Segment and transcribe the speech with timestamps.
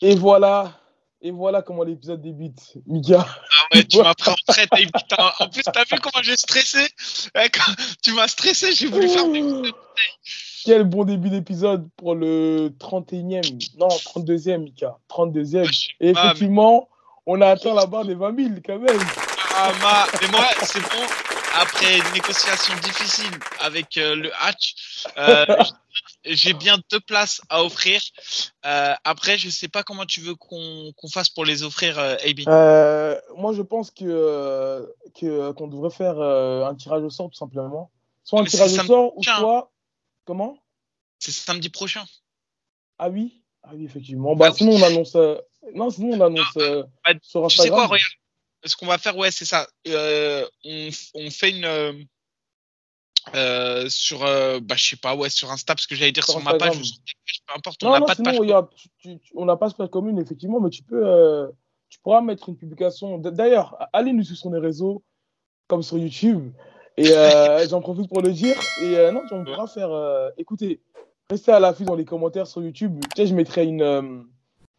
[0.00, 0.72] Et voilà,
[1.20, 2.60] et voilà comment l'épisode débute.
[2.86, 3.26] Mika.
[3.26, 4.70] Ah ouais, tu m'as pris en traite.
[5.40, 6.86] En plus, t'as vu comment j'ai stressé
[8.02, 9.72] Tu m'as stressé, j'ai voulu faire des
[10.64, 14.98] Quel bon début d'épisode pour le 31e, non, 32e, Mika.
[15.10, 15.68] 32e.
[16.00, 16.88] Et effectivement,
[17.26, 19.00] on a atteint la barre des 20 000 quand même.
[19.56, 20.06] Ah, ma...
[20.22, 21.04] Mais moi, c'est bon.
[21.60, 24.74] Après une négociation difficile avec euh, le Hatch,
[25.18, 25.44] euh,
[26.28, 28.00] j'ai bien deux places à offrir.
[28.64, 32.40] Euh, après, je sais pas comment tu veux qu'on fasse pour les offrir, euh, AB.
[32.46, 37.90] Euh, moi, je pense que qu'on devrait faire un tirage au sort tout simplement.
[38.24, 39.70] Soit un tirage au sort ou soit
[40.24, 40.58] comment?
[41.18, 42.04] C'est samedi prochain.
[42.98, 44.36] Ah oui, ah oui effectivement.
[44.36, 45.16] Bah, sinon on annonce.
[45.74, 47.48] Non, sinon on annonce ah, bah, sur Instagram.
[47.48, 48.12] Tu sais quoi, regarde.
[48.64, 49.66] Ce qu'on va faire, ouais, c'est ça.
[49.86, 52.06] on, on fait une
[53.34, 56.42] euh, sur, euh, bah, je sais pas, ouais, sur Insta, parce que j'allais dire sur,
[56.42, 56.76] ma page,
[57.46, 58.38] peu importe, on n'a pas de page.
[59.34, 61.48] on n'a pas de page commune, effectivement, mais tu peux, euh,
[61.88, 63.18] tu pourras mettre une publication.
[63.18, 65.02] D'ailleurs, allez nous sur les réseaux,
[65.66, 66.50] comme sur YouTube,
[66.96, 67.04] et
[67.70, 68.56] j'en profite pour le dire.
[68.76, 69.90] Et non, on pourra faire.
[70.36, 70.80] écoutez,
[71.30, 73.00] restez à l'affût dans les commentaires sur YouTube.
[73.14, 74.26] Tu sais, je mettrai une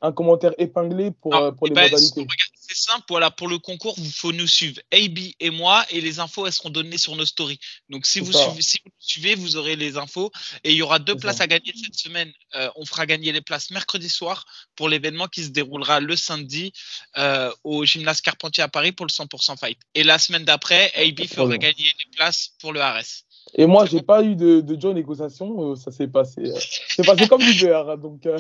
[0.02, 2.28] un commentaire épinglé pour, ah, pour les ben, modalités.
[2.72, 6.20] C'est simple, voilà, pour le concours, il faut nous suivre, AB et moi, et les
[6.20, 7.60] infos, elles seront données sur nos stories.
[7.90, 10.32] Donc, si vous, suivez, si vous, suivez, vous aurez les infos.
[10.64, 12.32] Et il y aura deux places à gagner cette semaine.
[12.54, 14.46] Euh, on fera gagner les places mercredi soir
[14.76, 16.72] pour l'événement qui se déroulera le samedi
[17.18, 19.80] euh, au gymnase Carpentier à Paris pour le 100% fight.
[19.96, 23.26] Et la semaine d'après, AB fera gagner les places pour le RS.
[23.56, 25.72] Et moi, j'ai pas eu de, de job négociation.
[25.72, 27.98] Euh, ça s'est passé, euh, c'est passé comme du beurre.
[27.98, 28.38] Donc, euh.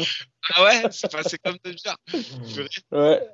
[0.55, 1.97] Ah ouais, c'est passé comme du beurre.
[2.91, 3.27] Ouais.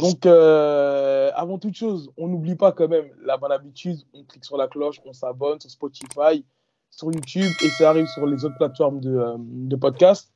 [0.00, 3.98] Donc, avant toute chose, on n'oublie pas quand même la bonne habitude.
[4.14, 6.44] On clique sur la cloche, on s'abonne sur Spotify,
[6.90, 10.32] sur YouTube et ça arrive sur les autres plateformes de, de podcast.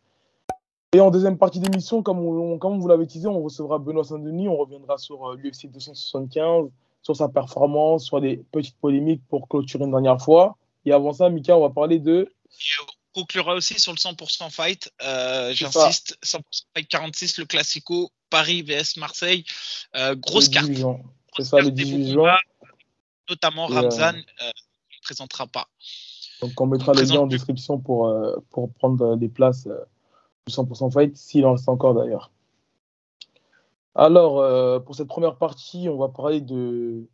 [0.92, 4.48] Et en deuxième partie d'émission, comme, on, comme vous l'avez teasé, on recevra Benoît Saint-Denis.
[4.48, 6.70] On reviendra sur l'UFC 275
[7.02, 10.56] sur sa performance, sur des petites polémiques pour clôturer une dernière fois.
[10.84, 12.32] Et avant ça, Mika, on va parler de.
[13.12, 14.91] Conclura aussi sur le 100% fight.
[15.03, 16.41] Euh, J'insiste, 100%
[16.75, 19.44] fight 46, le Classico, Paris vs Marseille.
[19.97, 20.71] Euh, grosse carte.
[21.37, 22.37] C'est ça, le 18 juin.
[23.28, 25.69] Notamment Ramzan euh, ne présentera pas.
[26.41, 29.69] Donc on mettra le lien en description pour, euh, pour prendre des places
[30.47, 32.31] du 100% fight, s'il en reste encore d'ailleurs.
[33.94, 37.06] Alors, euh, pour cette première partie, on va parler de,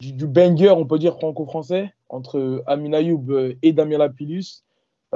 [0.00, 4.62] du, banger, on peut dire franco-français, entre Amin Ayoub et Damien Lapillus.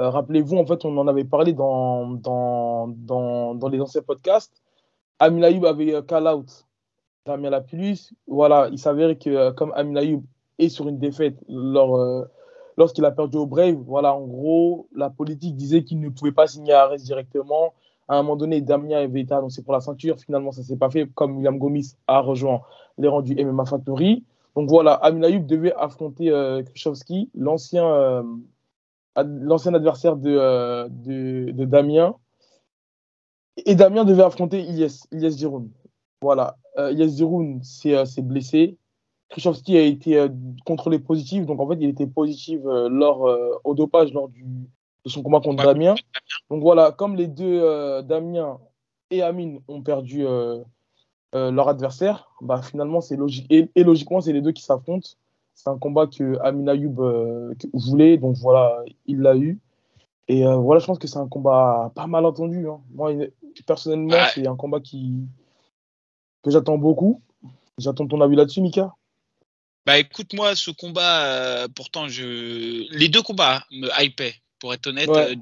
[0.01, 4.61] Euh, rappelez-vous, en fait, on en avait parlé dans, dans, dans, les anciens podcasts.
[5.19, 6.65] Amin Ayoub avait euh, call out
[7.25, 8.11] Damien Lapillus.
[8.27, 10.23] Voilà, il s'avérait que comme Amin Ayoub
[10.57, 12.25] est sur une défaite lors,
[12.77, 16.47] lorsqu'il a perdu au Brave, voilà, en gros, la politique disait qu'il ne pouvait pas
[16.47, 17.73] signer à Arès directement
[18.11, 20.19] à un moment donné, Damien avait été annoncé pour la ceinture.
[20.19, 22.61] Finalement, ça ne s'est pas fait, comme William Gomis a rejoint
[22.97, 24.25] les rangs du MMA Factory.
[24.57, 26.61] Donc voilà, Amin Ayoub devait affronter euh,
[27.33, 28.23] l'ancien euh,
[29.17, 32.15] l'ancien adversaire de, euh, de, de, Damien.
[33.65, 35.47] Et Damien devait affronter Ilyes, Ilyes.
[36.21, 38.77] Voilà, euh, Ilyes Giroun s'est blessé.
[39.29, 40.27] Krzyzewski a été
[40.65, 43.29] contrôlé positif, donc en fait, il était positif lors,
[43.63, 44.43] au dopage lors du,
[45.05, 45.95] de son combat contre Damien.
[46.49, 48.59] Donc voilà, comme les deux, euh, Damien
[49.09, 50.59] et Amine, ont perdu euh,
[51.35, 53.47] euh, leur adversaire, bah, finalement, c'est logique.
[53.49, 55.09] Et, logiquement, c'est les deux qui s'affrontent.
[55.53, 59.59] C'est un combat que Amin Ayoub voulait, donc voilà, il l'a eu.
[60.27, 62.67] Et voilà, je pense que c'est un combat pas mal entendu.
[62.67, 62.81] Hein.
[62.93, 63.13] Moi,
[63.67, 65.13] personnellement, c'est un combat qui...
[66.43, 67.21] que j'attends beaucoup.
[67.77, 68.95] J'attends ton avis là-dessus, Mika.
[69.85, 72.87] Bah écoute, moi, ce combat, pourtant, je...
[72.97, 74.35] les deux combats me hypaient.
[74.59, 75.31] Pour être honnête, ouais.
[75.31, 75.35] Euh,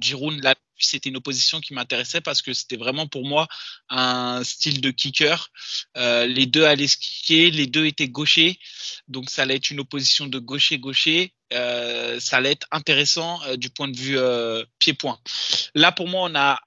[0.87, 3.47] c'était une opposition qui m'intéressait parce que c'était vraiment pour moi
[3.89, 5.49] un style de kicker.
[5.97, 8.59] Euh, les deux allaient se kicker, les deux étaient gauchers,
[9.07, 11.33] donc ça allait être une opposition de gaucher-gaucher.
[11.51, 14.19] Euh, ça allait être intéressant du point de vue
[14.77, 15.19] pied-point.
[15.73, 16.59] Là, pour moi, on a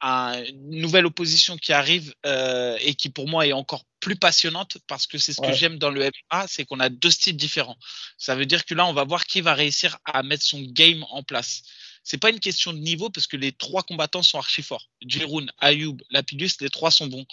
[0.48, 5.16] une nouvelle opposition qui arrive et qui, pour moi, est encore plus passionnante parce que
[5.16, 7.78] c'est ce que j'aime dans le MMA, c'est qu'on a deux styles différents.
[8.18, 11.04] Ça veut dire que là, on va voir qui va réussir à mettre son game
[11.08, 11.62] en place
[12.04, 14.88] c'est pas une question de niveau parce que les trois combattants sont archi forts.
[15.06, 17.26] Jiroun, Ayoub, Lapidus, les trois sont bons.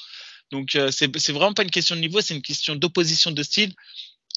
[0.52, 3.74] Donc euh, c'est vraiment pas une question de niveau, c'est une question d'opposition de style.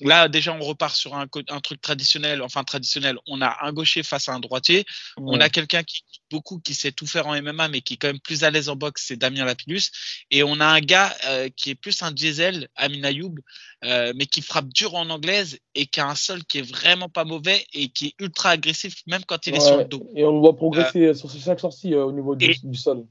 [0.02, 2.42] Là, déjà, on repart sur un, un, truc traditionnel.
[2.42, 3.18] Enfin, traditionnel.
[3.26, 4.84] On a un gaucher face à un droitier.
[5.16, 8.08] On a quelqu'un qui beaucoup, qui sait tout faire en MMA, mais qui est quand
[8.08, 9.90] même plus à l'aise en boxe, c'est Damien Lapillus.
[10.30, 13.34] Et on a un gars euh, qui est plus un diesel, Amin Ayoub,
[13.84, 17.08] euh, mais qui frappe dur en anglaise et qui a un sol qui est vraiment
[17.08, 20.10] pas mauvais et qui est ultra agressif, même quand il est sur le dos.
[20.16, 23.04] Et on le voit progresser euh, sur ses chaque sorties au niveau du, du sol.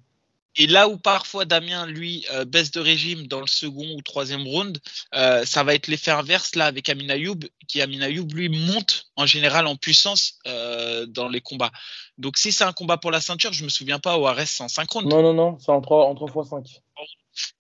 [0.58, 4.44] Et là où parfois Damien, lui, euh, baisse de régime dans le second ou troisième
[4.44, 4.78] round,
[5.16, 9.06] euh, ça va être l'effet inverse là avec Amin Ayoub, qui Amin Ayoub, lui, monte
[9.16, 11.72] en général en puissance euh, dans les combats.
[12.18, 14.68] Donc si c'est un combat pour la ceinture, je me souviens pas au RS en
[14.68, 15.08] synchrone.
[15.08, 16.82] Non, non, non, c'est en 3, en 3 x 5.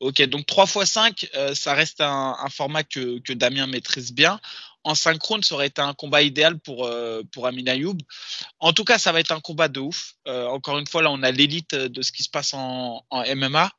[0.01, 4.39] Ok, donc 3 x 5, ça reste un, un format que, que, Damien maîtrise bien
[4.83, 7.97] en synchrone, ça aurait été un combat idéal pour, euh, pour Amin Ayoub.
[8.59, 10.13] En tout cas, ça va être un combat de ouf.
[10.27, 13.35] Euh, encore une fois, là, on a l'élite de ce qui se passe en, en
[13.35, 13.71] MMA.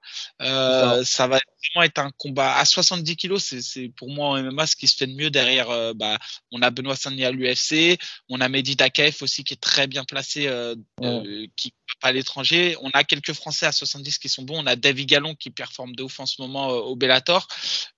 [0.42, 1.26] Euh, ça.
[1.26, 1.40] va
[1.74, 3.54] vraiment être un combat à 70 kilos.
[3.60, 5.70] C'est pour moi en MMA ce qui se fait de mieux derrière.
[5.70, 6.18] Euh, bah,
[6.52, 7.98] on a Benoît Saint-Denis à l'UFC.
[8.28, 10.48] On a Mehdi Takaev aussi qui est très bien placé,
[11.00, 11.50] ouais.
[11.56, 12.76] qui pas à l'étranger.
[12.80, 14.62] On a quelques Français à 70 qui sont bons.
[14.62, 17.46] On a David Gallon qui performe de ouf en ce moment au Bellator.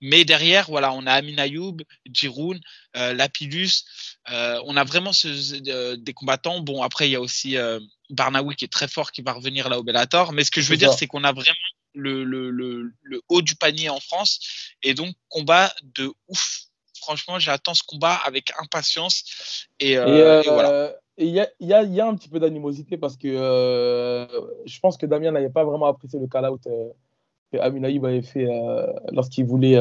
[0.00, 1.78] Mais derrière, voilà, on a Amin Ayoub,
[2.10, 2.60] Jiroun
[2.96, 3.84] euh, Lapidus.
[4.30, 6.60] Euh, on a vraiment ce, des combattants.
[6.60, 7.80] Bon, après, il y a aussi euh,
[8.10, 10.32] Barnaoui qui est très fort, qui va revenir là au Bellator.
[10.32, 11.54] Mais ce que je veux dire, c'est qu'on a vraiment
[11.94, 14.40] le, le, le, le, haut du panier en France.
[14.82, 16.62] Et donc, combat de ouf.
[17.00, 19.66] Franchement, j'attends ce combat avec impatience.
[19.78, 20.94] Et, euh, et, et voilà.
[21.16, 24.26] Il y a, y, a, y a, un petit peu d'animosité parce que euh,
[24.66, 26.88] je pense que Damien n'avait pas vraiment apprécié le call-out euh,
[27.52, 29.78] que Amin Aïb avait fait euh, lorsqu'il voulait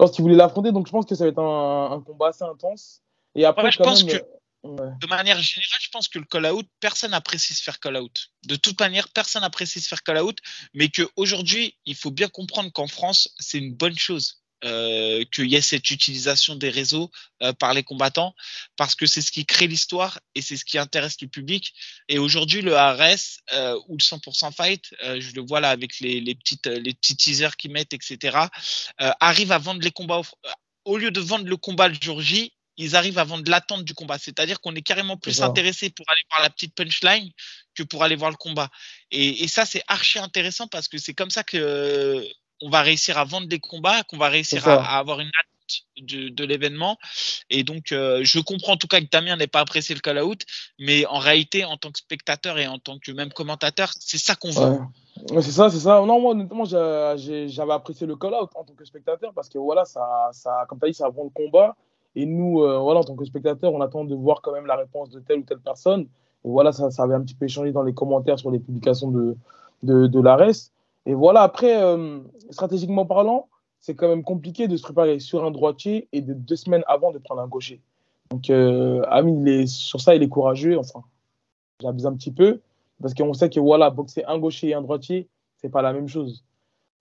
[0.00, 0.72] lorsqu'il voulait l'affronter.
[0.72, 3.02] Donc je pense que ça va être un, un combat assez intense.
[3.34, 4.24] Et après, ouais, je pense même, que
[4.64, 4.90] ouais.
[5.00, 8.30] de manière générale, je pense que le call-out, personne n'apprécie se faire call-out.
[8.46, 10.38] De toute manière, personne n'apprécie se faire call-out,
[10.74, 14.37] mais qu'aujourd'hui, il faut bien comprendre qu'en France, c'est une bonne chose.
[14.64, 17.12] Euh, qu'il y ait cette utilisation des réseaux
[17.42, 18.34] euh, par les combattants
[18.76, 21.72] parce que c'est ce qui crée l'histoire et c'est ce qui intéresse le public.
[22.08, 26.00] Et aujourd'hui, le ARS euh, ou le 100% Fight, euh, je le vois là avec
[26.00, 28.36] les, les, petites, les petits teasers qu'ils mettent, etc.,
[28.98, 30.18] arrive à vendre les combats.
[30.18, 30.24] Au,
[30.84, 33.94] au lieu de vendre le combat le jour J, ils arrivent à vendre l'attente du
[33.94, 34.18] combat.
[34.18, 37.30] C'est-à-dire qu'on est carrément plus intéressé pour aller voir la petite punchline
[37.76, 38.70] que pour aller voir le combat.
[39.12, 42.26] Et, et ça, c'est archi intéressant parce que c'est comme ça que
[42.60, 45.48] on va réussir à vendre des combats, qu'on va réussir à, à, avoir une attente
[46.00, 46.96] de, de l'événement.
[47.50, 50.42] Et donc, euh, je comprends en tout cas que Damien n'ait pas apprécié le call-out,
[50.78, 54.34] mais en réalité, en tant que spectateur et en tant que même commentateur, c'est ça
[54.34, 54.78] qu'on veut.
[55.30, 55.42] Ouais.
[55.42, 56.00] C'est ça, c'est ça.
[56.06, 60.30] Non, moi, honnêtement, j'avais apprécié le call-out en tant que spectateur parce que voilà, ça,
[60.32, 61.76] ça comme tu as dit, ça vend le combat.
[62.14, 64.76] Et nous, euh, voilà, en tant que spectateur, on attend de voir quand même la
[64.76, 66.02] réponse de telle ou telle personne.
[66.44, 69.10] Et voilà, ça, ça avait un petit peu échangé dans les commentaires sur les publications
[69.10, 69.36] de,
[69.82, 70.70] de, de l'ARES.
[71.08, 72.20] Et voilà, après, euh,
[72.50, 73.48] stratégiquement parlant,
[73.80, 77.12] c'est quand même compliqué de se préparer sur un droitier et de deux semaines avant
[77.12, 77.80] de prendre un gaucher.
[78.30, 80.78] Donc, euh, Ami, il est, sur ça, il est courageux.
[80.78, 81.02] Enfin,
[81.80, 82.60] j'abuse un petit peu
[83.00, 86.08] parce qu'on sait que voilà, boxer un gaucher et un droitier, c'est pas la même
[86.08, 86.44] chose.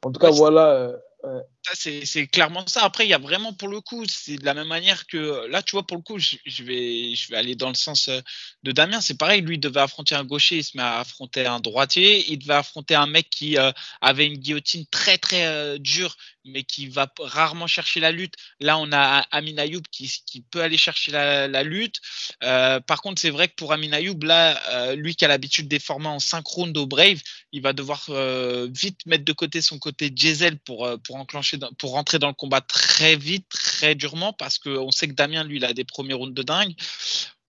[0.06, 0.96] En tout cas, voilà.
[1.26, 1.42] Euh...
[1.74, 2.84] C'est clairement ça.
[2.84, 5.62] Après, il y a vraiment pour le coup, c'est de la même manière que là,
[5.62, 8.22] tu vois, pour le coup, je, vais, je vais aller dans le sens euh,
[8.64, 9.02] de Damien.
[9.02, 12.32] C'est pareil, lui devait affronter un gaucher, il se met à affronter un droitier.
[12.32, 13.72] Il devait affronter un mec qui euh,
[14.02, 16.16] avait une guillotine très très euh, dure,
[16.48, 18.36] mais qui va rarement chercher la lutte.
[18.60, 20.08] Là, on a Amin Ayoub qui,
[20.52, 22.00] peut aller chercher la, lutte.
[22.44, 25.68] Euh, par contre, c'est vrai que pour Amin Ayoub, là, euh, lui qui a l'habitude
[25.68, 27.20] des formats en synchrone au Brave,
[27.52, 31.72] il va devoir euh, vite mettre de côté son côté diesel pour, pour enclencher, dans,
[31.74, 35.58] pour rentrer dans le combat très vite, très durement, parce qu'on sait que Damien, lui,
[35.58, 36.74] il a des premiers rounds de dingue.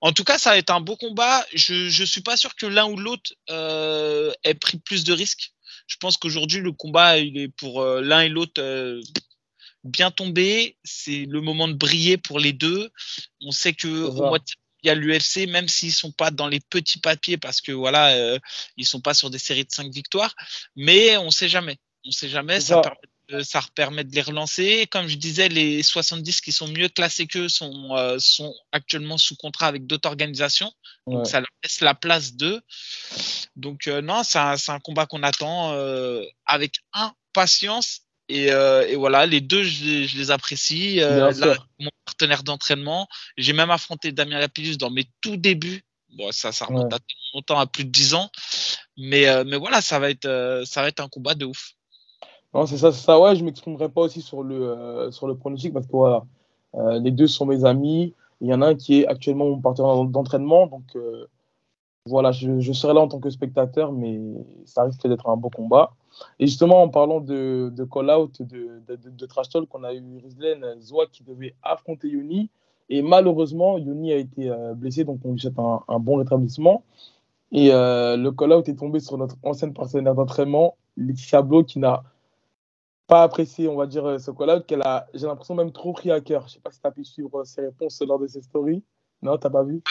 [0.01, 1.45] En tout cas, ça va être un beau combat.
[1.55, 5.53] Je ne suis pas sûr que l'un ou l'autre euh, ait pris plus de risques
[5.87, 9.01] je pense qu'aujourd'hui, le combat, il est pour euh, l'un et l'autre euh,
[9.85, 10.77] bien tombé.
[10.85, 12.91] C'est le moment de briller pour les deux.
[13.41, 14.45] On sait que au mois de
[14.83, 18.39] il y a l'UFC, même s'ils sont pas dans les petits papiers, parce que voilà,
[18.77, 20.37] ils sont pas sur des séries de cinq victoires,
[20.77, 21.79] mais on sait jamais.
[22.05, 22.61] On sait jamais.
[22.61, 23.01] Ça, ça permet
[23.43, 24.87] ça permet de les relancer.
[24.91, 29.37] Comme je disais, les 70 qui sont mieux classés qu'eux sont, euh, sont actuellement sous
[29.37, 30.73] contrat avec d'autres organisations.
[31.07, 31.25] Donc, ouais.
[31.31, 32.61] ça leur laisse la place d'eux.
[33.57, 38.01] Donc, euh, non, c'est un, un, combat qu'on attend euh, avec impatience.
[38.31, 40.97] Et, euh, et, voilà, les deux, je les, je les apprécie.
[40.97, 41.31] Là,
[41.79, 45.83] mon partenaire d'entraînement, j'ai même affronté Damien Lapidus dans mes tout débuts.
[46.11, 46.99] Bon, ça, ça remonte ouais.
[46.99, 48.31] à longtemps, à plus de 10 ans.
[48.97, 51.75] Mais, mais voilà, ça va, être, ça va être un combat de ouf.
[52.55, 53.21] Non, c'est ça, ça.
[53.21, 55.97] Ouais, je m'exprimerai pas aussi sur le, euh, sur le pronostic parce que
[56.75, 58.15] euh, les deux sont mes amis.
[58.41, 60.67] Il y en a un qui est actuellement mon partenaire d'entraînement.
[60.67, 61.27] Donc euh,
[62.07, 64.19] voilà, je, serai là en tant que spectateur, mais
[64.65, 65.93] ça risque d'être un beau combat.
[66.39, 70.03] Et justement, en parlant de, de call-out, de, de, de, trash talk, on a eu
[70.23, 72.49] Rizlen Zoa qui devait affronter Yoni.
[72.89, 76.83] Et malheureusement, Yoni a été blessé, donc on lui souhaite un, un bon rétablissement.
[77.53, 82.03] Et le call-out est tombé sur notre ancienne partenaire d'entraînement, Laetitia Blo, qui n'a
[83.09, 86.21] pas apprécié, on va dire, ce call-out, qu'elle a, j'ai l'impression, même trop pris à
[86.21, 86.47] cœur.
[86.47, 88.85] Je sais pas si tu as pu suivre ses réponses lors de ses stories.
[89.23, 89.83] Non, t'as pas vu?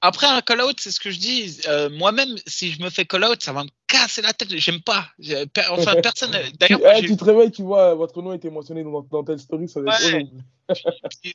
[0.00, 1.60] Après un call-out, c'est ce que je dis.
[1.68, 3.68] Euh, Moi-même, si je me fais call-out, ça va me
[4.02, 4.48] casser la tête.
[4.56, 5.08] J'aime pas.
[5.70, 6.36] Enfin, personne.
[6.58, 9.68] D'ailleurs, tu, tu, te réveilles, tu vois, votre nom était mentionné dans, dans telle story,
[9.68, 10.28] ça va être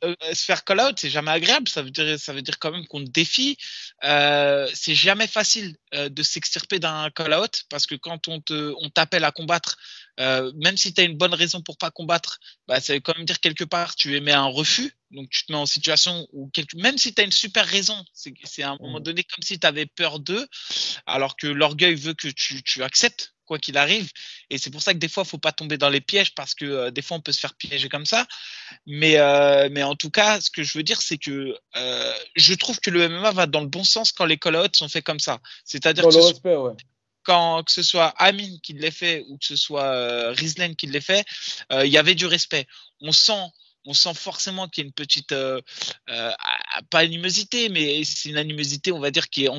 [0.04, 1.68] euh, se faire call out, c'est jamais agréable.
[1.68, 3.58] Ça veut dire, ça veut dire quand même qu'on te défie.
[4.04, 8.74] Euh, c'est jamais facile euh, de s'extirper d'un call out parce que quand on te,
[8.82, 9.78] on t'appelle à combattre,
[10.20, 13.16] euh, même si tu as une bonne raison pour pas combattre, bah, ça veut quand
[13.16, 14.94] même dire quelque part tu émets un refus.
[15.12, 16.76] Donc tu te mets en situation où quelque...
[16.78, 19.04] même si tu as une super raison, c'est à un moment mmh.
[19.04, 20.46] donné comme si tu avais peur d'eux,
[21.06, 24.12] alors que l'orgueil veut que tu, tu acceptes quoi qu'il arrive.
[24.52, 26.54] Et c'est pour ça que des fois, il faut pas tomber dans les pièges parce
[26.54, 28.28] que euh, des fois, on peut se faire piéger comme ça.
[28.86, 32.54] Mais, euh, mais en tout cas, ce que je veux dire, c'est que euh, je
[32.54, 35.20] trouve que le MMA va dans le bon sens quand les call-outs sont faits comme
[35.20, 35.40] ça.
[35.66, 36.34] C'est-à-dire que, ce
[37.24, 41.02] quand, que ce soit Amin qui l'ait fait ou que ce soit Rizlen qui l'ait
[41.02, 41.26] fait,
[41.72, 42.68] il y avait du respect.
[43.02, 43.42] On sent
[43.90, 45.34] on sent forcément qu'il y a une petite,
[46.90, 49.50] pas animosité, mais c'est une animosité, on va dire, qui est,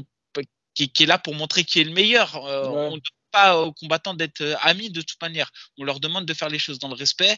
[0.87, 2.37] qui, est là pour montrer qui est le meilleur.
[2.45, 2.99] On
[3.31, 5.51] pas aux combattants d'être euh, amis de toute manière.
[5.79, 7.37] On leur demande de faire les choses dans le respect.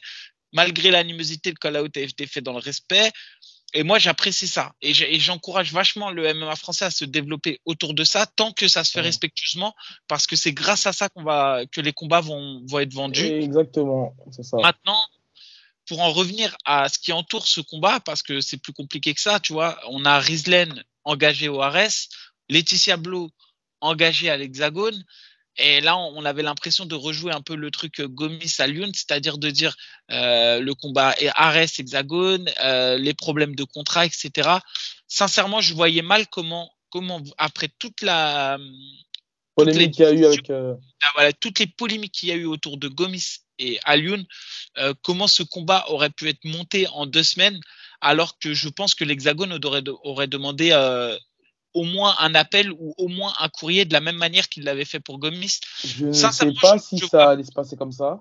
[0.53, 3.13] Malgré l'animosité, le call-out a été fait dans le respect.
[3.73, 4.73] Et moi, j'apprécie ça.
[4.83, 8.83] Et j'encourage vachement le MMA français à se développer autour de ça, tant que ça
[8.83, 9.77] se fait respectueusement,
[10.09, 13.25] parce que c'est grâce à ça qu'on va, que les combats vont, vont être vendus.
[13.25, 14.57] Exactement, c'est ça.
[14.57, 15.01] Maintenant,
[15.87, 19.21] pour en revenir à ce qui entoure ce combat, parce que c'est plus compliqué que
[19.21, 22.09] ça, tu vois, on a Rizlen engagé au Ares,
[22.51, 23.31] Laetitia Blo
[23.81, 25.03] engagée à l'Hexagone,
[25.57, 28.91] et là, on, avait l'impression de rejouer un peu le truc euh, Gomis à Lyon,
[28.95, 29.77] c'est-à-dire de dire
[30.11, 34.49] euh, le combat Ares hexagone, euh, les problèmes de contrat, etc.
[35.07, 38.59] Sincèrement, je voyais mal comment, comment après toute la
[39.55, 40.51] polémique qu'il y a eu avec
[41.15, 44.25] voilà, toutes les polémiques qu'il y a eu autour de Gomis et Alioun,
[45.03, 47.61] comment ce combat aurait pu être monté en deux semaines,
[48.01, 49.59] alors que je pense que l'Hexagone
[50.03, 50.71] aurait demandé
[51.75, 54.85] au moins un appel ou au moins un courrier de la même manière qu'il l'avait
[54.85, 55.61] fait pour Gomis.
[55.85, 58.21] Je ne sais pas si ça allait se passer comme ça.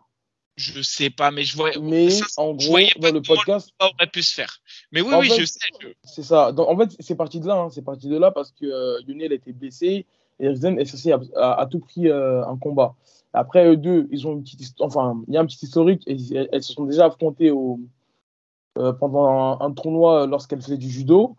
[0.56, 1.72] Je sais pas, mais je vois.
[1.82, 4.58] Mais en gros, dans le podcast, ça aurait pu se faire.
[4.92, 5.96] Mais oui, oui, je sais.
[6.04, 6.54] C'est ça.
[6.54, 7.56] en fait, c'est parti de là.
[7.56, 7.70] Hein.
[7.70, 10.06] C'est parti de là parce que euh, a été blessé
[10.40, 10.78] et Rizzen
[11.38, 12.96] a, a, tout pris euh, un combat.
[13.32, 16.18] Après eux deux, ils ont une petite, enfin, il y a un petit historique et
[16.52, 17.80] elles se sont déjà affrontées au,
[18.78, 21.36] euh, pendant un tournoi lorsqu'elles faisaient du judo.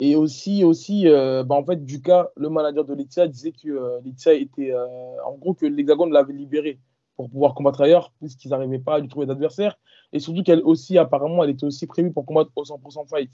[0.00, 4.00] Et aussi, aussi euh, bah en fait, Duca, le manager de Letia, disait que euh,
[4.04, 4.72] Letia était.
[4.72, 4.86] Euh,
[5.24, 6.80] en gros, que l'Hexagone l'avait libéré
[7.16, 9.78] pour pouvoir combattre ailleurs, puisqu'ils n'arrivaient pas à lui trouver d'adversaire.
[10.12, 13.30] Et surtout qu'elle aussi, apparemment, elle était aussi prévue pour combattre au 100% fight.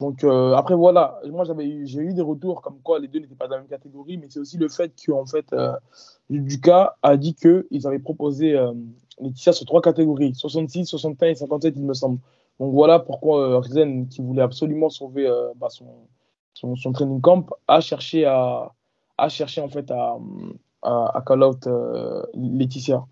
[0.00, 3.46] Donc euh, après, voilà, moi j'ai eu des retours comme quoi les deux n'étaient pas
[3.46, 5.54] dans la même catégorie, mais c'est aussi le fait qu'en fait,
[6.28, 8.58] Duca a dit qu'ils avaient proposé
[9.20, 12.18] Laetitia sur trois catégories 66, 61 et 57, il me semble.
[12.60, 16.06] Donc voilà pourquoi euh, qui voulait absolument sauver euh, bah, son,
[16.54, 18.72] son, training camp, a cherché à,
[19.18, 20.16] a cherché en fait à,
[20.82, 23.04] à, call out euh, Laetitia.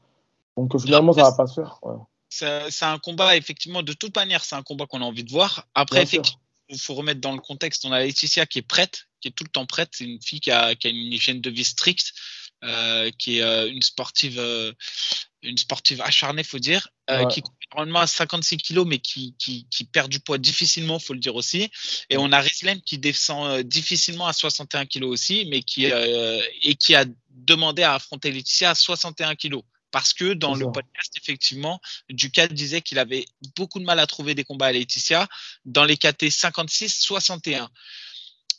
[0.56, 1.80] Donc finalement, ça va pas se faire.
[2.28, 5.66] C'est un combat, effectivement, de toute manière, c'est un combat qu'on a envie de voir.
[5.74, 9.28] Après, effectivement, il faut remettre dans le contexte, on a Laetitia qui est prête, qui
[9.28, 9.88] est tout le temps prête.
[9.92, 12.12] C'est une fille qui a, qui a, une hygiène de vie stricte,
[12.62, 14.72] euh, qui est euh, une sportive, euh,
[15.42, 16.88] une sportive acharnée, faut dire,
[17.30, 21.14] qui compte normalement à 56 kilos, mais qui, qui, qui, perd du poids difficilement, faut
[21.14, 21.70] le dire aussi.
[22.08, 26.94] Et on a Rislem qui descend difficilement à 61 kilos aussi, mais qui et qui
[26.94, 32.48] a demandé à affronter Laetitia à 61 kilos parce que dans le podcast, effectivement, Ducat
[32.48, 35.28] disait qu'il avait beaucoup de mal à trouver des combats à Laetitia
[35.64, 37.68] dans les KT 56-61.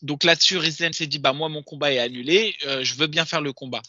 [0.01, 3.25] Donc là-dessus, Rizlen s'est dit bah moi mon combat est annulé, euh, je veux bien
[3.25, 3.81] faire le combat.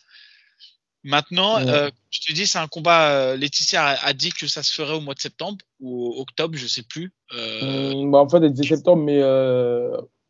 [1.04, 3.10] Maintenant, euh, je te dis c'est un combat.
[3.10, 6.66] Euh, Laetitia a, dit que ça se ferait au mois de septembre ou octobre, je
[6.66, 7.12] sais plus.
[7.32, 9.20] Mmh, bah, en fait, elle disait septembre, mais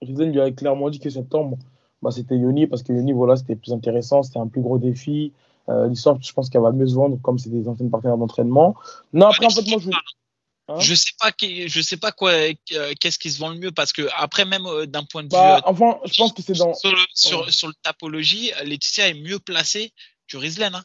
[0.01, 1.59] Rizlen lui a clairement dit que septembre,
[2.01, 5.33] bah, c'était Yoni parce que Yoni voilà c'était plus intéressant, c'était un plus gros défi.
[5.89, 8.75] L'histoire, je pense qu'elle va mieux se vendre comme c'est des anciennes partenaires d'entraînement.
[9.13, 9.91] Non, après en fait moi je
[10.69, 10.79] Hein?
[10.79, 12.53] Je sais pas, je sais pas quoi, euh,
[13.01, 15.57] qu'est-ce qui se vend le mieux parce que après même euh, d'un point de bah,
[15.57, 19.15] vue, enfin, je pense que c'est dans sur le, sur, sur le tapologie, Laetitia est
[19.15, 19.93] mieux placée
[20.33, 20.75] que Rizlen.
[20.75, 20.85] Hein.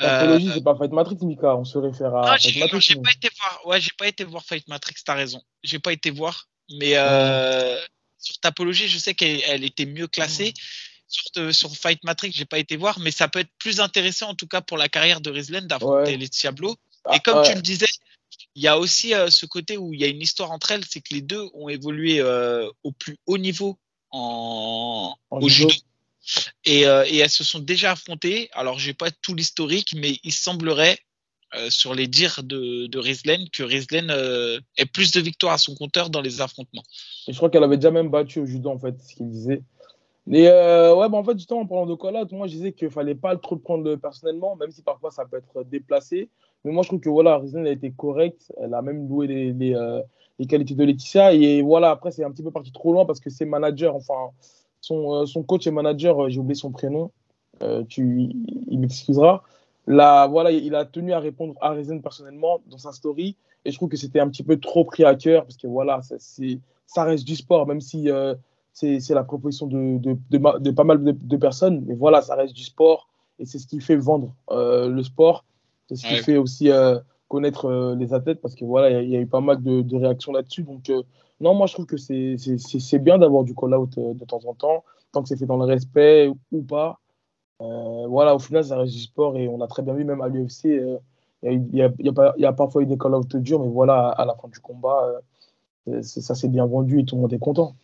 [0.00, 1.54] Euh, c'est pas Fight Matrix, Mika.
[1.56, 2.36] On se réfère à.
[2.38, 3.66] J'ai pas été voir.
[3.66, 4.94] Ouais, j'ai pas été voir Fight Matrix.
[5.04, 5.42] T'as raison.
[5.62, 7.78] J'ai pas été voir, mais euh,
[8.18, 10.54] sur tapologie, je sais qu'elle était mieux classée.
[11.10, 14.34] Sur, sur, Fight Matrix, j'ai pas été voir, mais ça peut être plus intéressant en
[14.34, 16.72] tout cas pour la carrière de Rizlen d'affronter les Diablo.
[16.72, 17.86] Et ah, comme tu le disais,
[18.54, 20.84] il y a aussi euh, ce côté où il y a une histoire entre elles,
[20.86, 23.78] c'est que les deux ont évolué euh, au plus haut niveau
[24.10, 25.72] en, au judo.
[26.64, 28.48] Et, euh, et, elles se sont déjà affrontées.
[28.52, 30.98] Alors, j'ai pas tout l'historique, mais il semblerait,
[31.70, 34.10] sur les dires de, de que Rizlen
[34.76, 36.82] ait plus de victoires à son compteur dans les affrontements.
[37.26, 39.62] Et je crois qu'elle avait déjà même battu au judo, en fait, ce qu'il disait.
[40.30, 42.90] Et euh, ouais, bah en fait, justement, en parlant de call-out, moi, je disais qu'il
[42.90, 46.28] fallait pas trop le prendre personnellement, même si parfois ça peut être déplacé.
[46.64, 48.52] Mais moi, je trouve que voilà, a été correcte.
[48.60, 50.02] Elle a même loué les, euh,
[50.38, 51.32] les qualités de Laetitia.
[51.32, 54.32] Et voilà, après, c'est un petit peu parti trop loin parce que ses managers, enfin,
[54.80, 57.10] son, euh, son coach et manager, euh, j'ai oublié son prénom,
[57.88, 58.30] tu,
[58.68, 59.42] il m'excusera.
[59.88, 63.36] Là, voilà, il a tenu à répondre à Reason personnellement dans sa story.
[63.64, 66.00] Et je trouve que c'était un petit peu trop pris à cœur parce que voilà,
[66.02, 66.16] ça,
[66.86, 68.08] ça reste du sport, même si
[68.72, 71.84] c'est la proposition de, de, de, pas mal de, personnes.
[71.86, 73.08] Mais voilà, ça reste du sport
[73.40, 75.44] et c'est ce qui fait vendre le sport.
[75.88, 79.16] C'est ce qui fait aussi euh, connaître euh, les athlètes parce que voilà, il y,
[79.16, 80.62] a eu pas mal de, réactions là-dessus.
[80.62, 81.02] Donc, euh,
[81.40, 85.22] non, moi je trouve que c'est bien d'avoir du call-out de temps en temps, tant
[85.22, 86.98] que c'est fait dans le respect ou pas.
[87.60, 90.28] voilà, au final, ça reste du sport et on a très bien vu, même à
[90.28, 90.64] l'UFC,
[91.44, 94.48] il y, a, y, a, parfois eu des call-out durs, mais voilà, à la fin
[94.48, 95.20] du combat,
[96.02, 97.74] ça s'est bien vendu et tout le monde est content.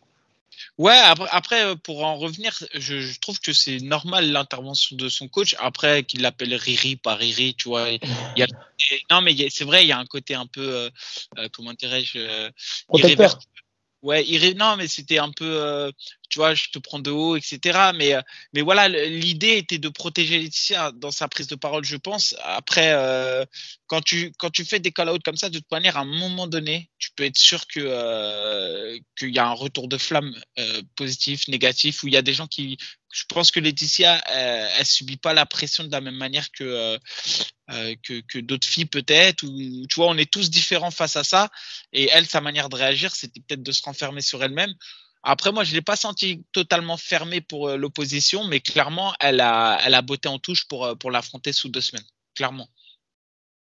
[0.78, 5.28] Ouais, après, après, euh, pour en revenir, je, trouve que c'est normal l'intervention de son
[5.28, 5.54] coach.
[5.58, 7.88] Après qu'il l'appelle Riri par Riri, tu vois.
[7.90, 8.00] Il
[8.36, 8.46] y a,
[9.10, 10.90] non, mais c'est vrai, il y a un côté un peu, euh,
[11.38, 12.50] euh, comment dirais-je,
[14.04, 14.22] Ouais,
[14.54, 15.90] non, mais c'était un peu, euh,
[16.34, 17.92] tu vois, je te prends de haut, etc.
[17.94, 18.20] Mais, euh,
[18.54, 22.34] mais voilà, l'idée était de protéger Laetitia dans sa prise de parole, je pense.
[22.42, 23.44] Après, euh,
[23.86, 26.90] quand, tu, quand fais des call-outs comme ça, de toute manière, à un moment donné,
[26.98, 30.34] tu peux être sûr que qu'il y a un retour de flamme
[30.96, 32.78] positif, négatif, où il y a des gens qui,
[33.12, 36.98] je pense que Laetitia, elle, elle subit pas la pression de la même manière que
[37.70, 37.94] euh,
[38.34, 39.40] d'autres filles peut-être.
[39.40, 41.48] Tu vois, on est tous différents face à ça.
[41.92, 44.74] Et elle, sa manière de réagir, c'était peut-être de se renfermer sur elle-même.
[45.24, 49.40] Après, moi, je ne l'ai pas senti totalement fermée pour euh, l'opposition, mais clairement, elle
[49.40, 52.04] a, elle a botté en touche pour, euh, pour l'affronter sous deux semaines.
[52.34, 52.66] Clairement.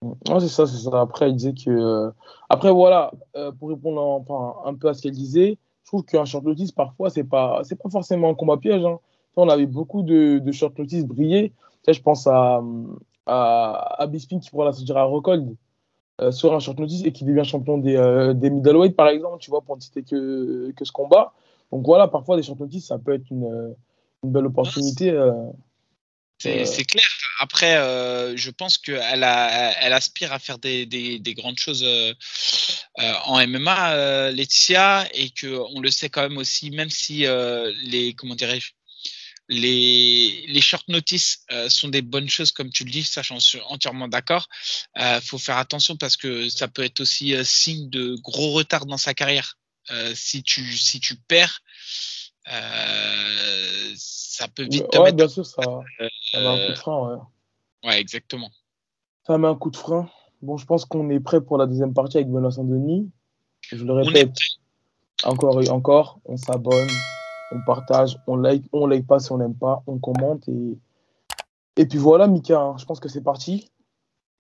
[0.03, 1.01] Ouais, c'est ça, c'est ça.
[1.01, 2.13] Après, elle disait que.
[2.51, 3.13] Après, voilà,
[3.59, 4.25] pour répondre
[4.67, 7.77] un peu à ce qu'elle disait, je trouve qu'un short notice, parfois, c'est pas, c'est
[7.77, 8.85] pas forcément un combat piège.
[8.85, 8.99] Hein.
[9.37, 11.53] On avait beaucoup de, short notice briller.
[11.89, 12.63] je pense à,
[13.27, 15.57] à, à Bisping qui pourra la sortir à Rockhold
[16.21, 19.39] euh, sur un short notice et qui devient champion des, euh, des middleweight par exemple,
[19.41, 21.33] tu vois, pour ne citer que, que ce combat.
[21.73, 23.75] Donc voilà, parfois des short notice, ça peut être une,
[24.23, 25.11] une belle opportunité.
[25.11, 25.33] Euh,
[26.39, 27.05] c'est clair.
[27.41, 27.75] Après,
[28.37, 31.85] je pense qu'elle elle aspire à faire des, des, des grandes choses
[33.27, 37.25] en MMA, Laetitia, et qu'on le sait quand même aussi, même si
[37.87, 38.73] les, comment dirais-je,
[39.49, 43.41] les, les short notice euh, sont des bonnes choses, comme tu le dis, ça j'en
[43.41, 44.49] suis entièrement d'accord.
[44.97, 48.53] Il euh, faut faire attention parce que ça peut être aussi euh, signe de gros
[48.53, 49.59] retard dans sa carrière.
[50.15, 51.61] si, tu, si tu perds,
[53.97, 55.63] ça peut vite te ouais, bien sûr, ça,
[56.33, 57.09] ça met un coup de frein.
[57.09, 57.89] Ouais.
[57.89, 58.51] ouais, exactement.
[59.27, 60.11] Ça met un coup de frein.
[60.41, 63.11] Bon, je pense qu'on est prêt pour la deuxième partie avec Benoît Saint-Denis.
[63.71, 64.37] Je le répète
[65.23, 66.89] encore et encore, on s'abonne,
[67.55, 70.79] on partage, on like, on like pas si on n'aime pas, on commente et,
[71.77, 73.71] et puis voilà, Mika, hein, je pense que c'est parti.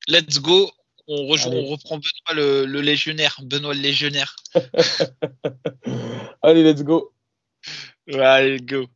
[0.09, 0.70] Let's go.
[1.07, 3.38] On, reprend Benoît le, le, légionnaire.
[3.42, 4.37] Benoît le légionnaire.
[6.42, 7.12] Allez, let's go.
[8.12, 8.87] Allez, go.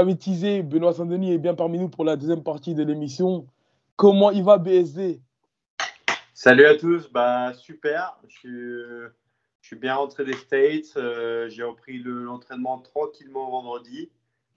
[0.00, 3.46] L'avez teasé, Benoît Saint-Denis est bien parmi nous pour la deuxième partie de l'émission.
[3.96, 5.20] Comment il va BSD
[6.32, 8.16] Salut à tous, bah super.
[8.26, 9.10] Je
[9.60, 10.96] suis, bien rentré des States.
[10.96, 14.10] Euh, j'ai repris l'entraînement tranquillement vendredi.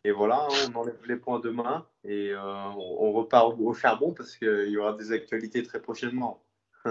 [0.06, 4.38] Et voilà, hein, on enlève les points demain et euh, on, repart au charbon parce
[4.38, 6.42] qu'il y aura des actualités très prochainement.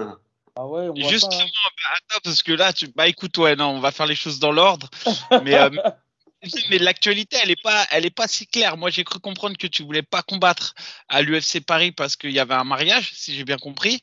[0.54, 1.46] Ah ouais, on Justement, hein.
[1.46, 2.86] bah, attends, parce que là, tu...
[2.88, 4.90] bah écoute, ouais, non, on va faire les choses dans l'ordre.
[5.42, 5.70] mais, euh,
[6.70, 8.76] mais l'actualité, elle n'est pas, elle est pas si claire.
[8.76, 10.74] Moi, j'ai cru comprendre que tu voulais pas combattre
[11.09, 14.00] à l'UFC Paris parce qu'il y avait un mariage, si j'ai bien compris.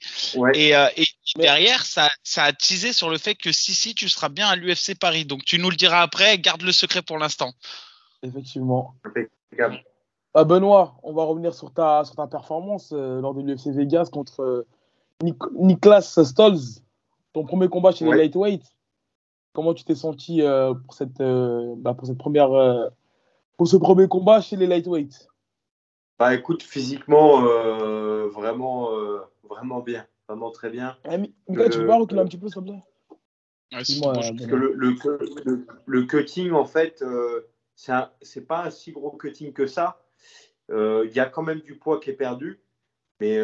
[0.53, 4.07] Et, euh, et derrière, ça, ça a teasé sur le fait que si, si, tu
[4.07, 5.25] seras bien à l'UFC Paris.
[5.25, 6.37] Donc, tu nous le diras après.
[6.37, 7.53] Garde le secret pour l'instant.
[8.23, 8.95] Effectivement.
[10.33, 14.09] Ah, Benoît, on va revenir sur ta, sur ta performance euh, lors de l'UFC Vegas
[14.11, 14.67] contre euh,
[15.55, 16.83] Niklas Stolz.
[17.33, 18.63] Ton premier combat chez les lightweight.
[19.53, 22.87] Comment tu t'es senti euh, pour, cette, euh, bah, pour cette première euh,
[23.57, 25.27] pour ce premier combat chez les lightweights?
[26.19, 27.41] Bah écoute, physiquement
[28.27, 28.89] vraiment
[29.49, 30.97] vraiment bien, vraiment très bien.
[31.09, 32.83] Eh, Mika, tu peux pas reculer un petit peu s'il te plaît?
[33.71, 37.03] Le, le, le, cutting en fait
[37.75, 40.01] c'est pas un si gros cutting que ça.
[40.69, 42.59] Il y a quand même du poids qui est perdu,
[43.21, 43.39] mais,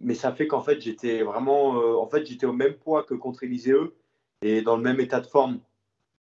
[0.00, 3.44] mais ça fait qu'en fait j'étais vraiment en fait j'étais au même poids que contre
[3.44, 3.74] Elisée
[4.42, 5.60] et dans le même état de forme.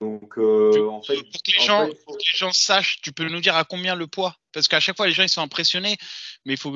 [0.01, 3.57] Donc, euh, en fait, pour que les, gens, les gens sachent, tu peux nous dire
[3.57, 5.97] à combien le poids Parce qu'à chaque fois, les gens ils sont impressionnés,
[6.45, 6.73] mais il faut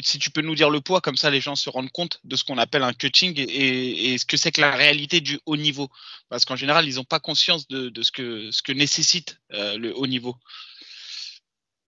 [0.00, 2.36] si tu peux nous dire le poids, comme ça, les gens se rendent compte de
[2.36, 5.88] ce qu'on appelle un cutting et, ce que c'est que la réalité du haut niveau.
[6.28, 9.96] Parce qu'en général, ils n'ont pas conscience de, ce, que, ce que nécessite euh, le
[9.96, 10.36] haut niveau.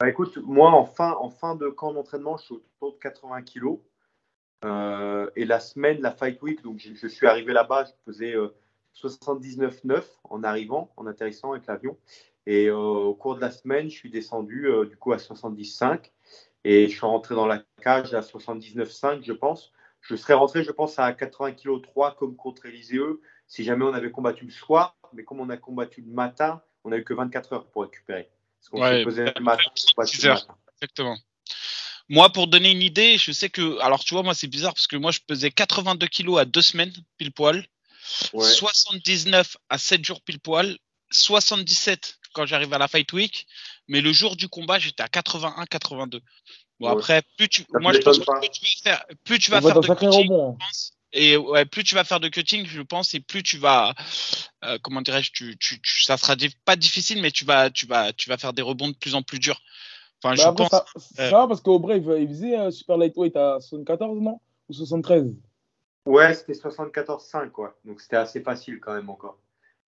[0.00, 3.42] Bah, écoute, moi, en fin, en fin de camp d'entraînement, je suis autour de 80
[3.42, 3.78] kg.
[4.64, 8.34] Euh, et la semaine, la Fight Week, donc je, suis arrivé là-bas, je faisais
[9.00, 11.96] 79,9 en arrivant, en atterrissant avec l'avion.
[12.46, 16.10] Et euh, au cours de la semaine, je suis descendu euh, du coup à 70,5
[16.64, 19.72] et je suis rentré dans la cage à 79,5, je pense.
[20.00, 23.00] Je serais rentré, je pense, à 80 kg 3 comme contre Elisée
[23.46, 24.96] si jamais on avait combattu le soir.
[25.14, 28.28] Mais comme on a combattu le matin, on n'a eu que 24 heures pour récupérer.
[28.58, 29.62] Parce qu'on ouais, le matin,
[30.80, 31.16] Exactement.
[32.08, 34.86] Moi, pour donner une idée, je sais que, alors tu vois, moi c'est bizarre parce
[34.86, 37.66] que moi je pesais 82 kg à deux semaines pile poil.
[38.32, 40.76] 79 à 7 jours pile poil,
[41.10, 43.46] 77 quand j'arrive à la Fight Week,
[43.88, 46.20] mais le jour du combat, j'étais à 81, 82.
[46.80, 49.60] Bon, après, plus tu, moi, je pense que plus tu vas faire, plus tu vas
[49.62, 50.32] faire de cutting,
[51.12, 53.94] et ouais, plus tu vas faire de cutting, je pense, et plus tu vas,
[54.64, 58.28] euh, comment dirais-je, tu, tu, ça sera pas difficile, mais tu vas, tu vas, tu
[58.28, 59.60] vas faire des rebonds de plus en plus durs.
[60.22, 60.70] Enfin, je pense.
[60.70, 60.84] Ça,
[61.20, 64.40] euh, ça parce qu'au Brave, il faisait un Super Lightweight à 74, non?
[64.68, 65.32] Ou 73
[66.06, 67.78] Ouais, c'était 74,5, quoi.
[67.84, 69.38] Donc c'était assez facile quand même encore.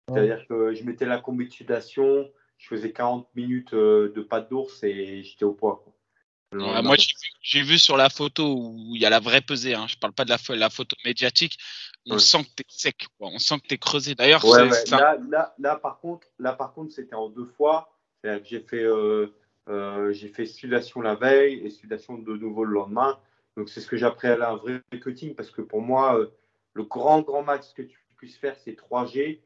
[0.09, 5.23] C'est-à-dire que je mettais la combination, je faisais 40 minutes euh, de pas d'ours et
[5.23, 5.85] j'étais au poids.
[5.85, 6.83] Quoi.
[6.83, 6.97] moi,
[7.43, 9.75] j'ai vu sur la photo où il y a la vraie pesée.
[9.75, 9.87] Hein.
[9.87, 11.59] Je parle pas de la, la photo médiatique.
[12.07, 13.07] On sent que tu es sec.
[13.19, 13.29] Quoi.
[13.33, 14.15] On sent que tu es creusé.
[14.15, 17.95] D'ailleurs, là, là, là, par contre, là, par contre, c'était en deux fois.
[18.25, 19.35] J'ai fait, euh,
[19.69, 23.19] euh, j'ai fait sudation la veille et sudation de nouveau le lendemain.
[23.59, 26.29] Donc, c'est ce que j'appréhende un vrai cutting parce que pour moi, euh,
[26.75, 29.41] le grand, grand max que tu puisses faire, c'est 3G.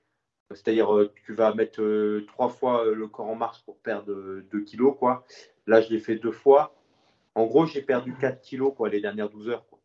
[0.51, 4.13] C'est-à-dire, euh, tu vas mettre euh, trois fois le corps en marche pour perdre
[4.51, 4.95] 2 kilos.
[4.99, 5.25] Quoi.
[5.67, 6.75] Là, je l'ai fait deux fois.
[7.35, 9.65] En gros, j'ai perdu 4 kilos quoi, les dernières 12 heures.
[9.67, 9.79] Quoi.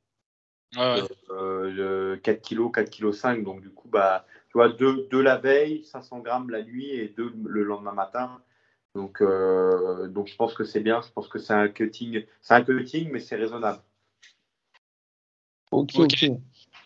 [2.22, 3.46] 4 kilos, 4 kilos 5.
[3.46, 7.32] Donc, du coup, bah, tu vois, 2, la veille, 500 grammes la nuit et 2
[7.46, 8.42] le lendemain matin.
[8.94, 9.24] Donc,
[10.10, 11.02] donc je pense que c'est bien.
[11.02, 12.26] Je pense que c'est un cutting.
[12.42, 13.80] C'est un cutting, mais c'est raisonnable.
[15.72, 16.26] Ok, ok.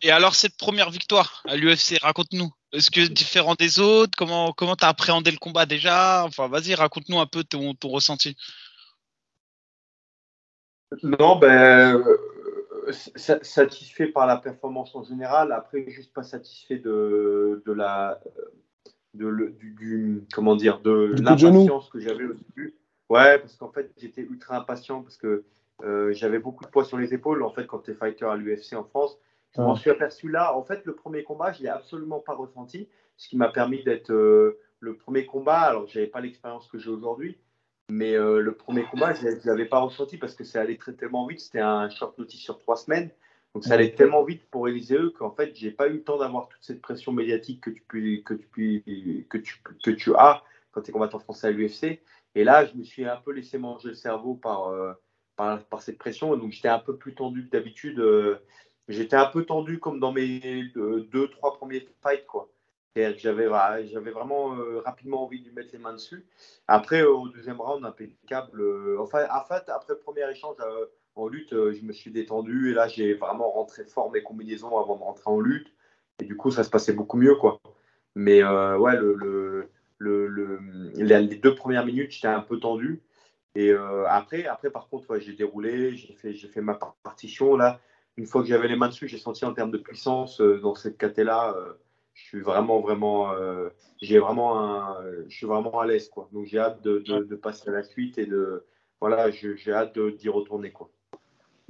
[0.03, 2.51] Et alors, cette première victoire à l'UFC, raconte-nous.
[2.73, 4.13] Est-ce que différent des autres?
[4.17, 6.23] Comment comment as appréhendé le combat déjà?
[6.25, 8.35] Enfin, vas-y, raconte-nous un peu ton, ton, ressenti.
[11.03, 15.51] Non, ben, euh, satisfait par la performance en général.
[15.51, 18.19] Après, juste pas satisfait de, de la
[19.13, 22.75] de, du, comment dire de l'impatience que j'avais au début.
[23.09, 25.43] Ouais, parce qu'en fait, j'étais ultra impatient parce que
[25.83, 27.43] euh, j'avais beaucoup de poids sur les épaules.
[27.43, 29.17] En fait, quand tu es fighter à l'UFC en France,
[29.55, 30.55] je m'en suis aperçu là.
[30.55, 33.83] En fait, le premier combat, je ne l'ai absolument pas ressenti, ce qui m'a permis
[33.83, 35.59] d'être euh, le premier combat.
[35.59, 37.37] Alors, je n'avais pas l'expérience que j'ai aujourd'hui,
[37.89, 40.93] mais euh, le premier combat, je ne l'avais pas ressenti parce que ça allait très
[40.93, 41.41] tellement vite.
[41.41, 43.09] C'était un short notice sur trois semaines.
[43.53, 46.17] Donc, ça allait tellement vite pour Elisée qu'en fait, je n'ai pas eu le temps
[46.17, 50.41] d'avoir toute cette pression médiatique que tu, que tu, que tu, que tu as
[50.71, 51.99] quand tu es combattant français à l'UFC.
[52.33, 54.71] Et là, je me suis un peu laissé manger le cerveau par
[55.69, 56.35] par, cette pression.
[56.35, 57.99] Donc j'étais un peu plus tendu que d'habitude.
[57.99, 58.37] Euh,
[58.87, 62.25] j'étais un peu tendu comme dans mes euh, deux, trois premiers fights.
[62.27, 62.49] Quoi.
[62.95, 63.47] J'avais,
[63.87, 66.25] j'avais vraiment euh, rapidement envie de lui mettre les mains dessus.
[66.67, 68.61] Après, au deuxième round, impeccable.
[68.99, 70.57] enfin, en fait, après le premier échange
[71.15, 74.97] en lutte, je me suis détendu et là, j'ai vraiment rentré fort mes combinaisons avant
[74.97, 75.73] de rentrer en lutte.
[76.21, 77.35] Et du coup, ça se passait beaucoup mieux.
[77.35, 77.61] Quoi.
[78.15, 80.59] Mais ouais, le, le, le,
[80.97, 83.01] les deux premières minutes, j'étais un peu tendu.
[83.55, 87.55] Et euh, après, après, par contre, j'ai déroulé, j'ai fait, j'ai fait ma partition.
[87.57, 87.79] Là,
[88.17, 90.75] une fois que j'avais les mains dessus, j'ai senti en termes de puissance euh, dans
[90.75, 91.73] cette caté-là, euh,
[92.13, 93.33] je suis vraiment, vraiment,
[94.01, 96.29] j'ai vraiment un, je suis vraiment à l'aise, quoi.
[96.33, 98.65] Donc, j'ai hâte de, de, passer à la suite et de,
[98.99, 100.91] voilà, j'ai hâte d'y retourner, quoi.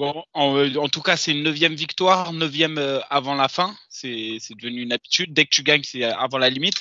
[0.02, 3.76] Bon, en, tout cas, c'est une neuvième victoire, neuvième euh, avant la fin.
[3.88, 5.32] C'est devenu une habitude.
[5.32, 6.74] Dès que tu gagnes, c'est avant la limite.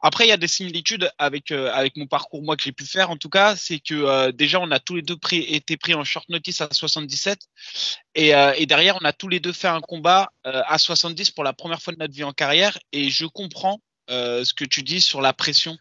[0.00, 2.86] Après, il y a des similitudes avec euh, avec mon parcours moi que j'ai pu
[2.86, 3.10] faire.
[3.10, 6.04] En tout cas, c'est que euh, déjà on a tous les deux été pris en
[6.04, 7.40] short notice à 77
[8.14, 11.52] et, et derrière on a tous les deux fait un combat à 70 pour la
[11.52, 12.78] première fois de notre vie en carrière.
[12.92, 15.76] Et je comprends ce que tu dis sur la pression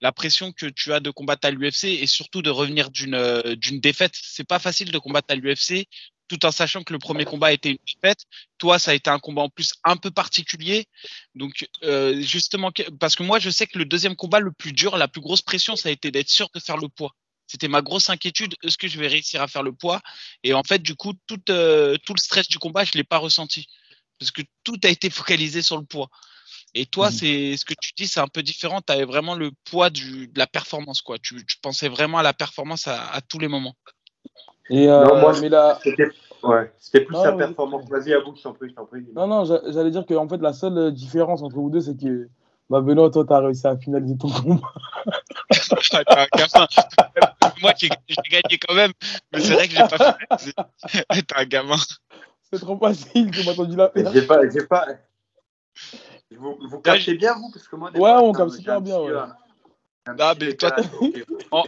[0.00, 3.78] la pression que tu as de combattre à l'UFC et surtout de revenir d'une d'une
[3.78, 4.14] défaite.
[4.20, 5.86] C'est pas facile de combattre à l'UFC
[6.28, 8.24] tout en sachant que le premier combat était une défaite.
[8.58, 10.86] Toi, ça a été un combat en plus un peu particulier.
[11.34, 14.96] Donc, euh, justement, parce que moi, je sais que le deuxième combat, le plus dur,
[14.96, 17.14] la plus grosse pression, ça a été d'être sûr de faire le poids.
[17.46, 18.54] C'était ma grosse inquiétude.
[18.62, 20.00] Est-ce que je vais réussir à faire le poids?
[20.42, 23.18] Et en fait, du coup, tout, euh, tout le stress du combat, je l'ai pas
[23.18, 23.66] ressenti
[24.18, 26.08] parce que tout a été focalisé sur le poids.
[26.74, 27.16] Et toi, mhm.
[27.16, 28.80] c'est ce que tu dis, c'est un peu différent.
[28.80, 31.18] Tu avais vraiment le poids du, de la performance, quoi.
[31.18, 33.76] Tu, tu pensais vraiment à la performance à, à tous les moments.
[34.70, 35.78] Et euh, non, moi, mais là...
[36.78, 37.88] c'était plus la performance.
[37.88, 38.72] Vas-y, à vous, je t'en prie,
[39.14, 42.28] Non, non, j'allais dire que en fait, la seule différence entre vous deux, c'est que
[42.70, 44.72] bah, Benoît, toi, tu as réussi à finaliser ton combat.
[47.60, 47.88] moi, j'ai
[48.30, 48.92] gagné quand même,
[49.32, 50.54] mais c'est vrai que j'ai pas fait.
[51.26, 51.76] T'es un gamin.
[52.50, 54.10] C'est trop facile, tu m'as entendu la faire.
[54.12, 54.86] J'ai pas, j'ai pas.
[56.36, 58.98] Vous, vous captez bien, vous Parce que moi, Ouais, on capte super bien.
[58.98, 59.12] Ouais.
[59.12, 59.26] Euh,
[60.18, 60.74] non, mais toi,
[61.50, 61.64] en,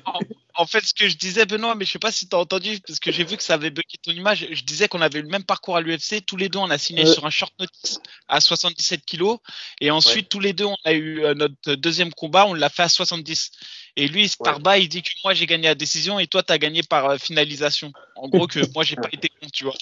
[0.57, 2.81] en, fait, ce que je disais, Benoît, mais je sais pas si tu as entendu,
[2.87, 4.47] parce que j'ai vu que ça avait bugué ton image.
[4.51, 6.25] Je disais qu'on avait le même parcours à l'UFC.
[6.27, 9.38] Tous les deux, on a signé sur un short notice à 77 kilos.
[9.81, 12.83] Et ensuite, tous les deux, on a eu euh, notre deuxième combat, on l'a fait
[12.83, 13.51] à 70.
[13.97, 16.53] Et lui, par bas, il dit que moi, j'ai gagné à décision et toi, tu
[16.53, 17.93] as gagné par euh, finalisation.
[18.17, 19.75] En gros, que moi, j'ai pas été con, tu vois.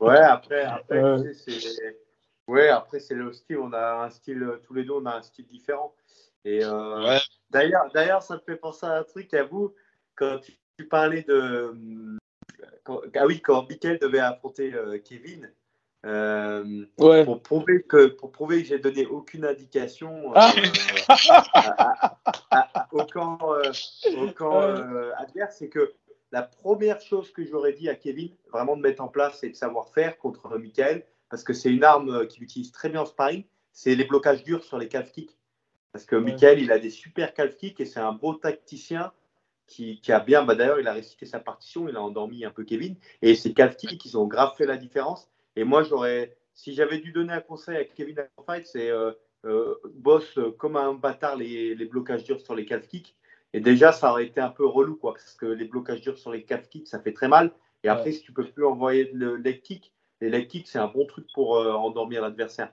[0.00, 1.02] ouais, après, après
[1.34, 1.98] c'est.
[2.46, 3.58] Ouais, après, c'est le style.
[3.58, 5.94] On a un style, tous les deux, on a un style différent.
[6.48, 7.18] Et euh,
[7.50, 9.74] d'ailleurs, d'ailleurs, ça me fait penser à un truc à vous
[10.14, 11.74] quand tu, parlais de
[12.86, 15.52] ah oui, quand Michael devait affronter euh, Kevin.
[16.06, 20.54] Euh, pour prouver que pour prouver que j'ai donné aucune indication ah.
[22.92, 23.38] au camp,
[24.16, 24.60] au camp
[25.18, 25.92] adverse, c'est que
[26.30, 29.56] la première chose que j'aurais dit à Kevin, vraiment de mettre en place, c'est de
[29.56, 33.44] savoir faire contre Michael, parce que c'est une arme qu'il utilise très bien en sparring,
[33.72, 35.37] c'est les blocages durs sur les calf kicks.
[35.92, 39.12] Parce que Michael, il a des super calf kicks et c'est un beau tacticien
[39.66, 40.44] qui, a bien.
[40.44, 42.96] Bah D'ailleurs, il a récité sa partition, il a endormi un peu Kevin.
[43.22, 45.30] Et ces calf kicks, ils ont grave fait la différence.
[45.56, 46.36] Et moi, j'aurais.
[46.54, 49.12] Si j'avais dû donner un conseil à Kevin Fight, c'est euh,
[49.44, 53.14] euh, bosse comme un bâtard les, les, blocages durs sur les calf kicks.
[53.52, 56.32] Et déjà, ça aurait été un peu relou, quoi, parce que les blocages durs sur
[56.32, 57.52] les calf kicks, ça fait très mal.
[57.84, 60.88] Et après, si tu peux plus envoyer le leg kick, les leg kicks, c'est un
[60.88, 62.72] bon truc pour euh, endormir l'adversaire.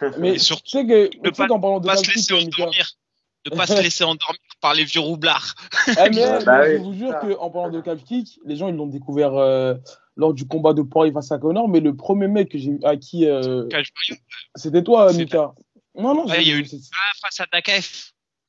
[0.18, 2.90] Mais surtout, tu sais que, ne pas, parlant de pas se laisser endormir.
[3.50, 5.54] Ne pas se laisser endormir par les vieux roublards.
[5.96, 8.88] Ah, mais, bah je vous jure qu'en parlant de calf kick, les gens ils l'ont
[8.88, 9.74] découvert euh,
[10.16, 13.26] lors du combat de Poirier face à Connor, mais le premier mec que j'ai acquis,
[13.26, 13.68] euh,
[14.56, 15.52] c'était toi, Mika.
[15.94, 17.86] Non, non, il y a eu ah, face à Dakaev.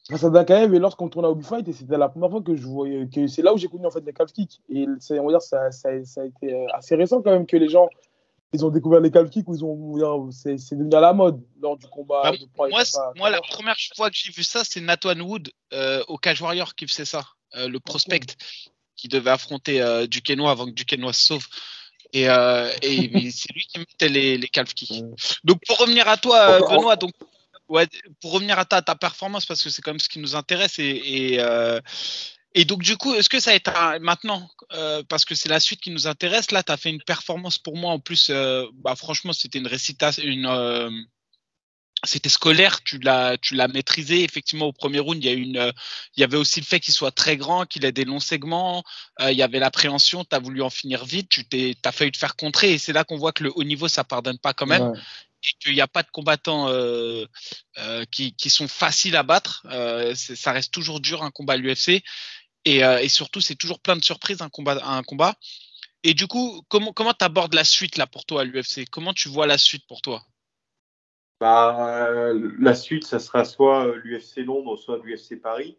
[0.10, 2.55] Face à Dakaev, et lorsqu'on tourne à Obi Fight, et c'était la première fois que
[2.55, 4.62] je voyais, que c'est là où j'ai connu en fait les calf kicks.
[4.69, 7.57] Et on va dire, ça, ça, ça a été euh, assez récent quand même que
[7.57, 7.88] les gens
[8.53, 9.63] ils ont découvert les calf kicks où ils
[10.05, 12.31] ont c'est devenu à la mode lors du combat.
[12.31, 12.83] Bah, moi,
[13.15, 16.75] moi la première fois que j'ai vu ça, c'est Nathan Wood euh, au Cage Warrior
[16.75, 18.21] qui faisait ça, euh, le prospect
[18.95, 21.45] qui devait affronter euh, Duquesnois avant que Duquesnois se sauve.
[22.13, 25.03] Et, euh, et c'est lui qui mettait les, les kicks.
[25.43, 27.12] Donc pour revenir à toi, Benoît, donc
[27.67, 27.88] ouais,
[28.21, 30.79] pour revenir à ta, ta performance parce que c'est quand même ce qui nous intéresse
[30.79, 31.39] et, et
[32.57, 33.69] et donc, du coup, est-ce que ça a été
[34.01, 37.03] maintenant, euh, parce que c'est la suite qui nous intéresse, là, tu as fait une
[37.03, 37.91] performance pour moi.
[37.91, 40.89] En plus, euh, bah, franchement, c'était une récitation, une, euh,
[42.03, 44.23] c'était scolaire, tu l'as, tu l'as maîtrisé.
[44.23, 45.71] Effectivement, au premier round, il y, a une,
[46.15, 48.83] il y avait aussi le fait qu'il soit très grand, qu'il ait des longs segments.
[49.19, 52.17] il y avait l'appréhension, tu as voulu en finir vite, tu t'es, as failli te
[52.17, 52.73] faire contrer.
[52.73, 54.93] Et c'est là qu'on voit que le haut niveau, ça pardonne pas quand même.
[55.43, 56.71] Et qu'il n'y a pas de combattants
[58.11, 59.63] qui, qui, sont faciles à battre.
[60.15, 62.01] ça reste toujours dur un combat à l'UFC.
[62.67, 65.36] Euh, et, surtout, c'est toujours plein de surprises un combat, un combat.
[66.03, 69.30] Et du coup, comment comment abordes la suite là pour toi à l'UFC Comment tu
[69.30, 70.21] vois la suite pour toi?
[71.39, 75.77] Bah, euh, la suite, ça sera soit euh, l'UFC Londres, soit l'UFC Paris.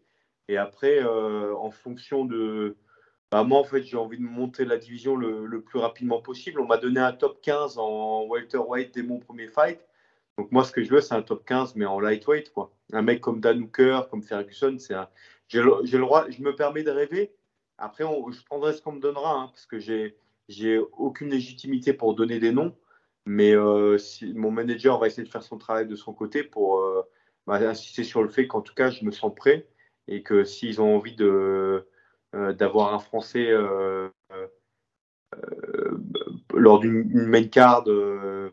[0.49, 2.77] Et après, en fonction de.
[3.31, 6.61] Bah, moi, en fait, j'ai envie de monter la division le, plus rapidement possible.
[6.61, 9.79] On m'a donné un top 15 en welterweight dès mon premier fight.
[10.39, 12.51] Donc, moi, ce que je veux, c'est un top 15, mais en lightweight.
[12.55, 12.73] Quoi.
[12.95, 15.09] Un mec comme Dan Hooker, comme Ferguson, c'est un,
[15.49, 17.35] j'ai le, droit, je me permets de rêver.
[17.79, 20.17] Après, je prendrai ce qu'on me donnera, hein, parce que j'ai,
[20.49, 22.77] j'ai aucune légitimité pour donner des noms.
[23.27, 26.79] Mais euh, si, mon manager va essayer de faire son travail de son côté pour
[26.79, 27.03] euh,
[27.47, 29.69] bah, insister sur le fait qu'en tout cas, je me sens prêt
[30.07, 31.87] et que s'ils ont envie de,
[32.35, 33.53] euh, d'avoir un Français
[36.55, 37.85] lors d'une main card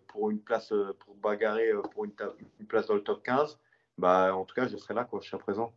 [0.07, 2.13] pour une place, pour bagarrer pour une,
[2.59, 3.59] une, place dans le top 15,
[3.97, 5.73] bah, en tout cas, je serai là, quoi, je serai présent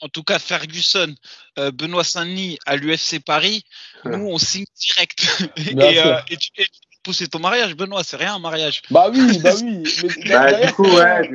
[0.00, 1.14] en tout cas Ferguson,
[1.58, 3.64] euh, Benoît Saint-Denis à l'UFC Paris,
[4.04, 5.26] nous on signe direct.
[5.76, 6.66] Euh, et, tu, et,
[7.02, 8.82] pousser ton mariage, Benoît, c'est rien un mariage.
[8.90, 9.82] Bah oui, bah oui.
[10.24, 11.30] Mais, bah, du coup, ouais.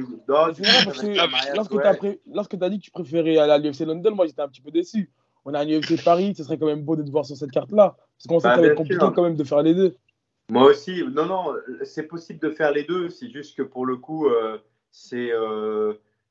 [2.33, 4.61] lorsque tu as dit que tu préférais aller à l'UFC London, moi j'étais un petit
[4.61, 5.09] peu déçu.
[5.45, 7.51] On a un UFC Paris, ce serait quand même beau de te voir sur cette
[7.51, 7.95] carte-là.
[8.17, 9.95] Parce qu'on sait bah, que ça va être compliqué quand même de faire les deux.
[10.49, 13.09] Moi aussi, non, non, c'est possible de faire les deux.
[13.09, 14.57] C'est juste que pour le coup, euh,
[14.91, 15.31] c'est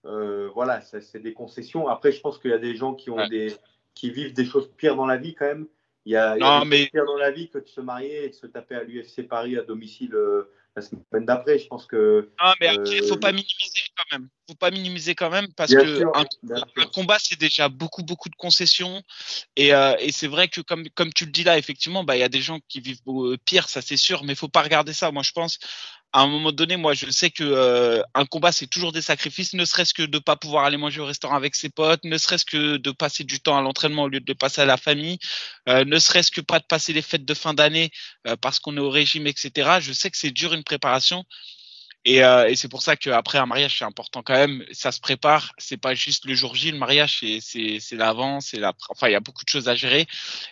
[0.06, 1.88] euh, voilà, c'est des concessions.
[1.88, 3.54] Après, je pense qu'il y a des gens qui ont des
[3.94, 5.66] qui vivent des choses pires dans la vie quand même.
[6.06, 8.34] Il y a, des choses pires dans la vie que de se marier et de
[8.34, 11.58] se taper à l'UFC Paris à domicile euh, la semaine d'après.
[11.58, 12.30] Je pense que.
[12.38, 14.28] Ah, mais après, il ne faut pas minimiser quand même.
[14.48, 19.02] faut pas minimiser quand même parce que un, combat, c'est déjà beaucoup, beaucoup de concessions.
[19.56, 22.24] Et, et c'est vrai que, comme, comme tu le dis là, effectivement, bah, il y
[22.24, 23.02] a des gens qui vivent
[23.44, 25.10] pire, ça c'est sûr, mais il faut pas regarder ça.
[25.10, 25.58] Moi, je pense
[26.12, 29.52] à un moment donné, moi, je sais que euh, un combat, c'est toujours des sacrifices,
[29.54, 32.44] ne serait-ce que de pas pouvoir aller manger au restaurant avec ses potes, ne serait-ce
[32.44, 35.18] que de passer du temps à l'entraînement au lieu de le passer à la famille,
[35.68, 37.90] euh, ne serait-ce que pas de passer les fêtes de fin d'année
[38.26, 39.78] euh, parce qu'on est au régime, etc.
[39.80, 41.24] Je sais que c'est dur une préparation,
[42.04, 44.64] et, euh, et c'est pour ça qu'après un mariage, c'est important quand même.
[44.72, 45.52] Ça se prépare.
[45.58, 46.70] C'est pas juste le jour J.
[46.72, 48.72] Le mariage, c'est l'avant, c'est la.
[48.88, 50.06] Enfin, il y a beaucoup de choses à gérer.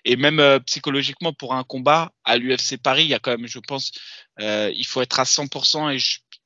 [0.04, 3.46] Et même euh, psychologiquement, pour un combat à l'UFC Paris, il y a quand même,
[3.46, 3.92] je pense,
[4.40, 5.90] euh, il faut être à 100%.
[5.96, 5.98] Et,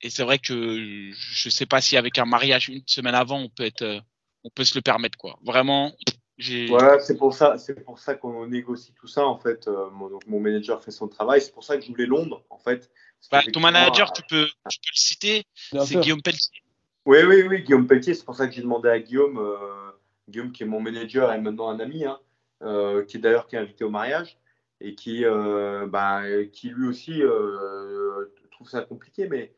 [0.06, 3.48] et c'est vrai que je sais pas si avec un mariage une semaine avant, on
[3.48, 4.00] peut être, euh,
[4.44, 5.38] on peut se le permettre quoi.
[5.44, 5.92] Vraiment.
[6.50, 9.68] Ouais, c'est pour ça, c'est pour ça qu'on négocie tout ça en fait.
[9.68, 11.40] Euh, mon, donc, mon manager fait son travail.
[11.40, 12.90] C'est pour ça que je voulais Londres en fait.
[13.30, 16.62] Bah, ton manager, tu, peux, tu peux le citer, c'est Guillaume Pelletier.
[17.06, 18.14] Oui, oui, oui, Guillaume Pelletier.
[18.14, 19.92] C'est pour ça que j'ai demandé à Guillaume, euh,
[20.28, 22.18] Guillaume qui est mon manager et maintenant un ami, hein,
[22.62, 24.38] euh, qui est d'ailleurs qui est invité au mariage
[24.80, 27.22] et qui, euh, bah, qui lui aussi
[28.50, 29.28] trouve ça compliqué.
[29.28, 29.54] Mais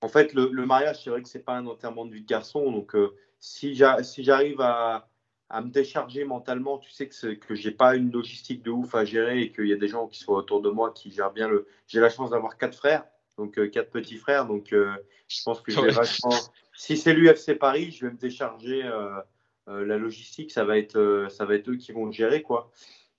[0.00, 2.26] en fait, le, le mariage, c'est vrai que c'est pas un enterrement de vie de
[2.26, 2.72] garçon.
[2.72, 2.96] Donc,
[3.38, 5.09] si j'arrive à
[5.50, 6.78] à me décharger mentalement.
[6.78, 9.72] Tu sais que, que j'ai pas une logistique de ouf à gérer et qu'il y
[9.72, 11.66] a des gens qui sont autour de moi qui gèrent bien le.
[11.88, 13.04] J'ai la chance d'avoir quatre frères,
[13.36, 14.46] donc euh, quatre petits frères.
[14.46, 14.94] Donc euh,
[15.28, 16.34] je pense que je vais vachement.
[16.74, 19.20] Si c'est l'UFC Paris, je vais me décharger euh,
[19.66, 20.52] la logistique.
[20.52, 22.70] Ça va être ça va être eux qui vont gérer quoi.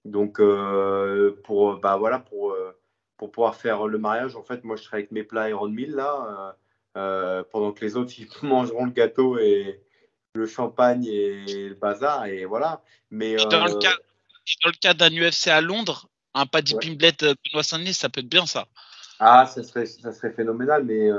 [0.06, 0.42] Donc
[1.44, 2.56] pour bah voilà pour
[3.18, 5.92] pour pouvoir faire le mariage, en fait, moi je serai avec mes plats Iron 1000
[5.92, 6.56] là.
[7.52, 9.82] pendant que les autres ils mangeront le gâteau et,
[10.36, 12.82] le champagne et le bazar, et voilà.
[13.10, 13.96] Mais, dans, le euh, cas,
[14.64, 16.80] dans le cas d'un UFC à Londres, un Paddy ouais.
[16.80, 18.68] Pimblet euh, Benoît Saint-Denis, ça peut être bien ça.
[19.20, 21.10] Ah, ça serait, ça serait phénoménal, mais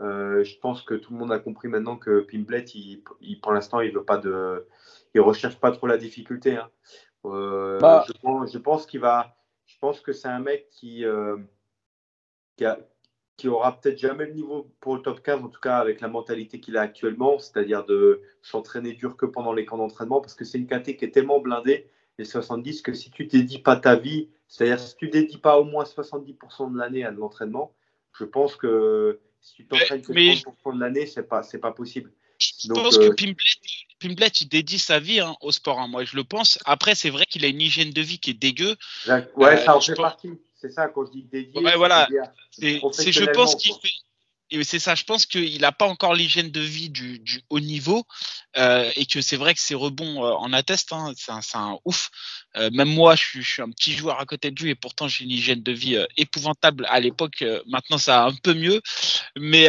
[0.00, 3.02] euh, je pense que tout le monde a compris maintenant que Pimblet, il,
[3.40, 4.66] pour l'instant, il veut pas de,
[5.14, 6.56] il recherche pas trop la difficulté.
[6.56, 6.70] Hein.
[7.24, 8.04] Bah.
[8.08, 11.04] je, pense, je pense qu'il va, je pense que c'est un mec qui,
[12.56, 12.78] qui, a,
[13.36, 16.08] qui aura peut-être jamais le niveau pour le top 15, en tout cas avec la
[16.08, 20.44] mentalité qu'il a actuellement, c'est-à-dire de s'entraîner dur que pendant les camps d'entraînement, parce que
[20.44, 23.96] c'est une KT qui est tellement blindée, les 70, que si tu dédies pas ta
[23.96, 27.74] vie, c'est-à-dire si tu dédies pas au moins 70% de l'année à de l'entraînement,
[28.12, 32.12] je pense que si tu t'entraînes que 30% de l'année, c'est pas, c'est pas possible.
[32.38, 33.34] Je pense que euh,
[34.00, 35.80] Pimblet, il dédie sa vie hein, au sport.
[35.80, 35.88] Hein.
[35.88, 36.58] Moi, je le pense.
[36.64, 38.76] Après, c'est vrai qu'il a une hygiène de vie qui est dégueu.
[39.36, 40.30] Ouais, ça en euh, fait partie.
[40.62, 41.60] C'est ça quand je dis dédié.
[41.60, 42.06] Ouais, voilà.
[42.52, 42.78] C'est,
[43.10, 43.88] je pense qu'il fait
[44.62, 48.04] c'est ça, je pense qu'il n'a pas encore l'hygiène de vie du, du haut niveau
[48.56, 50.92] euh, et que c'est vrai que ses rebonds euh, en attestent.
[50.92, 52.10] Hein, c'est, un, un, ouf.
[52.56, 54.74] Euh, même moi, je suis, je suis, un petit joueur à côté de lui et
[54.74, 57.44] pourtant j'ai une hygiène de vie épouvantable à l'époque.
[57.66, 58.82] Maintenant, ça va un peu mieux,
[59.36, 59.68] mais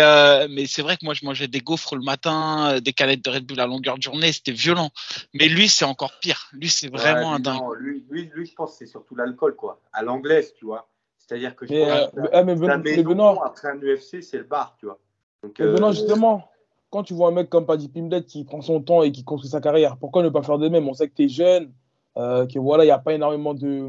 [0.49, 3.45] mais c'est vrai que moi, je mangeais des gaufres le matin, des canettes de Red
[3.45, 4.91] Bull à longueur de journée, c'était violent.
[5.33, 6.49] Mais lui, c'est encore pire.
[6.51, 7.61] Lui, c'est vraiment ouais, un dingue.
[7.79, 9.79] lui, lui, lui, je pense que c'est surtout l'alcool, quoi.
[9.93, 10.89] À l'anglaise, tu vois.
[11.25, 14.37] C'est-à-dire que je mais, pense euh, ah, mais, ben, mais Benoît, après un UFC, c'est
[14.37, 14.99] le bar, tu vois.
[15.41, 16.49] Donc, mais Benoît, euh, justement,
[16.89, 19.49] quand tu vois un mec comme Paddy Pimblet qui prend son temps et qui construit
[19.49, 20.87] sa carrière, pourquoi ne pas faire de même?
[20.87, 21.71] On sait que tu es jeune,
[22.17, 23.87] euh, que voilà, il n'y a pas énormément de,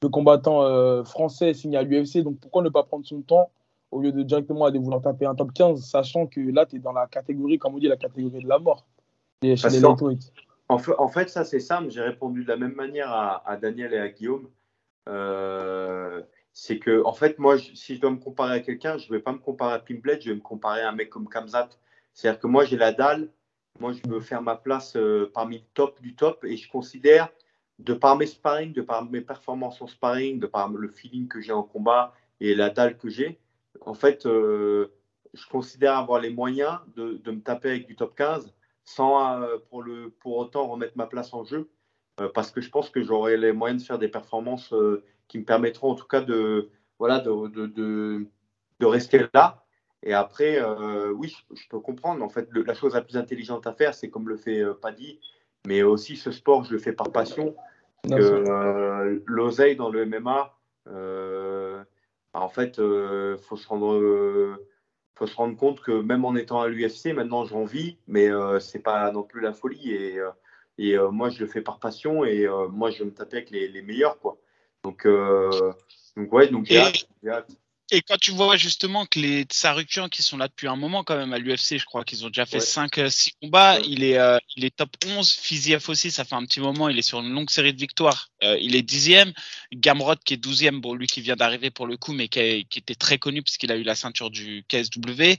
[0.00, 3.50] de combattants euh, français signés à l'UFC, donc pourquoi ne pas prendre son temps
[3.90, 6.78] au lieu de directement aller vouloir taper un top 15, sachant que là, tu es
[6.78, 8.86] dans la catégorie, comme on dit, la catégorie de la mort.
[9.42, 11.90] Et chez les en, fait, en fait, ça, c'est simple.
[11.90, 14.48] J'ai répondu de la même manière à, à Daniel et à Guillaume.
[15.08, 16.22] Euh,
[16.58, 19.22] c'est que, en fait, moi, si je dois me comparer à quelqu'un, je ne vais
[19.22, 21.68] pas me comparer à Pimblet, je vais me comparer à un mec comme Kamzat.
[22.14, 23.30] C'est-à-dire que moi, j'ai la dalle,
[23.78, 27.28] moi, je veux faire ma place euh, parmi le top du top et je considère,
[27.78, 31.42] de par mes sparring, de par mes performances en sparring, de par le feeling que
[31.42, 33.38] j'ai en combat et la dalle que j'ai,
[33.82, 34.94] en fait, euh,
[35.34, 39.58] je considère avoir les moyens de, de, me taper avec du top 15 sans euh,
[39.68, 41.68] pour, le, pour autant remettre ma place en jeu
[42.32, 44.72] parce que je pense que j'aurai les moyens de faire des performances
[45.28, 48.26] qui me permettront en tout cas de, voilà, de, de, de,
[48.80, 49.64] de rester là.
[50.02, 52.22] Et après, euh, oui, je, je, peux comprendre.
[52.24, 54.74] En fait, le, la chose la plus intelligente à faire, c'est comme le fait euh,
[54.74, 55.20] Paddy,
[55.66, 57.56] mais aussi ce sport, je le fais par passion.
[58.12, 60.54] Euh, L'oseille dans le MMA,
[60.88, 61.82] euh,
[62.34, 64.58] en fait, il faut se rendre
[65.16, 68.60] faut se rendre compte que même en étant à l'UFC, maintenant j'en vis, mais euh,
[68.60, 69.92] c'est pas non plus la folie.
[69.92, 70.30] Et, euh,
[70.78, 73.50] et euh, moi, je le fais par passion et moi, je vais me taper avec
[73.50, 74.36] les, les meilleurs, quoi.
[74.86, 75.06] Donc,
[76.16, 77.50] donc ouais, donc j'ai hâte, hâte.
[77.92, 81.16] Et quand tu vois justement que les Tsarukian qui sont là depuis un moment quand
[81.16, 84.18] même à l'UFC, je crois qu'ils ont déjà fait 5-6 combats, il, est,
[84.56, 85.30] il est top 11.
[85.30, 88.30] Fiziev aussi, ça fait un petit moment, il est sur une longue série de victoires.
[88.42, 89.32] il est dixième.
[89.72, 92.80] Gamrot qui est douzième, bon lui qui vient d'arriver pour le coup, mais qui, qui
[92.80, 95.36] était très connu puisqu'il a eu la ceinture du KSW.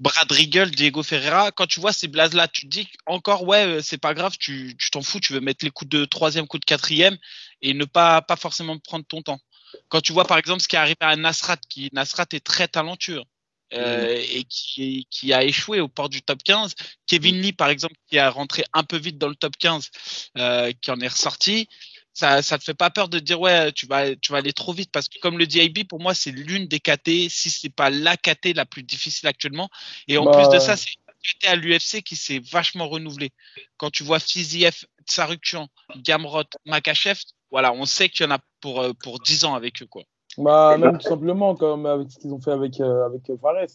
[0.00, 1.50] Brad Riegel, Diego Ferreira.
[1.50, 4.76] Quand tu vois ces blazes là, tu te dis encore ouais, c'est pas grave, tu
[4.92, 7.16] t'en fous, tu veux mettre les coups de troisième, coups de quatrième
[7.62, 9.40] et ne pas, pas forcément prendre ton temps.
[9.88, 12.68] Quand tu vois par exemple ce qui est arrivé à Nasrat, qui Nasrat est très
[12.68, 13.22] talentueux
[13.72, 14.20] euh, mm.
[14.32, 16.74] et qui, qui, a échoué au port du top 15.
[17.06, 19.90] Kevin Lee par exemple qui a rentré un peu vite dans le top 15,
[20.38, 21.68] euh, qui en est ressorti.
[22.12, 24.72] Ça, ça te fait pas peur de dire ouais tu vas tu vas aller trop
[24.72, 27.88] vite parce que comme le DIB pour moi c'est l'une des KT si c'est pas
[27.88, 29.70] la KT la plus difficile actuellement
[30.08, 30.60] et en plus de bah.
[30.60, 33.30] ça c'est à l'UFC qui s'est vachement renouvelé
[33.76, 38.80] quand tu vois Fiziev, Tsarukian, Gamrot, Makachev voilà, on sait qu'il y en a pour,
[38.80, 39.86] euh, pour 10 ans avec eux.
[39.86, 40.02] Quoi.
[40.38, 43.66] Bah, même tout simplement, comme avec ce qu'ils ont fait avec, euh, avec Fares.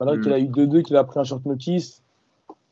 [0.00, 2.02] Malgré qu'il a eu 2-2, qu'il a pris un short notice,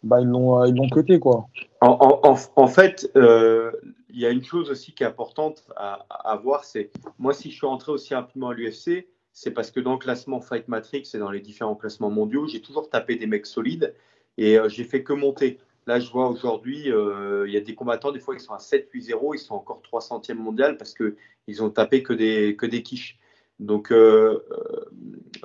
[0.02, 1.18] bah, ils l'ont ils l'ont coté.
[1.18, 1.46] Quoi.
[1.82, 3.72] En, en, en fait, euh,
[4.08, 7.50] il y a une chose aussi qui est importante à, à voir c'est moi, si
[7.50, 11.10] je suis rentré aussi rapidement à l'UFC, c'est parce que dans le classement Fight Matrix
[11.12, 13.94] et dans les différents classements mondiaux, j'ai toujours tapé des mecs solides
[14.38, 15.58] et j'ai fait que monter.
[15.88, 18.58] Là, je vois aujourd'hui, euh, il y a des combattants, des fois, ils sont à
[18.58, 23.18] 7-8-0, ils sont encore 300e mondial parce qu'ils ont tapé que des, que des quiches.
[23.58, 24.38] Donc, euh,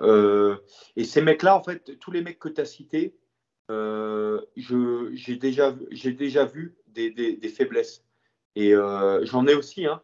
[0.01, 0.57] euh,
[0.97, 3.15] et ces mecs-là, en fait, tous les mecs que tu as cités,
[3.69, 8.03] j'ai déjà, déjà vu des, des, faiblesses.
[8.57, 10.01] Et j'en ai aussi, hein.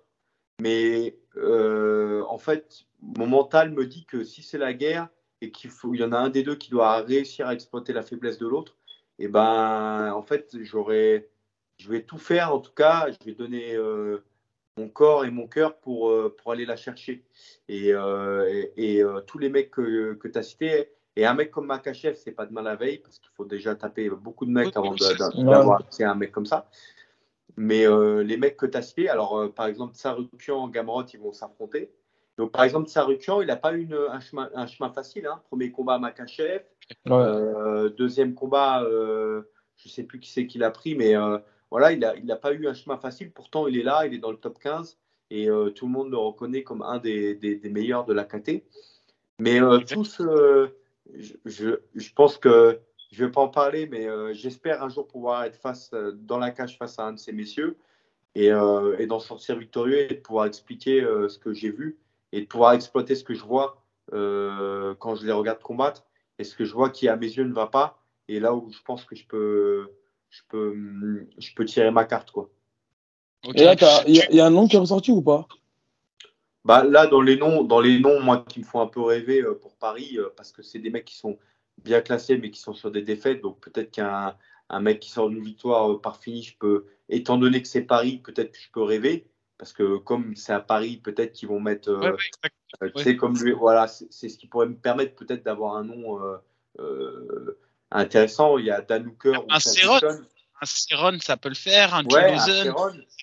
[0.61, 5.09] mais en fait, mon mental me dit que si c'est la guerre
[5.41, 7.91] et qu'il faut, il y en a un des deux qui doit réussir à exploiter
[7.91, 8.78] la faiblesse de l'autre,
[9.19, 11.29] et ben en fait j'aurais
[11.77, 14.23] je vais tout faire en tout cas je vais donner euh,
[14.77, 17.25] mon corps et mon cœur pour, euh, pour aller la chercher.
[17.67, 21.65] Et, euh, et, tous les mecs que, que tu as cités et un mec comme
[21.65, 24.75] Makachev c'est pas de mal à veille parce qu'il faut déjà taper beaucoup de mecs
[24.75, 26.69] avant d'avoir c'est un mec comme ça.
[27.57, 27.85] Mais
[28.23, 31.91] les mecs que tu as cités alors par exemple Sarukian Gamrot ils vont s'affronter
[32.39, 35.25] donc, par exemple, Sarukian, il n'a pas eu un, chemin, un chemin facile.
[35.25, 35.41] Hein.
[35.49, 36.61] Premier combat à Makachev.
[37.09, 39.41] Euh, deuxième combat, euh,
[39.75, 41.37] je ne sais plus qui c'est qu'il a pris, mais euh,
[41.69, 43.33] voilà, il n'a il a pas eu un chemin facile.
[43.33, 44.97] Pourtant, il est là, il est dans le top 15
[45.31, 48.63] et tout le monde le reconnaît comme un des, des, meilleurs de la KT.
[49.39, 50.21] Mais tous,
[51.13, 52.79] je, je, pense que
[53.11, 56.51] je ne vais pas en parler, mais j'espère un jour pouvoir être face, dans la
[56.51, 57.77] cage face à un de ces messieurs
[58.33, 61.99] et, et d'en sortir victorieux et de pouvoir expliquer ce que j'ai vu
[62.31, 66.05] et de pouvoir exploiter ce que je vois euh, quand je les regarde combattre.
[66.37, 67.99] Et ce que je vois qui à mes yeux ne va pas
[68.29, 69.91] et là où je pense que je peux
[70.29, 72.49] je peux je peux tirer ma carte quoi.
[73.55, 73.75] Et là
[74.07, 75.47] il y, a un nom qui est ressorti ou pas?
[76.63, 79.41] Bah là dans les noms dans les noms moi qui me font un peu rêver
[79.41, 81.37] euh, pour Paris euh, parce que c'est des mecs qui sont
[81.83, 84.35] bien classés mais qui sont sur des défaites donc peut-être qu'un
[84.69, 88.19] un mec qui sort d'une victoire par fini je peux étant donné que c'est Paris
[88.19, 89.25] peut-être que je peux rêver
[89.59, 91.89] parce que comme c'est à Paris, peut-être qu'ils vont mettre.
[91.89, 92.17] Euh,
[92.81, 96.17] euh, comme lui, voilà, c'est ce qui pourrait me permettre peut-être d'avoir un nom
[96.79, 97.59] euh,
[97.91, 98.57] intéressant.
[98.57, 99.43] Il y a Dan Hooker.
[99.49, 99.99] Un Céron.
[100.61, 101.93] Un Céron, ça peut le faire.
[101.93, 102.37] Un ouais,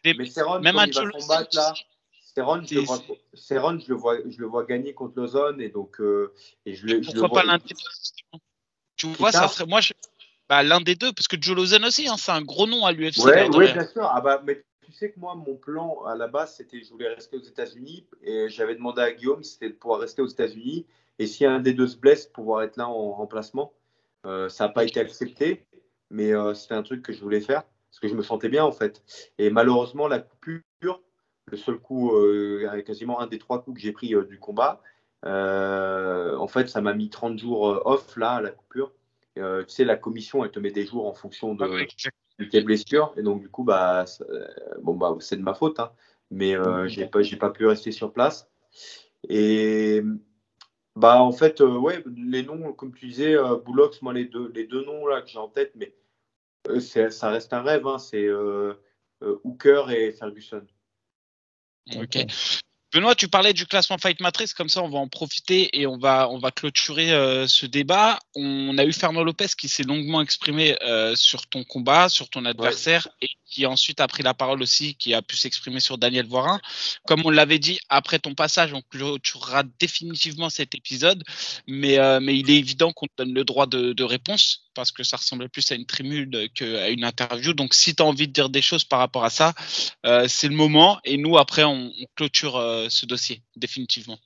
[0.05, 1.75] Mais Céron, même un combattre là.
[2.35, 2.99] Céron, je, le vois,
[3.33, 5.97] je, le vois, je le vois gagner contre Lozon et donc
[6.67, 8.39] et je, le, Pourquoi pas l'un des deux
[8.97, 9.81] Tu vois, ça serait moi.
[9.81, 9.95] Je...
[10.51, 12.93] Bah, l'un des deux, parce que Joe Lozon aussi, hein, c'est un gros nom à
[12.93, 13.25] l'UFC.
[13.25, 14.09] Oui, bien sûr.
[14.13, 17.09] Ah bah, mais tu sais que moi, mon plan à la base, c'était je voulais
[17.09, 20.87] rester aux États-Unis et j'avais demandé à Guillaume c'était de pouvoir rester aux États-Unis
[21.19, 23.73] et si un des deux se blesse, pouvoir être là en remplacement.
[24.27, 25.67] Euh, ça n'a pas été accepté,
[26.11, 28.65] mais euh, c'était un truc que je voulais faire parce que je me sentais bien
[28.65, 29.03] en fait.
[29.39, 31.03] Et malheureusement, la coupure,
[31.47, 34.83] le seul coup, euh, quasiment un des trois coups que j'ai pris du combat,
[35.25, 38.93] en fait, ça m'a mis 30 jours off là, la coupure.
[39.35, 41.65] tu sais, la commission, elle te met des jours en fonction de,
[42.45, 43.13] tes blessures.
[43.17, 44.05] Et donc, du coup, bah,
[44.83, 45.81] bon, bah, c'est de ma faute.
[45.81, 45.91] Hein.
[46.31, 48.49] Mais euh, j'ai pas, j'ai pas pu rester sur place.
[49.29, 50.03] Et
[50.95, 53.59] bah, en fait, euh, ouais, les noms, comme tu disais, euh,
[54.03, 55.95] moi, les deux, les deux noms là que j'ai en tête, mais
[56.69, 57.87] euh, ça reste un rêve.
[57.87, 58.29] Hein, c'est
[59.21, 60.67] Hooker et Ferguson.
[61.95, 62.27] Ok.
[62.97, 65.99] Benoît, tu parlais du classement Fight Matrix, comme ça on va en profiter et on
[65.99, 68.19] va, on va clôturer euh, ce débat.
[68.35, 72.47] On a eu Fernand Lopez qui s'est longuement exprimé euh, sur ton combat, sur ton
[72.47, 76.27] adversaire et qui ensuite a pris la parole aussi, qui a pu s'exprimer sur Daniel
[76.27, 76.61] Voirin.
[77.07, 81.25] Comme on l'avait dit, après ton passage, on clôturera définitivement cet épisode,
[81.67, 85.17] mais, euh, il est évident qu'on te donne le droit de, réponse parce que ça
[85.17, 87.55] ressemblait plus à une tribune qu'à une interview.
[87.55, 89.55] Donc si tu as envie de dire des choses par rapport à ça,
[90.05, 94.19] euh, c'est le moment et nous après on, on clôture euh, ce dossier définitivement.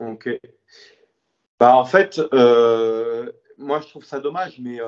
[0.00, 0.30] Ok.
[1.60, 2.18] bah, En fait,
[3.58, 4.78] moi, je trouve ça dommage, mais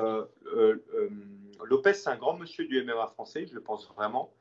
[1.65, 4.33] Lopez, c'est un grand monsieur du MMA français, je le pense vraiment.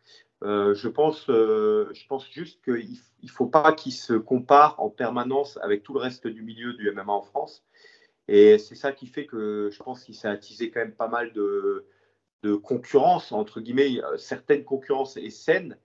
[0.42, 5.82] je, pense, je pense juste qu'il ne faut pas qu'il se compare en permanence avec
[5.82, 7.64] tout le reste du milieu du MMA en France.
[8.28, 11.32] Et c'est ça qui fait que je pense qu'il s'est attisé quand même pas mal
[11.32, 11.86] de,
[12.62, 15.76] concurrence, entre guillemets, certaines concurrences est saine,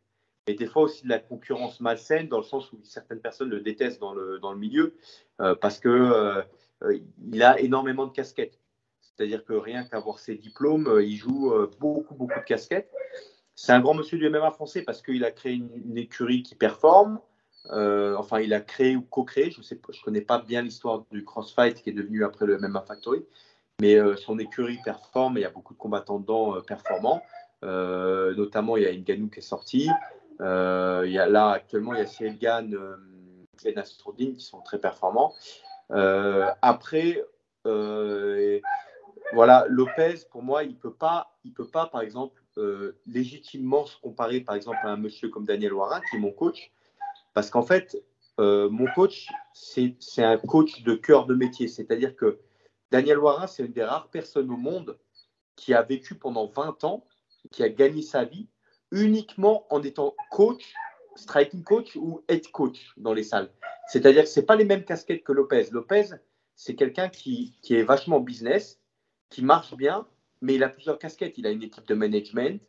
[0.48, 3.62] et des fois aussi de la concurrence malsaine, dans le sens où certaines personnes le
[3.62, 4.96] détestent dans le, milieu,
[5.40, 6.42] euh, parce que euh,
[6.84, 7.00] euh,
[7.32, 8.60] il a énormément de casquettes.
[9.22, 12.92] C'est-à-dire que rien qu'avoir ses diplômes, il joue beaucoup, beaucoup de casquettes.
[13.54, 17.20] C'est un grand monsieur du MMA français parce qu'il a créé une, écurie qui performe.
[17.70, 21.84] enfin, il a créé ou co-créé, je ne je connais pas bien l'histoire du crossfight
[21.84, 23.24] qui est devenu après le MMA Factory,
[23.80, 27.22] mais son écurie performe et il y a beaucoup de combattants dedans performants.
[27.62, 29.90] notamment, il y a une Ganou qui est.
[30.42, 32.96] Euh, a, là, actuellement, il y a Cyril Gann euh,
[33.64, 35.34] et Nastroudine qui sont très performants.
[35.92, 37.24] Euh, après,
[39.34, 42.42] voilà, Lopez, pour moi, il ne peut, pas, il peut pas, par exemple,
[43.06, 46.72] légitimement se comparer, par exemple, à un monsieur comme Daniel Warin, qui est mon coach,
[47.34, 47.98] parce qu'en fait,
[48.38, 51.68] mon coach, c'est un coach de cœur de métier.
[51.68, 52.40] C'est-à-dire que
[52.92, 54.98] Daniel Warin, c'est une des rares personnes au monde
[55.56, 57.06] qui a vécu pendant 20 ans,
[57.52, 58.48] qui a gagné sa vie
[58.92, 60.74] uniquement en étant coach,
[61.16, 63.50] striking coach ou head coach dans les salles.
[63.88, 65.68] C'est-à-dire que ce pas les mêmes casquettes que Lopez.
[65.72, 66.10] Lopez,
[66.56, 68.81] c'est quelqu'un qui, qui, est vachement business,
[69.32, 70.06] qui marche bien,
[70.42, 71.40] mais il a plusieurs casquettes.
[71.40, 72.62] Il a une équipe de management,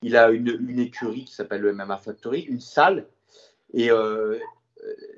[0.00, 3.06] il a une, écurie qui s'appelle le MMA Factory, une salle.
[3.74, 4.38] Et euh,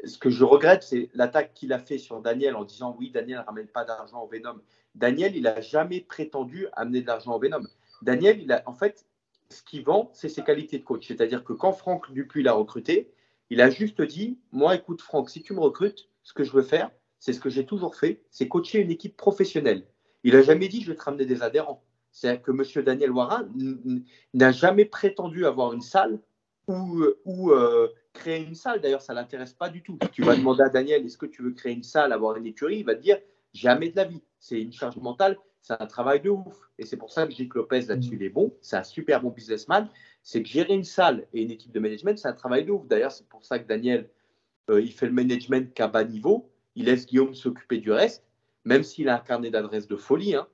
[0.05, 3.38] ce que je regrette, c'est l'attaque qu'il a fait sur Daniel en disant oui, Daniel
[3.38, 4.61] ne ramène pas d'argent au Venom.
[4.94, 7.62] Daniel, il n'a jamais prétendu amener de l'argent au Venom.
[8.03, 9.07] Daniel, en fait,
[9.51, 11.07] ce qu'il vend, c'est ses qualités de coach.
[11.07, 13.12] C'est-à-dire que quand Franck Dupuis l'a recruté,
[13.51, 16.62] il a juste dit Moi, écoute, Franck, si tu me recrutes, ce que je veux
[16.62, 19.86] faire, c'est ce que j'ai toujours fait, c'est coacher une équipe professionnelle.
[20.27, 21.83] Il n'a jamais dit Je vais te ramener des adhérents.
[22.12, 22.85] C'est-à-dire que M.
[22.85, 23.49] Daniel Warin
[24.35, 26.18] n'a jamais prétendu avoir une salle
[26.66, 28.81] ou, ou euh, créer une salle.
[28.81, 29.99] D'ailleurs, ça ne l'intéresse pas du tout.
[30.12, 32.79] tu vas demander à Daniel Est-ce que tu veux créer une salle, avoir une écurie?
[32.79, 33.18] Il va te dire
[33.53, 34.22] Jamais de la vie.
[34.39, 36.70] C'est une charge mentale c'est un travail de ouf.
[36.79, 38.55] Et c'est pour ça que que Lopez là-dessus, il est bon.
[38.61, 39.89] C'est un super bon businessman.
[40.22, 42.87] C'est que gérer une salle et une équipe de management, c'est un travail de ouf.
[42.87, 44.09] D'ailleurs, c'est pour ça que Daniel,
[44.70, 46.49] euh, il fait le management qu'à bas niveau.
[46.77, 48.24] Il laisse Guillaume s'occuper du reste,
[48.67, 50.35] même s'il a un carnet d'adresse de folie.
[50.35, 50.47] Hein.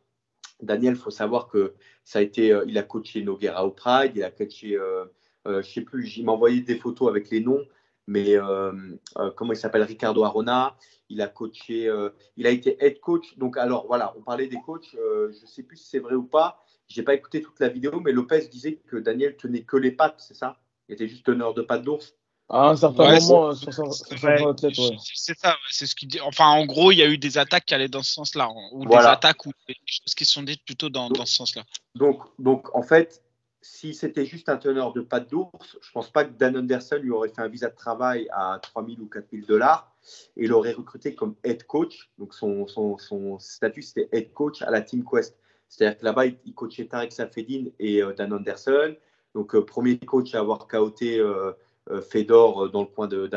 [0.61, 4.13] Daniel, il faut savoir que ça a été, euh, il a coaché Noguera au Pride,
[4.15, 5.07] il a coaché, euh,
[5.45, 7.67] je ne sais plus, m'a envoyé des photos avec les noms
[8.07, 8.73] mais euh,
[9.19, 10.77] euh, comment il s'appelle Ricardo Arona,
[11.09, 13.37] il a coaché, euh, il a été head coach.
[13.39, 16.25] Donc alors voilà, on parlait des coachs, je ne sais plus si c'est vrai ou
[16.25, 16.59] pas.
[16.89, 20.21] J'ai pas écouté toute la vidéo, mais Lopez disait que Daniel tenait que les pattes,
[20.27, 20.61] c'est ça?
[20.89, 22.17] Il était juste teneur de pattes d'ours.
[22.53, 26.21] À un certain moment, c'est ça, c'est ce qu'il dit.
[26.21, 28.85] Enfin, en gros, il y a eu des attaques qui allaient dans ce sens-là, ou
[28.87, 31.63] des attaques ou des choses qui sont dites plutôt dans, dans ce sens-là.
[31.95, 33.23] Donc, donc, en fait,
[33.63, 36.99] si c'était juste un teneur de pâte d'ours, je ne pense pas que Dan Anderson
[37.01, 39.91] lui aurait fait un visa de travail à 3 000 ou 4 000 dollars
[40.37, 42.11] et l'aurait recruté comme head coach.
[42.19, 45.39] Donc son, son, son statut, c'était head coach à la Team Quest.
[45.69, 48.95] C'est-à-dire que là-bas, il, coachait Tarek Safedin et euh, Dan Anderson.
[49.35, 51.53] Donc, euh, premier coach à avoir chaoté euh, euh,
[52.01, 53.29] Fedor euh, dans le coin de,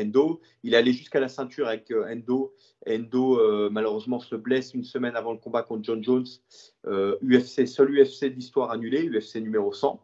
[0.00, 0.40] Endo.
[0.62, 2.54] Il allait jusqu'à la ceinture avec euh, Endo.
[2.88, 6.26] Endo, malheureusement, se blesse une semaine avant le combat contre John Jones.
[6.86, 10.00] UFC, seul UFC de l'histoire annulé, UFC numéro 100.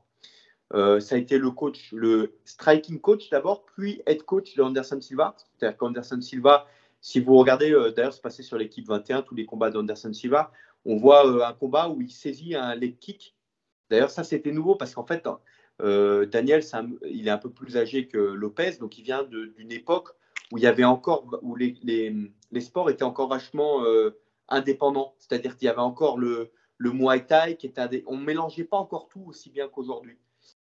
[0.72, 5.36] ça a été le coach, le striking coach d'abord, puis head coach de Anderson Silva.
[5.36, 6.66] C'est-à-dire qu'Anderson Silva,
[7.00, 10.50] si vous regardez, d'ailleurs, c'est passé sur l'équipe 21, tous les combats d'Anderson Silva,
[10.84, 13.36] on voit un combat où il saisit un leg kick.
[13.90, 15.24] D'ailleurs, ça, c'était nouveau parce qu'en fait,
[15.80, 16.62] euh, Daniel,
[17.08, 20.10] il est un peu plus âgé que Lopez, donc il vient d'une époque
[20.52, 24.18] où il y avait encore, où les, sports étaient encore vachement euh,
[24.48, 25.14] indépendants.
[25.18, 29.24] C'est-à-dire qu'il y avait encore le, Muay Thai qui était, on mélangeait pas encore tout
[29.26, 30.18] aussi bien qu'aujourd'hui.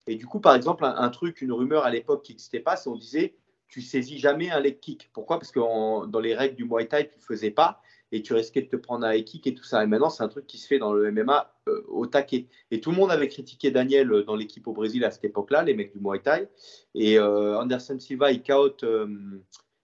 [0.06, 2.90] Et du coup, par exemple, un, truc, une rumeur à l'époque qui n'existait pas, c'est
[2.90, 3.36] on disait
[3.68, 5.10] tu saisis jamais un leg kick.
[5.14, 5.40] Pourquoi?
[5.40, 5.60] Parce que
[6.08, 7.82] dans les règles du Muay Thai, tu ne faisais pas
[8.12, 9.84] et tu risquais de te prendre un high kick et tout ça.
[9.84, 12.48] Et maintenant, c'est un truc qui se fait dans le MMA euh, au taquet.
[12.72, 15.64] Et tout le monde avait critiqué Daniel euh, dans l'équipe au Brésil à cette époque-là,
[15.64, 16.48] les mecs du Muay Thai.
[16.96, 18.84] Et euh, Anderson Silva, il caote,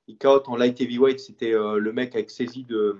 [0.08, 1.20] il en light heavyweight.
[1.20, 2.98] C'était le mec avec saisie, de,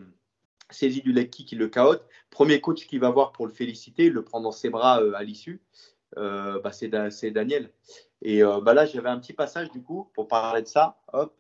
[0.82, 2.06] du leg kick, il le caote.
[2.30, 5.62] Premier coach qui va voir pour le féliciter, le prend dans ses bras à l'issue.
[6.16, 7.72] Bah, c'est Daniel.
[8.22, 10.98] Et bah, là, j'avais un petit passage du coup pour parler de ça.
[11.14, 11.36] Hop.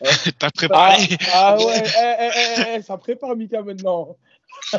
[0.38, 4.16] T'as préparé ah, ah, ouais, eh, eh, eh, ça prépare Mika maintenant.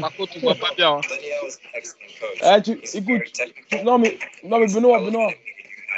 [0.00, 0.96] Par contre, on voit pas bien.
[0.96, 1.00] Hein.
[2.42, 3.22] Ah, tu, écoute,
[3.84, 5.30] non mais, non mais Benoît, Benoît,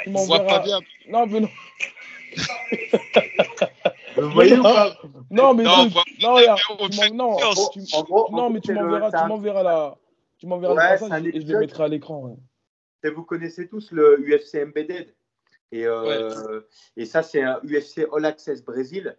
[0.03, 0.79] tu on voit pas bien.
[1.09, 1.49] Non Benoît.
[4.15, 4.97] Vous voyez ou pas?
[5.29, 5.89] Non, mais non,
[6.21, 6.59] non, regarde,
[7.13, 7.37] non,
[8.31, 9.97] non, mais tu m'enverras, tu m'enverras la,
[10.39, 12.37] tu m'enverras ouais, et je le mettrai à l'écran.
[13.03, 15.13] Vous connaissez tous le UFC Embedded?
[15.71, 16.61] Et, euh,
[16.95, 19.17] et ça, c'est un UFC All Access Brésil.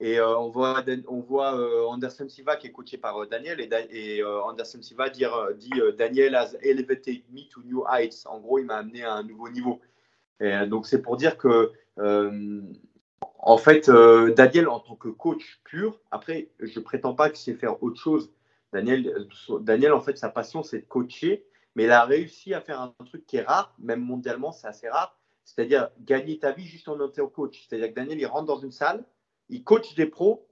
[0.00, 3.60] Et euh, on voit, on voit euh, Anderson Silva qui est coaché par Daniel.
[3.60, 5.24] Et, et Anderson Silva dit,
[5.56, 8.26] dit Daniel has elevated me to new heights.
[8.26, 9.80] En gros, il m'a amené à un nouveau niveau.
[10.40, 11.72] Et, donc, c'est pour dire que,
[13.38, 17.54] en fait, Daniel, en tant que coach pur, après, je ne prétends pas qu'il sait
[17.54, 18.32] faire autre chose.
[18.72, 19.28] Daniel,
[19.60, 21.46] Daniel, en fait, sa passion, c'est de coacher.
[21.76, 24.88] Mais il a réussi à faire un truc qui est rare, même mondialement, c'est assez
[24.88, 27.66] rare c'est-à-dire gagner ta vie juste en étant coach.
[27.68, 29.04] C'est-à-dire que Daniel, il rentre dans une salle,
[29.48, 30.48] il coach des pros,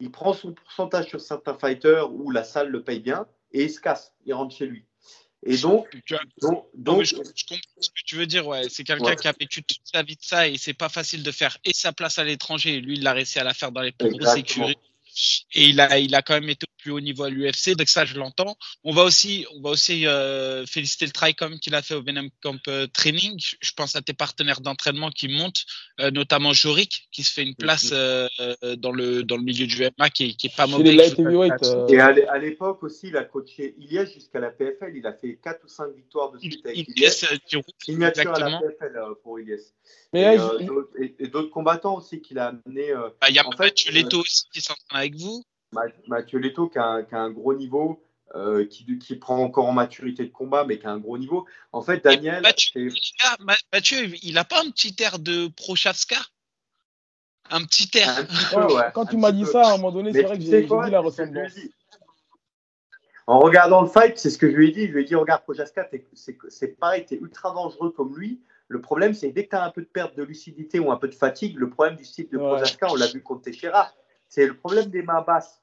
[0.00, 3.70] il prend son pourcentage sur certains fighters où la salle le paye bien et il
[3.70, 4.84] se casse, il rentre chez lui.
[5.46, 5.88] Et donc,
[6.74, 8.46] donc, je, comprends ce que tu veux dire.
[8.46, 8.68] Ouais.
[8.68, 11.30] C'est quelqu'un qui a vécu toute sa vie de ça et c'est pas facile de
[11.30, 12.80] faire et sa place à l'étranger.
[12.80, 14.76] Lui, il l'a réussi à la faire dans les plus grosses écuries.
[15.54, 18.04] Et il a, il a quand même été plus haut niveau à l'UFC, donc ça
[18.04, 18.56] je l'entends.
[18.84, 22.28] On va aussi, on va aussi euh, féliciter le Tricom qu'il a fait au Venom
[22.42, 23.38] Camp euh, Training.
[23.60, 25.64] Je pense à tes partenaires d'entraînement qui montent,
[26.00, 30.10] euh, notamment Jorik qui se fait une place dans le dans le milieu du MMA
[30.10, 30.96] qui est, qui est pas mauvais.
[31.88, 34.92] Et à l'époque aussi, il a coaché Ilias jusqu'à la PFL.
[34.96, 37.26] Il a fait 4 ou 5 victoires de suite avec Ilias.
[37.78, 39.72] Signature à la PFL pour Ilias.
[40.12, 40.36] Mais
[41.18, 42.92] et, d'autres combattants aussi qu'il a amené.
[43.20, 45.42] Bah, il y a en fait, Leto aussi qui s'entraîne avec vous.
[46.06, 48.02] Mathieu Leto qui a, un gros niveau,
[48.34, 51.46] euh, qui, qui, prend encore en maturité de combat, mais qui a un gros niveau.
[51.72, 52.42] En fait, Daniel.
[52.42, 56.16] Mathieu, il n'a pas un petit air de Prochaska?
[57.50, 58.26] Un petit air.
[58.94, 61.00] Quand tu m'as dit ça, à un moment donné, c'est vrai que j'ai vu la
[61.00, 61.52] ressemblance.
[63.26, 64.86] En regardant le fight, c'est ce que je lui ai dit.
[64.86, 68.40] Je lui ai dit regarde, Prochaska, c'est pareil, tu es ultra dangereux comme lui.
[68.68, 70.96] Le problème, c'est dès que tu as un peu de perte de lucidité ou un
[70.96, 73.92] peu de fatigue, le problème du style de Prochaska, on l'a vu contre Teixeira,
[74.28, 75.62] c'est le problème des mains basses.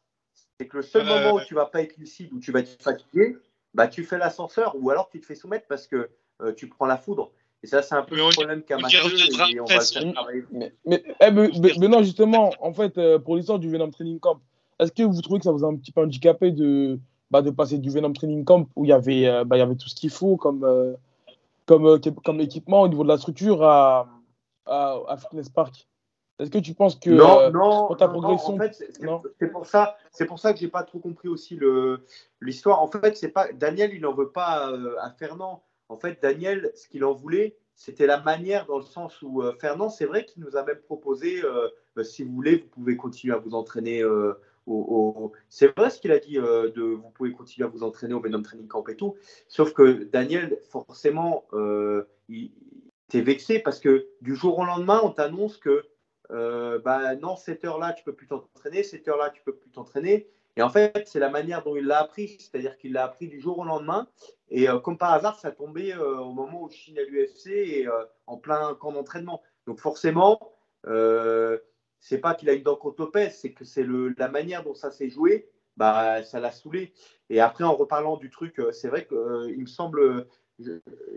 [0.60, 2.82] C'est que le seul moment où tu vas pas être lucide, où tu vas être
[2.82, 3.38] fatigué,
[3.74, 6.10] bah, tu fais l'ascenseur ou alors tu te fais soumettre parce que
[6.42, 7.32] euh, tu prends la foudre.
[7.64, 9.00] Et ça, c'est un peu le problème qu'a Mathieu.
[9.00, 9.80] Et, on va
[10.52, 14.40] mais, mais, eh, mais, non, justement, en fait, euh, pour l'histoire du Venom Training Camp,
[14.80, 17.00] est-ce que vous trouvez que ça vous a un petit peu handicapé de,
[17.32, 19.64] bah, de passer du Venom Training Camp où il y avait, euh, bah, il y
[19.64, 20.96] avait tout ce qu'il faut comme,
[21.66, 24.08] comme, comme équipement au niveau de la structure à,
[24.66, 25.88] à, à Fitness Park?
[26.40, 28.58] Est-ce que tu penses que non, euh, non, pour ta progression,
[29.40, 31.58] c'est pour ça, c'est pour ça que j'ai pas trop compris aussi
[32.42, 32.82] l'histoire.
[32.82, 35.64] En fait, c'est pas Daniel, il n'en veut pas euh, à Fernand.
[35.88, 39.54] En fait, Daniel, ce qu'il en voulait, c'était la manière dans le sens où euh,
[39.62, 41.42] Fernand, c'est vrai qu'il nous a même proposé,
[41.96, 44.04] bah, si vous voulez, vous pouvez continuer à vous entraîner.
[44.68, 48.20] Au, C'est vrai ce qu'il a dit, de vous pouvez continuer à vous entraîner au
[48.20, 49.16] Venom Training Camp et tout.
[49.48, 51.46] Sauf que Daniel, forcément,
[52.28, 52.52] il
[53.08, 55.84] t'es vexé parce que du jour au lendemain, on t'annonce que
[56.32, 60.28] euh, bah non, cette heure-là, tu peux plus t'entraîner, cette heure-là, tu peux plus t'entraîner.
[60.58, 63.40] Et en fait, c'est la manière dont il l'a appris, c'est-à-dire qu'il l'a appris du
[63.42, 64.08] jour au lendemain.
[64.50, 67.88] Et euh, comme par hasard, ça tombait euh, au moment où Chine à l'UFC et
[68.28, 69.42] en plein camp d'entraînement.
[69.68, 70.40] Donc forcément,
[72.00, 73.86] c'est pas qu'il a une dent contre Lopez, c'est que c'est
[74.18, 76.94] la manière dont ça s'est joué, bah ça l'a saoulé.
[77.30, 80.28] Et après, en reparlant du truc, c'est vrai qu'il me semble,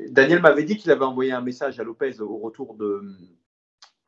[0.09, 3.03] Daniel m'avait dit qu'il avait envoyé un message à Lopez au retour de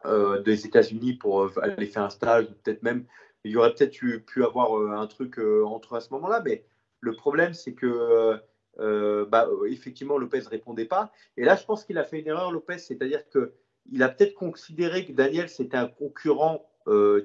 [0.05, 3.05] des États-Unis pour euh, aller faire un stage, peut-être même,
[3.45, 6.65] il y aurait peut-être pu avoir euh, un truc entre à ce moment-là, mais
[7.01, 8.41] le problème, c'est que
[8.79, 11.13] bah, effectivement, Lopez répondait pas.
[11.37, 15.07] Et là, je pense qu'il a fait une erreur, Lopez, c'est-à-dire qu'il a peut-être considéré
[15.07, 16.71] que Daniel, c'était un concurrent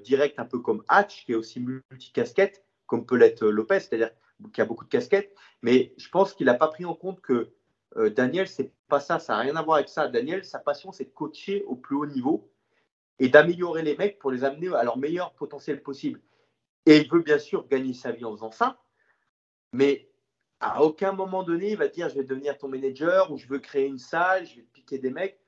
[0.04, 4.12] direct, un peu comme Hatch, qui est aussi multicasquette, comme peut l'être Lopez, c'est-à-dire
[4.54, 5.34] qui a beaucoup de casquettes.
[5.62, 7.50] Mais je pense qu'il n'a pas pris en compte que
[8.10, 10.08] Daniel, c'est pas ça, ça n'a rien à voir avec ça.
[10.08, 12.50] Daniel, sa passion, c'est de coacher au plus haut niveau
[13.20, 16.22] et d'améliorer les mecs pour les amener à leur meilleur potentiel possible.
[16.86, 18.80] Et il veut bien sûr gagner sa vie en faisant ça,
[19.74, 20.10] mais
[20.60, 23.60] à aucun moment donné, il va dire je vais devenir ton manager ou je veux
[23.60, 25.40] créer une salle, je vais piquer des mecs.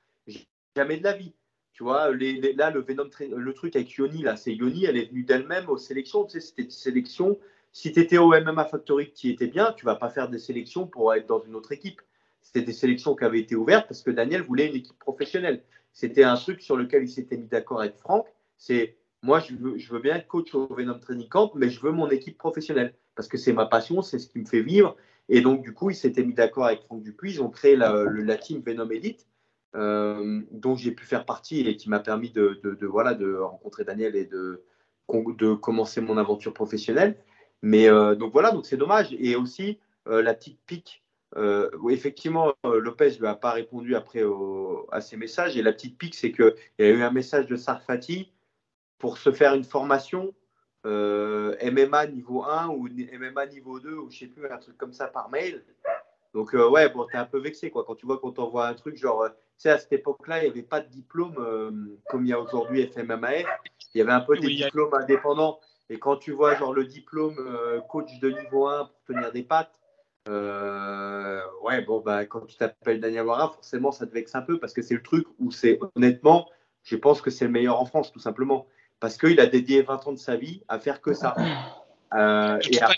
[0.76, 1.34] Jamais de la vie.
[1.72, 5.22] Tu vois, là, le, Venom, le truc avec Yoni, là, c'est Yoni, elle est venue
[5.22, 6.24] d'elle-même aux sélections.
[6.24, 7.38] Tu sais, c'était une sélection.
[7.72, 10.86] Si tu étais au MMA Factory qui était bien, tu vas pas faire des sélections
[10.86, 12.02] pour être dans une autre équipe.
[12.40, 15.62] C'était des sélections qui avaient été ouvertes parce que Daniel voulait une équipe professionnelle
[15.98, 18.24] c'était un truc sur lequel il s'était mis d'accord avec Franck.
[18.56, 22.08] C'est moi, je veux, bien être coach au Venom Training Camp, mais je veux mon
[22.08, 24.96] équipe professionnelle parce que c'est ma passion, c'est ce qui me fait vivre.
[25.28, 27.32] Et donc, du coup, il s'était mis d'accord avec Franck Dupuis.
[27.32, 29.26] Ils ont créé la, team Venom Elite,
[29.74, 33.82] euh, dont j'ai pu faire partie et qui m'a permis de, de, voilà, de rencontrer
[33.82, 34.62] Daniel et de,
[35.12, 37.16] de commencer mon aventure professionnelle.
[37.60, 39.16] Mais euh, donc voilà, donc c'est dommage.
[39.18, 41.02] Et aussi, euh, la petite pique
[41.36, 44.22] euh, effectivement, euh, Lopez ne lui a pas répondu après
[44.90, 45.56] à ses messages.
[45.56, 48.32] Et la petite pique, c'est qu'il y a eu un message de Sarfati
[48.98, 50.34] pour se faire une formation
[50.86, 54.92] euh, MMA niveau 1 ou MMA niveau 2 ou je sais plus, un truc comme
[54.92, 55.64] ça par mail.
[56.34, 58.74] Donc, euh, ouais, bon, t'es un peu vexé, quoi, quand tu vois qu'on t'envoie un
[58.74, 62.28] truc, genre, tu sais, à cette époque-là, il n'y avait pas de diplôme comme il
[62.28, 63.44] y a aujourd'hui FMMAF.
[63.94, 65.58] Il y avait un peu des diplômes indépendants.
[65.90, 67.36] Et quand tu vois, genre, le diplôme
[67.88, 69.78] coach de niveau 1 pour tenir des pattes,
[71.62, 74.72] ouais, bon, bah, quand tu t'appelles Daniel Wara, forcément, ça te vexe un peu parce
[74.72, 76.48] que c'est le truc où c'est, honnêtement,
[76.82, 78.66] je pense que c'est le meilleur en France, tout simplement
[79.00, 81.34] parce qu'il a dédié 20 ans de sa vie à faire que ça.
[82.14, 82.96] Euh, et après,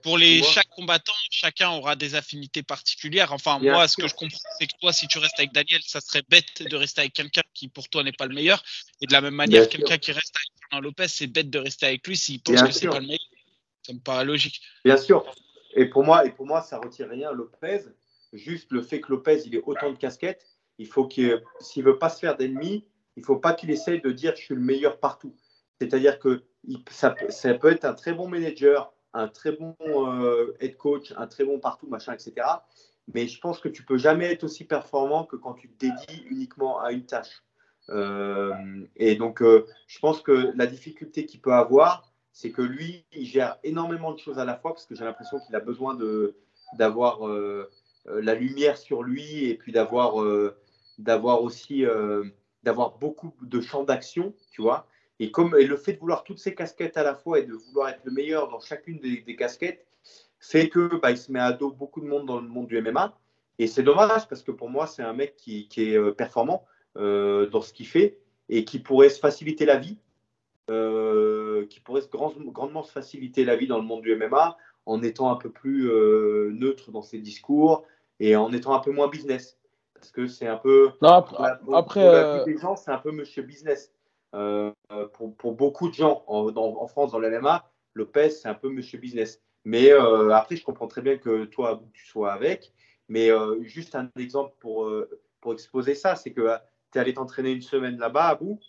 [0.00, 3.32] pour les chaque combattant, chacun aura des affinités particulières.
[3.32, 6.00] Enfin, moi, ce que je comprends, c'est que toi, si tu restes avec Daniel, ça
[6.00, 8.62] serait bête de rester avec quelqu'un qui pour toi n'est pas le meilleur.
[9.00, 11.86] Et de la même manière, quelqu'un qui reste avec Fernand Lopez, c'est bête de rester
[11.86, 13.26] avec lui s'il pense que c'est pas le meilleur.
[13.88, 14.60] Ça me paraît logique.
[14.84, 15.24] Bien sûr.
[15.72, 17.84] Et pour moi, et pour moi, ça retire rien Lopez.
[18.34, 20.44] Juste le fait que Lopez, il ait autant de casquettes,
[20.76, 22.84] il faut qu'il, s'il veut pas se faire d'ennemis,
[23.16, 25.34] il faut pas qu'il essaye de dire je suis le meilleur partout.
[25.80, 26.44] C'est-à-dire que
[26.90, 31.44] ça, peut être un très bon manager, un très bon euh, head coach, un très
[31.44, 32.46] bon partout, machin, etc.
[33.14, 36.26] Mais je pense que tu peux jamais être aussi performant que quand tu te dédies
[36.28, 37.42] uniquement à une tâche.
[37.88, 38.52] Euh,
[38.96, 43.26] et donc, euh, je pense que la difficulté qu'il peut avoir, c'est que lui, il
[43.26, 45.98] gère énormément de choses à la fois parce que j'ai l'impression qu'il a besoin
[46.78, 47.28] d'avoir
[48.06, 50.14] la lumière sur lui et puis d'avoir
[51.42, 52.22] aussi euh,
[52.62, 54.86] d'avoir beaucoup de champs d'action, tu vois.
[55.18, 57.54] Et, comme, et le fait de vouloir toutes ces casquettes à la fois et de
[57.54, 59.84] vouloir être le meilleur dans chacune des, casquettes
[60.38, 62.80] fait que bah, il se met à dos beaucoup de monde dans le monde du
[62.80, 63.18] MMA.
[63.58, 66.64] Et c'est dommage parce que pour moi, c'est un mec qui, est euh, performant
[66.96, 68.16] euh, dans ce qu'il fait
[68.48, 69.98] et qui pourrait se faciliter la vie,
[70.68, 74.56] qui pourrait grandement se faciliter la vie dans le monde du MMA
[74.86, 75.90] en étant un peu plus
[76.52, 77.84] neutre dans ses discours
[78.20, 79.58] et en étant un peu moins business.
[79.94, 80.90] Parce que c'est un peu.
[81.02, 81.24] Non,
[81.74, 83.92] après, euh, gens, c'est un peu monsieur business.
[84.34, 84.72] Euh,
[85.14, 88.98] pour, pour, beaucoup de gens en, en, France, dans l'MMA, Lopez, c'est un peu monsieur
[88.98, 89.40] business.
[89.64, 92.72] Mais euh, après, je comprends très bien que toi, tu sois avec.
[93.08, 93.30] Mais
[93.62, 94.92] juste un exemple pour,
[95.40, 96.56] pour exposer ça, c'est que
[96.92, 98.60] tu es allé t'entraîner une semaine là-bas à bout.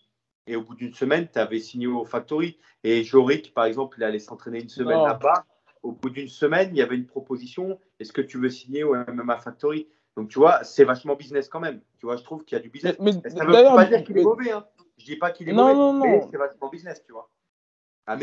[0.47, 2.57] Et au bout d'une semaine, tu avais signé au Factory.
[2.83, 5.45] Et Jorik, par exemple, il allait s'entraîner une semaine là-bas.
[5.83, 7.79] Au bout d'une semaine, il y avait une proposition.
[7.99, 9.87] Est-ce que tu veux signer au MMA Factory?
[10.17, 11.81] Donc, tu vois, c'est vachement business quand même.
[11.99, 12.95] Tu vois, je trouve qu'il y a du business.
[12.99, 14.51] Mais, ça ne veut pas dire qu'il est mauvais.
[14.51, 14.65] Hein.
[14.97, 16.03] Je dis pas qu'il est mauvais, non, non.
[16.03, 17.29] mais c'est vachement business, tu vois.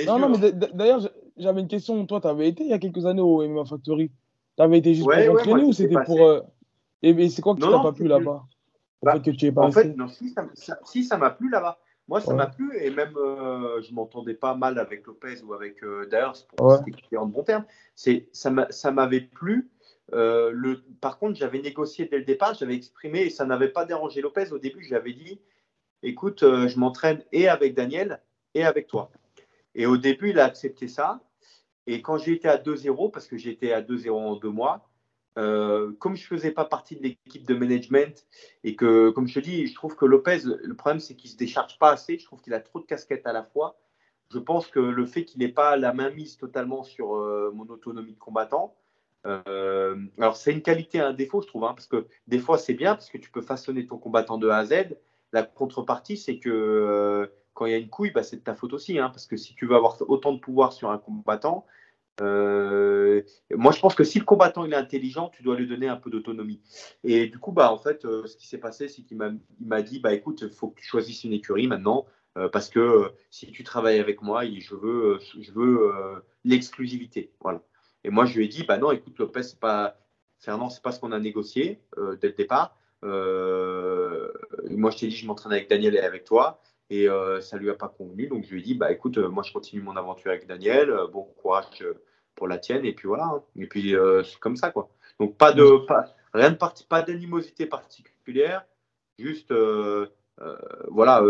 [0.07, 2.05] non, non, mais d'ailleurs, j'avais une question.
[2.07, 4.11] Toi, tu avais été il y a quelques années au MMA Factory?
[4.57, 6.21] Tu avais été juste pour t'entraîner ou c'était pour.
[6.21, 6.41] Euh,
[7.03, 8.45] et, c'est quoi que tu n'as pas plu là-bas?
[9.03, 11.79] bah, En fait, que tu es pas en fait, non, si ça m'a plu là-bas.
[12.09, 15.83] Moi, ça m'a plu et même euh, je m'entendais pas mal avec Lopez ou avec
[15.83, 16.09] euh,
[16.57, 17.17] pour ouais.
[17.19, 17.65] en bon terme.
[18.33, 19.71] Ça m'avait plu
[20.13, 23.85] euh, le, par contre, j'avais négocié dès le départ, j'avais exprimé et ça n'avait pas
[23.85, 24.53] dérangé Lopez.
[24.53, 25.41] Au début, j'avais dit
[26.03, 28.23] écoute, euh, je m'entraîne et avec Daniel
[28.55, 29.11] et avec toi.
[29.75, 31.21] Et au début, il a accepté ça.
[31.87, 34.86] Et quand j'ai été à 2-0, parce que j'étais à 2-0 en deux mois,
[35.37, 38.27] euh, comme je ne faisais pas partie de l'équipe de management
[38.65, 41.33] et que, comme je te dis, je trouve que Lopez, le problème, c'est qu'il ne
[41.33, 42.19] se décharge pas assez.
[42.19, 43.79] Je trouve qu'il a trop de casquettes à la fois.
[44.33, 47.09] Je pense que le fait qu'il n'ait pas la main mise totalement sur
[47.55, 48.75] mon autonomie de combattant,
[49.27, 52.59] euh, alors, c'est une qualité et un défaut, je trouve, hein, parce que des fois,
[52.59, 54.97] c'est bien parce que tu peux façonner ton combattant de A à Z.
[55.33, 58.55] La contrepartie, c'est que euh, quand il y a une couille, bah, c'est de ta
[58.55, 61.67] faute aussi, hein, parce que si tu veux avoir autant de pouvoir sur un combattant,
[62.21, 65.89] euh, moi, je pense que si le combattant il est intelligent, tu dois lui donner
[65.89, 66.61] un peu d'autonomie.
[67.05, 70.15] Et du coup, bah, en fait, ce qui s'est passé, c'est qu'il m'a dit, bah,
[70.15, 72.07] écoute, il faut que tu choisisses une écurie maintenant,
[72.53, 75.19] parce que si tu travailles avec moi, je veux,
[76.45, 77.33] l'exclusivité.
[77.41, 77.63] Voilà.
[78.07, 79.99] Et moi, je lui ai dit, bah non, écoute, Lopez, c'est pas,
[80.39, 82.79] Fernand, c'est pas ce qu'on a négocié euh, dès le départ.
[83.05, 84.31] Euh,
[84.71, 86.63] moi, je t'ai dit, je m'entraîne avec Daniel et avec toi.
[86.91, 88.29] Et euh, ça lui a pas convenu.
[88.29, 90.95] Donc, je lui ai dit, bah écoute, moi, je continue mon aventure avec Daniel.
[91.13, 91.85] bon courage
[92.35, 92.85] pour la tienne.
[92.85, 93.25] Et puis voilà.
[93.25, 93.43] Hein.
[93.57, 94.89] Et puis, c'est comme ça, quoi.
[95.19, 98.65] Donc, pas de, pas, rien de parti, pas d'animosité particulière.
[99.19, 99.53] Juste,
[100.89, 101.23] voilà,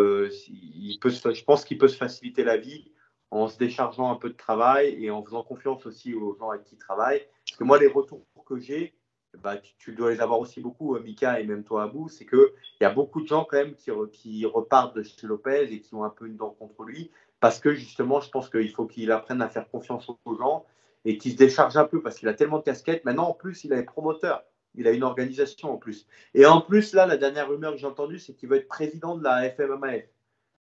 [0.49, 2.91] il peut, je pense qu'il peut se faciliter la vie
[3.31, 6.65] en se déchargeant un peu de travail et en faisant confiance aussi aux gens avec
[6.65, 7.27] qui il travaille.
[7.47, 8.95] Parce que moi, les retours que j'ai,
[9.43, 12.49] bah, tu, dois les avoir aussi beaucoup, euh, Mika et même toi, Abou, c'est qu'il
[12.81, 15.95] y a beaucoup de gens quand même qui, qui, repartent de chez Lopez et qui
[15.95, 17.11] ont un peu une dent contre lui.
[17.41, 20.65] Parce que justement, je pense qu'il faut qu'il apprenne à faire confiance aux gens
[21.05, 23.05] et qu'il se décharge un peu parce qu'il a tellement de casquettes.
[23.05, 24.43] Maintenant, en plus, il a des promoteurs.
[24.75, 26.07] Il a une organisation en plus.
[26.35, 29.17] Et en plus, là, la dernière rumeur que j'ai entendue, c'est qu'il va être président
[29.17, 30.03] de la FMMAF.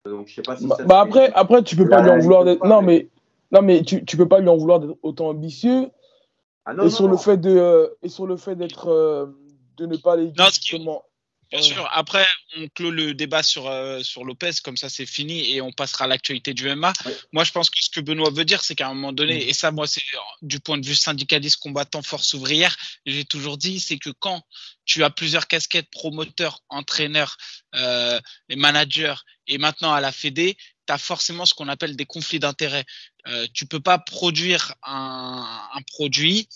[0.05, 2.45] Donc, je sais pas si bah, bah après, après, tu peux pas lui en vouloir
[2.45, 2.65] d'être.
[2.65, 3.09] Non, mais,
[3.51, 5.89] non, mais tu, tu peux pas lui en vouloir d'être autant ambitieux.
[6.69, 8.89] Ah, non, et, sur Le fait de, euh, et sur le fait d'être.
[8.89, 9.25] Euh,
[9.77, 11.03] de ne pas aller justement.
[11.51, 11.89] Bien sûr.
[11.93, 12.23] Après,
[12.57, 16.05] on clôt le débat sur, euh, sur Lopez, comme ça c'est fini et on passera
[16.05, 16.93] à l'actualité du MMA.
[17.31, 19.53] Moi, je pense que ce que Benoît veut dire, c'est qu'à un moment donné, et
[19.53, 20.03] ça, moi, c'est
[20.43, 24.43] du point de vue syndicaliste, combattant, force ouvrière, j'ai toujours dit, c'est que quand
[24.85, 27.35] tu as plusieurs casquettes, promoteur, entraîneur,
[27.75, 30.55] euh, et manager, et maintenant à la Fédé,
[30.97, 32.85] tu forcément ce qu'on appelle des conflits d'intérêts.
[33.27, 36.47] Euh, tu peux pas produire un, produit,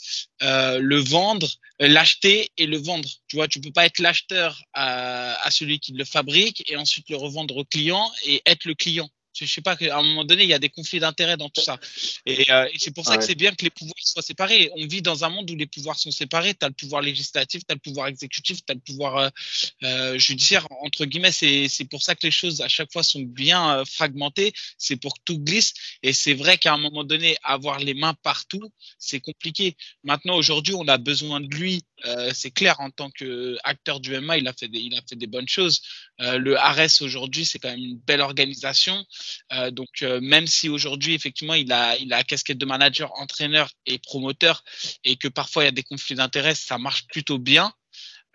[0.42, 1.48] euh, le vendre,
[1.82, 3.08] euh, l'acheter et le vendre.
[3.28, 7.18] Tu vois, tu peux pas être l'acheteur à, celui qui le fabrique et ensuite le
[7.18, 9.10] revendre au client et être le client.
[9.34, 11.62] Je sais pas qu'à un moment donné, il y a des conflits d'intérêts dans tout
[11.62, 11.80] ça.
[12.26, 14.70] Et, euh, et c'est pour ça que c'est bien que les pouvoirs soient séparés.
[14.76, 16.54] On vit dans un monde où les pouvoirs sont séparés.
[16.54, 19.30] Tu as le pouvoir législatif, tu as le pouvoir exécutif, tu as le pouvoir euh,
[19.84, 21.32] euh, judiciaire, entre guillemets.
[21.32, 24.54] C'est pour ça que les choses, à chaque fois, sont bien fragmentées.
[24.78, 25.74] C'est pour que tout glisse.
[26.04, 29.76] Et c'est vrai qu'à un moment donné, avoir les mains partout, c'est compliqué.
[30.04, 31.82] Maintenant, aujourd'hui, on a besoin de lui.
[32.34, 35.28] C'est clair, en tant qu'acteur du MMA, il a fait des, il a fait des
[35.28, 35.82] bonnes choses.
[36.20, 39.06] le Ares, aujourd'hui, c'est quand même une belle organisation.
[39.52, 43.12] Euh, donc euh, même si aujourd'hui effectivement il a il a la casquette de manager,
[43.20, 44.64] entraîneur et promoteur
[45.04, 47.74] et que parfois il y a des conflits d'intérêts, ça marche plutôt bien.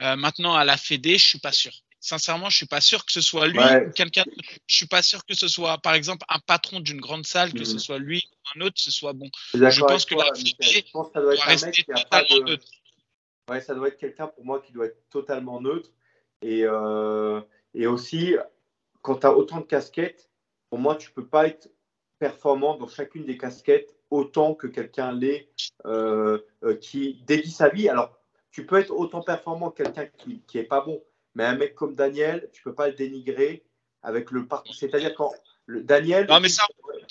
[0.02, 1.72] Euh, maintenant à la Fédé, je suis pas sûr.
[2.00, 4.22] Sincèrement, je suis pas sûr que ce soit lui ou quelqu'un.
[4.68, 7.64] Je suis pas sûr que ce soit, par exemple, un patron d'une grande salle, que
[7.64, 7.78] ce mhm.
[7.80, 9.28] soit lui ou un autre, ce soit bon.
[9.52, 12.66] Je pense que la Fédé doit rester totalement neutre.
[13.50, 15.90] Ouais, ça doit être quelqu'un pour moi qui doit être totalement neutre.
[16.40, 16.64] Et,
[17.74, 18.36] et aussi,
[19.02, 20.28] quand tu as autant de casquettes,
[20.70, 21.70] pour moi, tu ne peux pas être
[22.18, 25.48] performant dans chacune des casquettes autant que quelqu'un l'est
[25.86, 27.88] euh, euh, qui dédie sa vie.
[27.88, 28.18] Alors,
[28.50, 31.02] tu peux être autant performant que quelqu'un qui n'est pas bon,
[31.34, 33.64] mais un mec comme Daniel, tu ne peux pas le dénigrer
[34.02, 34.74] avec le parcours.
[34.74, 35.32] C'est-à-dire quand
[35.66, 36.26] le Daniel.
[36.28, 36.64] Non, mais ça,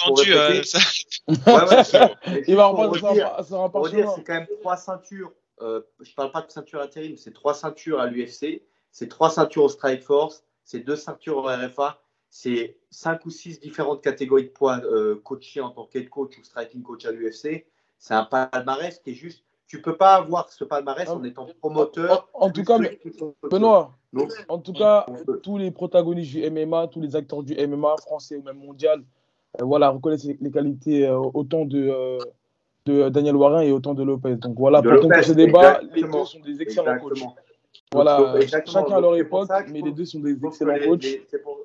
[0.05, 0.34] entendu.
[0.34, 0.80] Euh, ça...
[1.28, 5.32] Il va reprendre dire, c'est quand même trois ceintures.
[5.62, 9.66] je ne parle pas de ceinture intérim, c'est trois ceintures à l'UFC, c'est trois ceintures
[9.66, 14.49] au Strike Force, c'est deux ceintures au RFA c'est cinq ou six différentes catégories de
[14.49, 17.65] poids euh, coachés en tant qu'head coach ou striking coach à l'UFC.
[17.97, 19.43] C'est un palmarès qui est juste.
[19.67, 22.30] Tu peux pas avoir ce palmarès en étant promoteur.
[22.34, 22.78] En, tout cas,
[23.51, 23.91] Benoît,
[24.47, 25.05] en tout cas,
[25.43, 29.03] tous les protagonistes du MMA, tous les acteurs du MMA français ou même mondial,
[29.59, 32.17] euh, voilà, reconnaissent les qualités euh, autant de,
[32.86, 34.38] de Daniel Warren et autant de Lopez.
[34.38, 37.19] Donc voilà, pour ce débat, les deux sont des excellents coachs.
[37.91, 41.05] Voilà, chacun à leur époque, mais les deux sont des excellents coachs.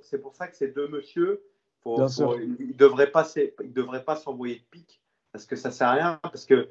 [0.03, 1.43] C'est pour, ça que ces deux messieurs,
[1.87, 3.11] ils ne devraient
[4.05, 5.01] pas s'envoyer de pique
[5.33, 6.21] parce que ça ne sert à rien.
[6.23, 6.69] Parce que,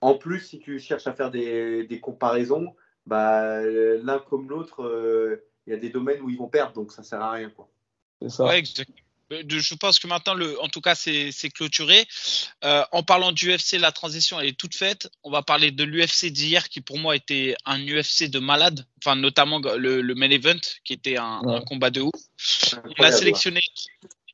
[0.00, 2.74] en plus, si tu cherches à faire des, des comparaisons,
[3.06, 6.92] bah, l'un comme l'autre, euh, il y a des domaines où ils vont perdre, donc
[6.92, 7.50] ça ne sert à rien.
[8.20, 8.44] C'est ça.
[8.44, 8.96] Ouais, exactement.
[9.32, 12.06] Euh, je pense que maintenant, le, en tout cas, c'est clôturé.
[12.64, 15.10] Euh, en parlant du UFC, la transition elle est toute faite.
[15.22, 19.16] On va parler de l'UFC d'hier, qui pour moi était un UFC de malade, enfin
[19.16, 22.12] notamment le, le main event, qui était un, un combat de ouf.
[22.98, 23.60] On a sélectionné.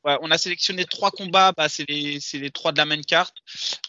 [0.05, 3.35] Ouais, on a sélectionné trois combats, bah, c'est les, les, trois de la main carte.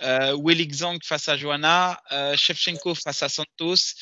[0.01, 3.93] Euh, Willy Zhang face à Johanna, euh, Shevchenko face à Santos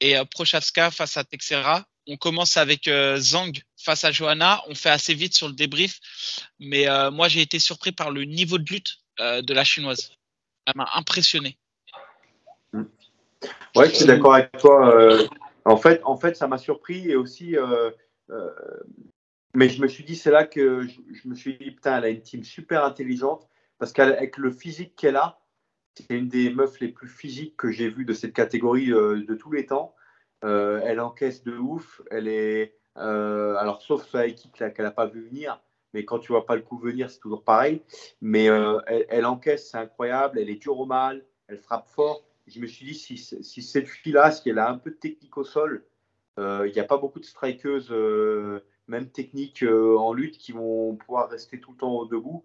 [0.00, 1.84] et Prochazka face à Texera.
[2.06, 4.62] On commence avec euh, Zhang face à Johanna.
[4.68, 6.00] On fait assez vite sur le débrief,
[6.60, 10.12] mais euh, moi j'ai été surpris par le niveau de lutte euh, de la chinoise.
[10.66, 11.56] Elle m'a impressionné.
[13.74, 15.28] Ouais, je suis d'accord avec toi.
[15.64, 17.56] en fait, en fait, ça m'a surpris et aussi,
[19.54, 22.08] mais je me suis dit c'est là que je, me suis dit putain, elle a
[22.08, 23.48] une team super intelligente
[23.78, 25.40] parce qu'avec le physique qu'elle a,
[25.94, 29.52] c'est une des meufs les plus physiques que j'ai vues de cette catégorie de tous
[29.52, 29.94] les temps.
[30.44, 32.02] Euh, elle encaisse de ouf.
[32.10, 35.60] Elle est, euh, alors sauf sa équipe qu'elle n'a pas vu venir,
[35.94, 37.82] mais quand tu vois pas le coup venir, c'est toujours pareil.
[38.20, 40.38] Mais euh, elle, encaisse, c'est incroyable.
[40.38, 42.24] Elle est dure au mal, elle frappe fort.
[42.46, 45.44] Je me suis dit, si, cette fille-là, si elle a un peu de technique au
[45.44, 45.84] sol,
[46.36, 47.90] il n'y a pas beaucoup de strikeuses,
[48.86, 52.44] même techniques en lutte, qui vont pouvoir rester tout le temps debout.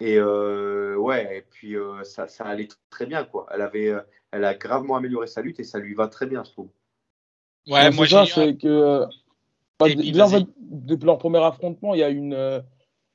[0.00, 3.46] Et ouais, et puis ça, ça allait très bien, quoi.
[3.50, 3.92] Elle avait,
[4.30, 6.70] elle a gravement amélioré sa lutte et ça lui va très bien, je trouve.
[7.68, 8.24] Ouais, moi j'ai.
[8.26, 9.04] c'est que.
[9.78, 12.34] Bah, déjà, en fait, depuis leur premier affrontement, il y a une.
[12.34, 12.60] Euh,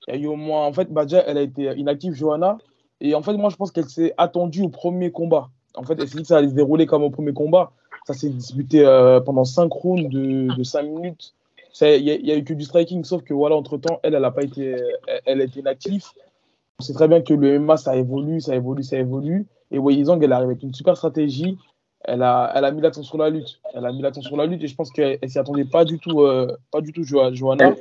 [0.08, 0.66] il y a eu au moins.
[0.66, 2.58] En fait, Badja, elle a été inactive, Johanna.
[3.02, 5.50] Et en fait, moi, je pense qu'elle s'est attendue au premier combat.
[5.76, 7.72] En fait, elle s'est dit que ça allait se dérouler comme au premier combat.
[8.06, 11.34] Ça s'est disputé euh, pendant 5 rounds de, de 5 minutes.
[11.82, 14.44] Il n'y a, eu que du striking, sauf que voilà, entre-temps, elle, elle a pas
[14.44, 14.78] été,
[15.26, 16.06] elle, inactive.
[16.80, 19.48] On sait très bien que le MMA, ça évolue, ça évolue, ça évolue.
[19.72, 21.58] Et Wei Zhang, elle arrive avec une super stratégie
[22.04, 23.60] elle a, elle a mis l'accent sur la lutte.
[23.74, 25.86] Elle a mis l'accent sur la lutte et je pense qu'elle ne s'y attendait pas
[25.86, 27.76] du tout, euh, pas du tout Johanna.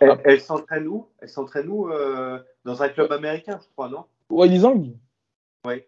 [0.00, 1.06] Elle, elle, s'entraîne où?
[1.20, 4.04] Elle s'entraîne où euh, Dans un club américain, je crois, non?
[4.30, 4.92] Ouais, Lisang
[5.66, 5.82] Oui.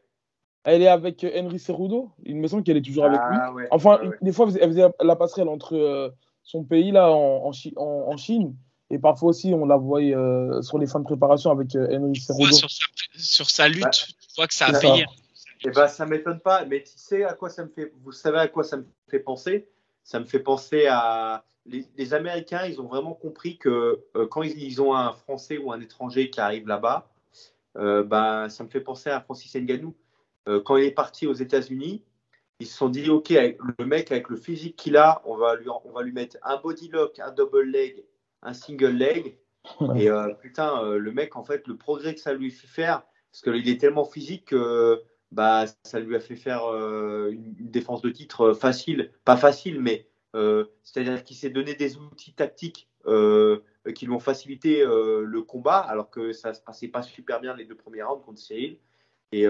[0.64, 2.10] Elle est avec Henry Cerudo.
[2.24, 3.38] Il me semble qu'elle est toujours avec lui.
[3.40, 6.12] Ah, enfin, des fois, elle faisait la passerelle entre
[6.48, 8.56] son pays là en, en, Chine.
[8.90, 12.18] Et parfois aussi, on la voit euh, sur les fins de préparation avec euh, Henry
[12.18, 12.56] Cerudo.
[13.14, 15.04] sur, sa, lutte, tu vois que ça a payé.
[15.64, 18.38] Eh ben, ça m'étonne pas, mais tu sais à quoi ça me fait Vous savez
[18.38, 19.68] à quoi ça me fait penser?
[20.04, 22.64] Ça me fait penser à les, Américains.
[22.66, 26.40] Ils ont vraiment compris que euh, quand ils, ont un Français ou un étranger qui
[26.40, 27.10] arrive là-bas,
[27.74, 29.94] ben, ça me fait penser à Francis Ngannou.
[30.64, 32.02] quand il est parti aux États-Unis,
[32.60, 35.68] ils se sont dit ok, le mec avec le physique qu'il a, on va lui,
[35.68, 38.04] on va lui mettre un body lock, un double leg,
[38.42, 39.38] un single leg.
[39.96, 43.02] Et euh, putain, euh, le mec, en fait, le progrès que ça lui fait faire,
[43.30, 45.02] parce qu'il est tellement physique que
[45.32, 49.12] bah, ça lui a fait faire euh, une, défense de titre facile.
[49.24, 50.06] Pas facile, mais
[50.84, 52.88] c'est-à-dire qu'il s'est donné des outils tactiques
[53.94, 57.64] qui lui ont facilité le combat, alors que ça se passait pas super bien les
[57.64, 58.78] deux premiers rounds contre Cyril.
[59.32, 59.46] Et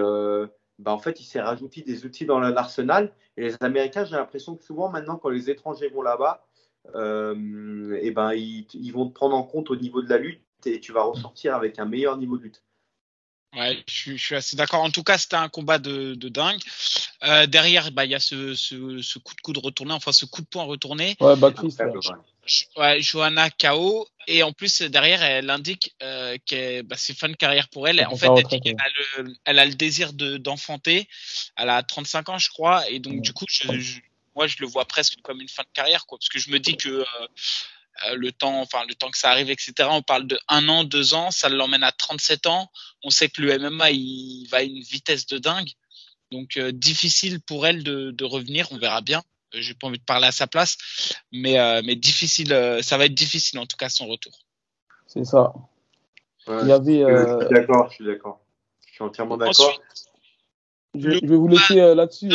[0.79, 3.13] bah, en fait, il s'est rajouté des outils dans l'arsenal.
[3.37, 6.43] Et les Américains, j'ai l'impression que souvent, maintenant, quand les étrangers vont là-bas,
[6.95, 10.79] euh, et ben, ils, vont te prendre en compte au niveau de la lutte et
[10.79, 12.63] tu vas ressortir avec un meilleur niveau de lutte.
[13.55, 14.83] Ouais, je suis, assez d'accord.
[14.83, 16.61] En tout cas, c'était un combat de, dingue.
[17.23, 20.41] Euh, derrière, bah, il y a ce, ce, coup de coude retourné, enfin ce coup
[20.41, 21.15] de poing retourné.
[21.19, 21.51] Ouais, bah,
[22.77, 24.07] Ouais, Johanna KO.
[24.27, 28.05] Et en plus, derrière, elle indique euh, que bah, c'est fin de carrière pour elle.
[28.05, 31.07] En fait, elle, dit a le, elle, a le, désir d'enfanter.
[31.57, 32.87] elle a 35 ans, je crois.
[32.89, 33.67] Et donc, du coup, je,
[34.35, 36.59] moi, je le vois presque comme une fin de carrière, quoi, parce que je me
[36.59, 37.05] dis que euh,
[38.15, 39.89] le temps, enfin le temps que ça arrive, etc.
[39.91, 42.69] On parle de un an, deux ans, ça l'emmène à 37 ans.
[43.03, 45.69] On sait que le MMA, il va à une vitesse de dingue,
[46.31, 48.67] donc euh, difficile pour elle de, de, revenir.
[48.71, 49.21] On verra bien.
[49.53, 50.77] J'ai pas envie de parler à sa place,
[51.31, 52.49] mais mais difficile,
[52.81, 54.37] ça va être difficile en tout cas son retour.
[55.07, 55.53] C'est ça.
[56.47, 56.99] Il y avait.
[56.99, 58.39] Je suis d'accord, je suis d'accord.
[58.85, 59.81] Je suis entièrement d'accord.
[60.93, 62.29] Je, je, vais vous laisser là-dessus.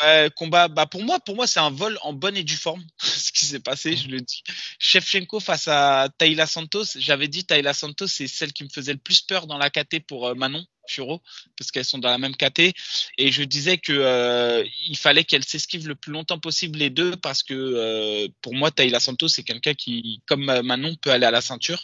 [0.00, 0.68] Ouais, combat.
[0.68, 2.84] Bah pour moi, pour moi, c'est un vol en bonne et due forme.
[3.02, 4.44] ce qui s'est passé, je le dis.
[4.78, 6.84] Shevchenko face à Taila Santos.
[6.96, 10.00] J'avais dit Taila Santos, c'est celle qui me faisait le plus peur dans la KT
[10.06, 11.20] pour euh, Manon Furo,
[11.56, 12.74] parce qu'elles sont dans la même KT.
[13.18, 17.16] Et je disais que euh, il fallait qu'elle s'esquive le plus longtemps possible les deux,
[17.16, 21.32] parce que euh, pour moi, Taila Santos, c'est quelqu'un qui, comme Manon, peut aller à
[21.32, 21.82] la ceinture.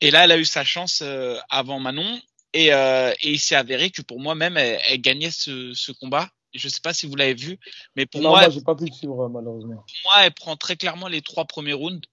[0.00, 1.02] Et là, elle a eu sa chance
[1.50, 2.20] avant Manon.
[2.54, 6.30] Et, et il s'est avéré que pour moi même, elle, elle gagnait ce, ce combat
[6.54, 7.58] je ne sais pas si vous l'avez vu,
[7.96, 9.74] mais pour moi, moi j'ai pas pu le suivre malheureusement.
[9.74, 12.06] Pour moi, elle prend très clairement les trois premiers rounds.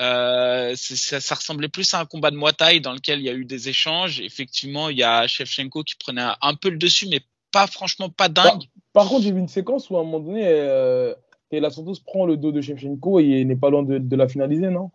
[0.00, 3.30] Euh, ça, ça, ressemblait plus à un combat de Muay Thai dans lequel il y
[3.30, 4.20] a eu des échanges.
[4.20, 7.20] Effectivement, il y a Shevchenko qui prenait un, peu le dessus, mais
[7.50, 8.64] pas franchement pas dingue.
[8.92, 11.14] Par, contre, j'ai vu une séquence où à un moment donné, euh,
[11.50, 14.90] la Santos prend le dos de Shevchenko et n'est pas loin de, la finaliser, non?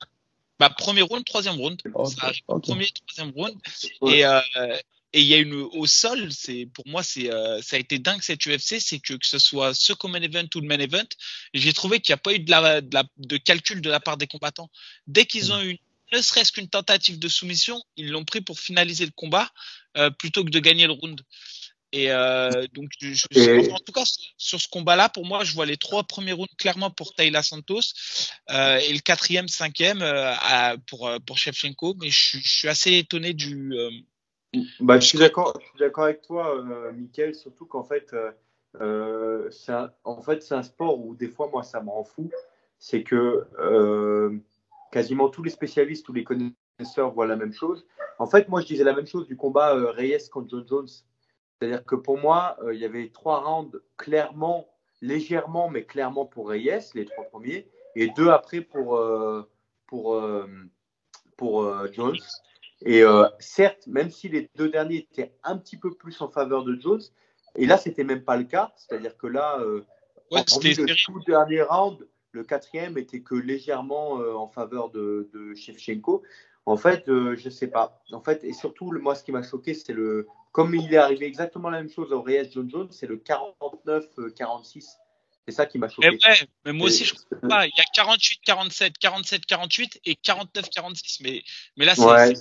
[0.60, 1.82] Bah, premier round, troisième round.
[1.82, 3.56] Premier, troisième round.
[4.08, 4.40] Et, euh,
[5.14, 8.00] et il y a une au sol, c'est pour moi c'est euh, ça a été
[8.00, 11.08] dingue cette UFC, c'est que que ce soit ce common event ou le main event,
[11.54, 14.00] j'ai trouvé qu'il n'y a pas eu de, la, de, la, de calcul de la
[14.00, 14.70] part des combattants.
[15.08, 15.78] Dès qu'ils ont eu
[16.12, 19.50] ne serait-ce qu'une tentative de soumission, ils l'ont pris pour finaliser le combat
[19.98, 21.22] euh, plutôt que de gagner le round.
[21.94, 24.04] Et euh, donc, je, en tout cas,
[24.38, 27.82] sur ce combat-là, pour moi, je vois les trois premiers rounds clairement pour Taylor Santos
[28.50, 31.96] euh, et le quatrième, cinquième euh, à, pour pour Shevchenko.
[32.02, 33.92] Mais je, je, suis assez étonné du euh,
[34.80, 35.54] bah, je suis d'accord,
[35.98, 38.32] avec toi, euh, surtout qu'en fait, euh,
[38.82, 42.04] euh, c'est un, en fait, c'est un sport où des fois, moi, ça me rend
[42.04, 42.30] fou.
[42.80, 44.38] C'est que euh,
[44.92, 47.86] quasiment tous les spécialistes, tous les connaisseurs voient la même chose.
[48.20, 50.88] En fait, moi, je disais la même chose du combat Reyes contre John Jones.
[50.88, 54.68] C'est-à-dire que pour moi, il y avait trois rounds clairement,
[55.02, 59.02] légèrement, mais clairement pour Reyes, les trois premiers, et deux après pour,
[59.88, 60.22] pour,
[61.38, 62.18] pour Jones.
[62.86, 66.64] Et euh, certes, même si les deux derniers étaient un petit peu plus en faveur
[66.64, 67.02] de Jones,
[67.56, 68.72] et là, c'était même pas le cas.
[68.76, 69.86] C'est-à-dire que là, euh,
[70.32, 76.24] le tout dernier round, le quatrième était que légèrement euh, en faveur de, de Shevchenko.
[76.66, 78.02] En fait, euh, je sais pas.
[78.12, 80.28] En fait, et surtout, moi, ce qui m'a choqué, c'est le.
[80.52, 84.98] Comme il est arrivé exactement la même chose à Reyes John Jones, c'est le 49-46
[85.48, 86.10] c'est ça qui m'a choqué.
[86.12, 86.36] Mais,
[86.66, 87.68] mais moi aussi, je comprends pas.
[87.68, 91.22] Il y a 48, 47, 47, 48 et 49, 46.
[91.22, 91.44] Mais,
[91.78, 92.36] mais là, c'est ouais,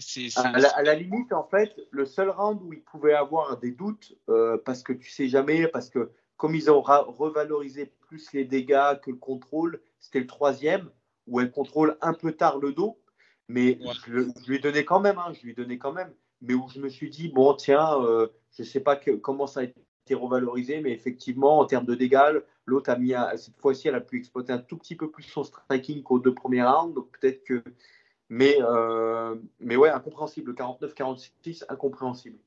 [0.00, 3.70] c'est à, à, la limite, en fait, le seul round où il pouvait avoir des
[3.70, 8.44] doutes, euh, parce que tu sais jamais, parce que comme ils ont revalorisé plus les
[8.44, 10.90] dégâts que le contrôle, c'était le troisième,
[11.26, 13.00] où elle contrôle un peu tard le dos.
[13.48, 14.10] Mais je,
[14.46, 16.12] lui ai donné quand même, hein, je lui ai donné quand même.
[16.40, 19.46] Mais où je me suis dit, bon, tiens, euh, je ne sais pas que, comment
[19.46, 19.80] ça a été
[20.14, 24.18] revalorisé, mais effectivement, en termes de dégâts, l'autre a mis, cette fois-ci, elle a pu
[24.18, 27.62] exploiter un tout petit peu plus son striking qu'aux deux premiers rounds, donc peut-être que.
[28.30, 30.52] Mais, euh, mais ouais, incompréhensible.
[30.52, 32.38] 49-46, incompréhensible.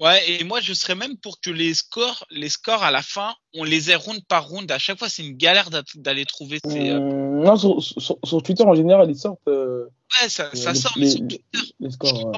[0.00, 3.34] Ouais, et moi je serais même pour que les scores, les scores à la fin,
[3.54, 4.70] on les ait round par round.
[4.72, 6.90] À chaque fois, c'est une galère d'aller trouver ces.
[6.90, 9.46] Euh, mmh, non, sur, sur, Twitter en général, ils sortent.
[9.46, 9.84] Euh,
[10.22, 12.32] ouais, ça, ça sort, mais sur Twitter, les scores,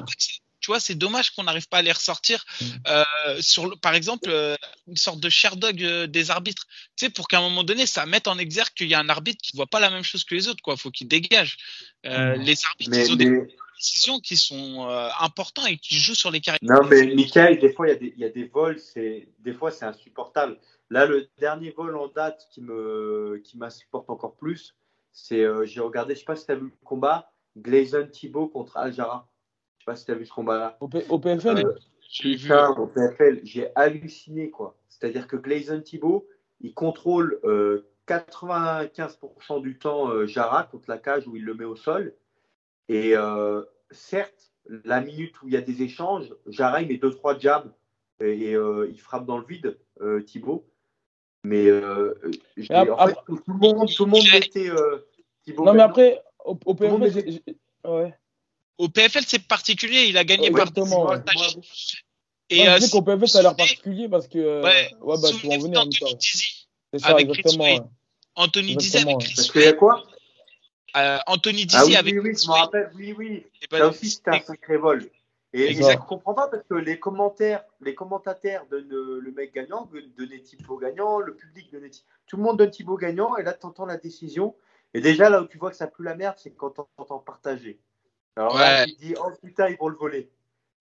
[0.63, 2.45] tu vois, c'est dommage qu'on n'arrive pas à les ressortir.
[2.61, 2.65] Mmh.
[2.87, 3.03] Euh,
[3.41, 4.55] sur le, par exemple, euh,
[4.87, 6.65] une sorte de Sherdog euh, des arbitres.
[6.95, 9.09] Tu sais, pour qu'à un moment donné, ça mette en exergue qu'il y a un
[9.09, 10.61] arbitre qui voit pas la même chose que les autres.
[10.63, 11.57] Quoi, faut qu'il dégage.
[12.05, 12.41] Euh, mmh.
[12.43, 13.47] Les arbitres, ils ont des
[13.77, 16.59] décisions qui sont euh, importantes et qui jouent sur les carrières.
[16.63, 19.85] Non, mais Michael, des fois, il y, y, a des vols, c'est des fois, c'est
[19.85, 20.57] insupportable.
[20.89, 24.75] Là, le dernier vol en date qui me qui m'insupporte encore plus,
[25.11, 28.77] c'est j'ai regardé, je sais pas si tu as vu le combat, Glazon Thibault contre
[28.77, 29.27] Aljara.
[29.83, 30.77] Je sais pas si tu as vu ce combat-là.
[30.79, 31.75] Au, PFL euh,
[32.09, 32.53] J'ai vu.
[32.53, 34.77] Au PFL, j'ai halluciné, quoi.
[34.87, 36.25] C'est-à-dire que Gleison Thibault,
[36.61, 37.37] il contrôle
[38.07, 42.13] 95% euh, du temps euh, Jara contre la cage où il le met au sol.
[42.87, 43.15] Et
[43.91, 44.53] certes,
[44.85, 47.69] la minute où il y a des échanges, Jara, il met 2-3 jabs
[48.21, 49.77] et, il frappe dans le vide,
[50.25, 50.65] Thibault.
[51.43, 54.69] Mais en fait, tout, le monde, tout le monde mettait
[55.43, 55.65] Thibault.
[55.65, 57.41] Non, mais après, au, au PFL,
[57.85, 58.13] ouais.
[58.77, 60.05] Au PFL, c'est particulier.
[60.07, 60.67] Il a gagné par
[62.49, 64.39] Et euh, qu'au PFL, ça a l'air particulier parce que.
[64.39, 67.89] Euh, ouais, ouais bah, tu vas en venir en même C'est ça, exactement.
[68.35, 70.03] Anthony Dizzy avec Chris Parce qu'il y a quoi
[70.95, 72.13] euh, Anthony Dizzy ah, oui, avec.
[72.13, 72.91] Oui, oui, je me rappelle.
[72.95, 73.45] Oui, oui.
[73.71, 75.09] Ben, ça aussi, c'était un sacré vol.
[75.53, 79.87] Et je ne comprends pas parce que les commentaires, les commentateurs donnent le mec gagnant,
[80.17, 81.87] donnent Thibaut gagnant, le public donne
[82.25, 84.55] Tout le monde donne Thibaut gagnant et là, tu entends la décision.
[84.95, 87.19] Et déjà, là où tu vois que ça pue la merde, c'est quand tu entends
[87.19, 87.79] partager.
[88.35, 90.29] Alors là, tu dis, oh putain, ils vont le voler.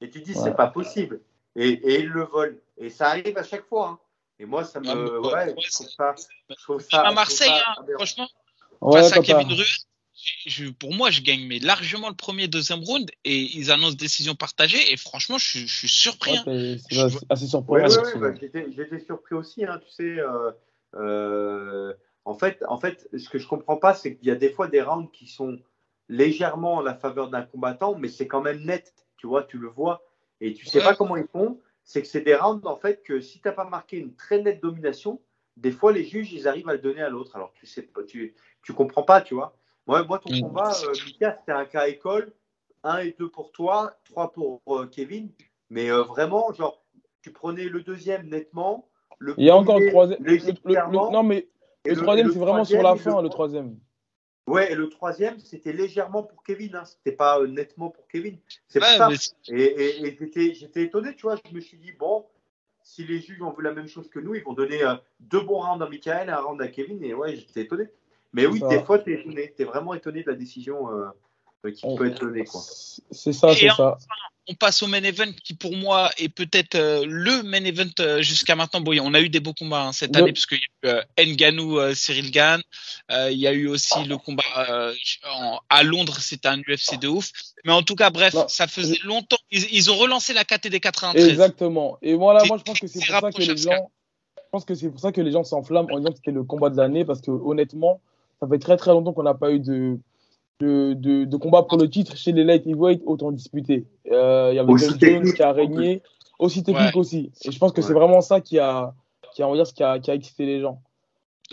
[0.01, 1.21] Et tu dis, c'est pas possible.
[1.55, 2.57] Et, et ils le volent.
[2.79, 3.89] Et ça arrive à chaque fois.
[3.89, 3.99] Hein.
[4.39, 4.89] Et moi, ça me.
[4.89, 6.15] Ah, ouais, je trouve ça.
[6.49, 8.29] Je trouve ça à Marseille, hein, franchement,
[8.93, 13.39] face à Kevin Rue, pour moi, je gagne mais largement le premier, deuxième round et
[13.39, 14.93] ils annoncent décision partagée.
[14.93, 16.37] Et franchement, je, je suis surpris.
[16.37, 16.77] Hein.
[16.91, 16.99] C'est
[17.29, 17.89] assez surprenant.
[17.89, 18.35] Ouais,
[18.77, 20.19] J'étais surpris aussi, hein, tu sais.
[20.19, 20.51] Euh,
[20.95, 21.95] euh,
[22.25, 24.69] en, fait, en fait, ce que je comprends pas, c'est qu'il y a des fois
[24.69, 25.59] des rounds qui sont
[26.09, 29.69] légèrement en la faveur d'un combattant, mais c'est quand même net, tu vois, tu le
[29.69, 30.03] vois.
[30.41, 31.61] Et tu sais pas comment ils font.
[31.85, 34.43] C'est que c'est des rounds, en fait, que si tu n'as pas marqué une très
[34.43, 35.21] nette domination,
[35.57, 37.37] des fois, les juges, ils arrivent à le donner à l'autre.
[37.37, 39.55] Alors, tu sais pas, tu, tu comprends pas, tu vois.
[39.87, 40.41] Moi, moi ton mm.
[40.41, 42.33] combat, euh, Mika, c'était un cas école.
[42.85, 45.31] Un et deux pour toi, trois pour euh, Kevin.
[45.71, 46.83] Mais euh, vraiment, genre,
[47.23, 48.89] tu prenais le deuxième nettement.
[49.19, 50.21] Le Il y a encore le troisième.
[50.93, 51.49] non, mais
[51.85, 53.77] le, troisième, c'est vraiment sur la fin, le troisième.
[54.47, 56.75] Ouais, et le troisième, c'était légèrement pour Kevin.
[56.75, 56.85] Hein.
[56.85, 58.39] C'était pas euh, nettement pour Kevin.
[58.67, 59.09] C'est pour ça.
[59.49, 61.37] Et, et, j'étais étonné, tu vois.
[61.49, 62.27] Je me suis dit, bon,
[62.83, 65.41] si les juges ont vu la même chose que nous, ils vont donner euh, deux
[65.41, 67.03] bons rounds à Michael et un round à Kevin.
[67.05, 67.89] Et ouais, j'étais étonné.
[68.33, 69.53] Mais oui, des fois, t'es étonné.
[69.57, 71.07] T'es vraiment étonné de la décision euh,
[71.71, 72.27] qui peut être.
[73.11, 73.97] C'est ça, c'est ça
[74.49, 78.23] on passe au main event qui pour moi est peut-être euh, le main event euh,
[78.23, 78.81] jusqu'à maintenant.
[78.81, 81.25] Bon, on a eu des beaux combats hein, cette année puisqu'il y a eu euh,
[81.25, 82.61] Nganou, Cyril Gann.
[83.11, 84.43] il y a eu aussi le combat
[85.69, 87.31] à Londres, c'était un UFC de ouf.
[87.65, 89.37] Mais en tout cas, bref, ça faisait longtemps.
[89.51, 91.29] Ils, ont relancé la KTD 93.
[91.29, 91.99] Exactement.
[92.03, 93.91] Et voilà, moi je pense que c'est pour ça que les gens,
[94.37, 96.43] je pense que c'est pour ça que les gens s'enflamment en disant que c'était le
[96.43, 98.01] combat de l'année parce que honnêtement,
[98.41, 99.99] ça fait très très longtemps qu'on n'a pas eu de
[100.61, 100.95] de,
[101.25, 103.87] de, combat pour le titre chez les light heavyweight autant disputé.
[104.11, 106.03] Euh, il y avait John Jones qui a régné,
[106.39, 107.33] aussi technique aussi.
[107.45, 108.95] Et je pense que c'est vraiment ça qui a,
[109.35, 110.81] qui a, on va dire, qui a, qui a excité les gens.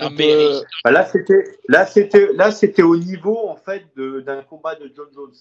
[0.02, 4.92] Euh, bah, là, c'était, là, c'était, là, c'était au niveau en fait d'un combat de
[4.96, 5.34] John Jones.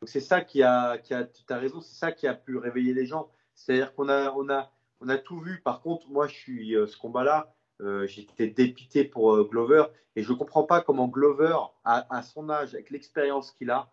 [0.00, 2.56] Donc c'est ça qui a, qui a, tu as raison, c'est ça qui a pu
[2.56, 3.28] réveiller les gens.
[3.54, 5.60] C'est-à-dire qu'on a, on a, on a tout vu.
[5.62, 7.52] Par contre, moi, je suis euh, ce combat-là.
[7.82, 9.84] Euh, j'étais dépité pour euh, Glover
[10.16, 13.90] et je ne comprends pas comment Glover, à, son âge, avec l'expérience qu'il a,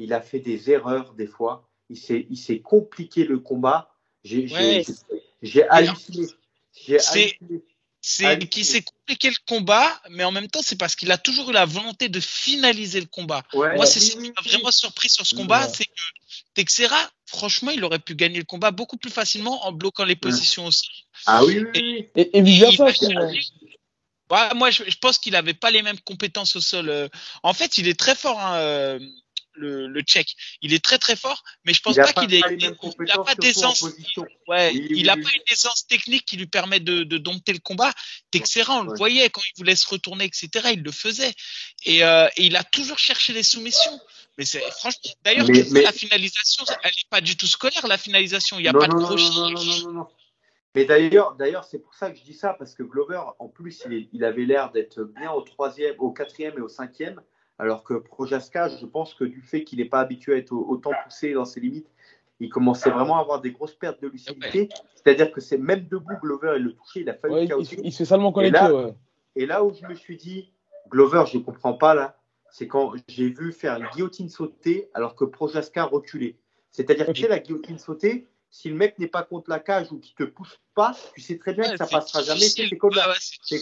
[0.00, 1.68] il a fait des erreurs des fois.
[1.88, 3.94] Il s'est compliqué le combat.
[4.24, 4.48] J'ai
[5.68, 6.26] halluciné.
[8.00, 11.50] C'est qui s'est compliqué le combat, mais en même temps, c'est parce qu'il a toujours
[11.50, 13.42] eu la volonté de finaliser le combat.
[13.52, 16.02] Moi, c'est ce qui m'a vraiment surpris sur ce combat, c'est que
[16.54, 20.66] Texera, franchement, il aurait pu gagner le combat beaucoup plus facilement en bloquant les positions
[20.66, 21.06] aussi.
[21.26, 22.08] Ah oui, oui.
[22.14, 22.78] Et, et, vice
[24.54, 26.88] moi, je, pense qu'il n'avait pas les mêmes compétences au sol.
[26.88, 27.08] Euh.
[27.42, 28.98] En fait, il est très fort, hein, euh,
[29.58, 30.34] le, le tchèque.
[30.62, 32.42] Il est très très fort, mais je pense pas, qu'il ait.
[32.50, 32.74] Il
[33.06, 33.84] n'a pas d'aisance.
[34.46, 37.92] Ouais, il n'a pas une aisance technique qui lui permet de, de dompter le combat.
[38.30, 40.70] Texera, on le voyait quand il voulait se retourner, etc.
[40.72, 41.32] Il le faisait.
[41.84, 44.00] Et, euh, et il a toujours cherché les soumissions.
[44.38, 48.58] Mais c'est franchement, d'ailleurs, la finalisation, elle n'est pas du tout scolaire, la finalisation.
[48.58, 49.22] Il n'y a pas de crochet.
[49.30, 50.06] Non, non, non,
[50.76, 53.82] Mais d'ailleurs, d'ailleurs, c'est pour ça que je dis ça, parce que Glover, en plus,
[53.90, 57.20] il, il avait l'air d'être bien au troisième, au quatrième et au cinquième,
[57.58, 60.92] alors que Projaska, je pense que du fait qu'il n'est pas habitué à être autant
[61.04, 61.88] poussé dans ses limites,
[62.40, 64.68] il commençait vraiment à avoir des grosses pertes de lucidité.
[64.94, 67.92] C'est-à-dire que c'est même debout, Glover, il le touchait, il a fallu ouais, il, il,
[67.92, 68.58] se fait salement connecter.
[68.58, 68.90] Et là,
[69.34, 70.52] et là où je me suis dit,
[70.88, 72.16] Glover, je ne comprends pas là,
[72.50, 76.36] c'est quand j'ai vu faire une guillotine sauter alors que Projaska reculait.
[76.70, 80.14] C'est-à-dire que la guillotine sauter, si le mec n'est pas contre la cage ou qu'il
[80.14, 82.40] te pousse pas, tu sais très bien que ça passera jamais.
[82.40, 83.14] C'est comme, la,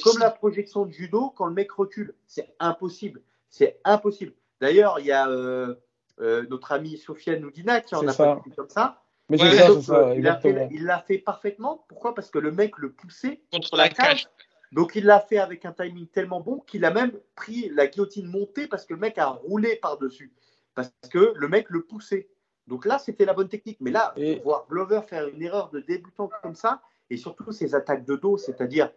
[0.03, 2.15] comme la projection de judo quand le mec recule.
[2.27, 3.23] C'est impossible.
[3.51, 4.33] C'est impossible.
[4.61, 5.75] D'ailleurs, il y a euh,
[6.21, 9.03] euh, notre amie Sofiane Noudina qui en a pas comme ça.
[9.29, 11.85] Mais ça, il l'a fait, parfaitement.
[11.89, 12.15] Pourquoi?
[12.15, 14.29] Parce que le mec le poussait contre la, cage.
[14.73, 18.27] Donc il l'a fait avec un timing tellement bon qu'il a même pris la guillotine
[18.27, 20.33] montée parce que le mec a roulé par-dessus.
[20.75, 22.29] Parce que le mec le poussait.
[22.67, 23.79] Donc là, c'était la bonne technique.
[23.81, 28.05] Mais là, voir Glover faire une erreur de débutant comme ça, et surtout ses attaques
[28.05, 28.91] de dos, c'est-à-dire,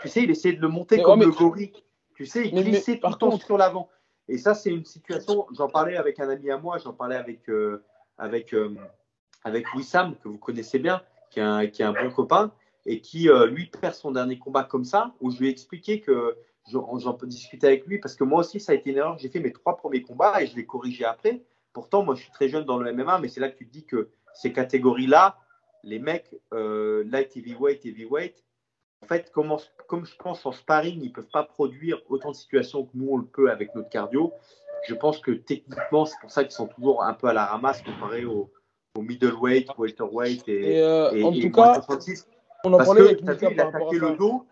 [0.00, 1.72] tu sais, il essayait de le monter comme le gorille.
[2.16, 3.88] Tu sais, il glissait tout le temps sur l'avant.
[4.28, 7.48] Et ça, c'est une situation, j'en parlais avec un ami à moi, j'en parlais avec,
[7.48, 7.84] euh,
[8.18, 8.74] avec, euh,
[9.44, 12.50] avec Wissam, que vous connaissez bien, qui est un, qui est un bon copain,
[12.86, 16.00] et qui, euh, lui, perd son dernier combat comme ça, où je lui ai expliqué
[16.00, 16.36] que
[16.72, 19.18] j'en peux discuter avec lui, parce que moi aussi, ça a été une erreur.
[19.18, 21.44] J'ai fait mes trois premiers combats et je l'ai corrigé après.
[21.72, 23.72] Pourtant, moi, je suis très jeune dans le MMA, mais c'est là que tu te
[23.72, 25.38] dis que ces catégories-là,
[25.84, 28.45] les mecs, euh, light heavyweight, heavyweight,
[29.06, 29.56] fait, comme,
[29.88, 33.08] comme je pense en sparring, ils ne peuvent pas produire autant de situations que nous,
[33.10, 34.32] on le peut avec notre cardio.
[34.88, 37.82] Je pense que techniquement, c'est pour ça qu'ils sont toujours un peu à la ramasse
[37.82, 38.52] comparé au,
[38.96, 41.80] au middleweight, welterweight et, et, euh, en tout cas,
[42.64, 44.46] on en parlait avec Mika il attaquait le dos.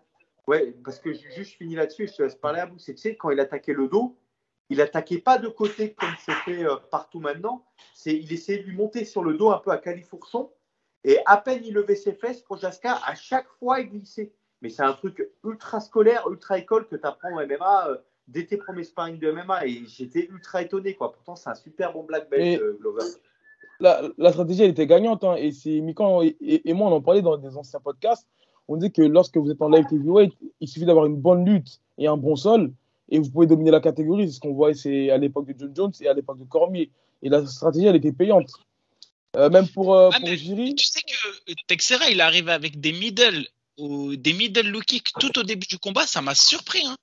[0.47, 2.77] Ouais, parce que juste fini là-dessus, je te laisse parler à vous.
[2.77, 4.15] C'est tu sais, quand il attaquait le dos,
[4.69, 7.65] il attaquait pas de côté comme c'est fait euh, partout maintenant.
[7.93, 10.51] C'est, il essayait de lui monter sur le dos un peu à califourson.
[11.03, 14.33] Et à peine il levait ses fesses, Projaska, à chaque fois, il glissait.
[14.65, 17.97] Mais c'est un truc ultra scolaire, ultra école que tu apprends au MMA euh,
[18.27, 19.67] dès tes premiers sparring de MMA.
[19.67, 20.95] Et j'étais ultra étonné.
[20.95, 21.11] Quoi.
[21.11, 23.03] Pourtant, c'est un super bon black belt, euh, Glover.
[23.79, 25.23] La, stratégie, elle était gagnante.
[25.23, 28.27] Hein, et c'est Mikan et, et, moi, on en parlait dans des anciens podcasts.
[28.67, 31.79] On dit que lorsque vous êtes en live heavyweight, il suffit d'avoir une bonne lutte
[31.99, 32.71] et un bon sol
[33.09, 34.27] et vous pouvez dominer la catégorie.
[34.27, 36.89] C'est ce qu'on voit c'est à l'époque de John Jones et à l'époque de Cormier.
[37.21, 38.49] Et la stratégie, elle était payante.
[39.35, 40.73] Euh, même pour, euh, pour Giri.
[40.73, 43.45] Tu sais que Texera, il arrive avec des middle
[43.77, 46.05] des middle low kick tout au début du combat.
[46.07, 46.95] Ça m'a surpris hein,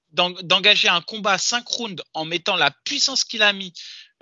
[0.42, 3.72] d'engager un combat à 5 rounds en mettant la puissance qu'il a mis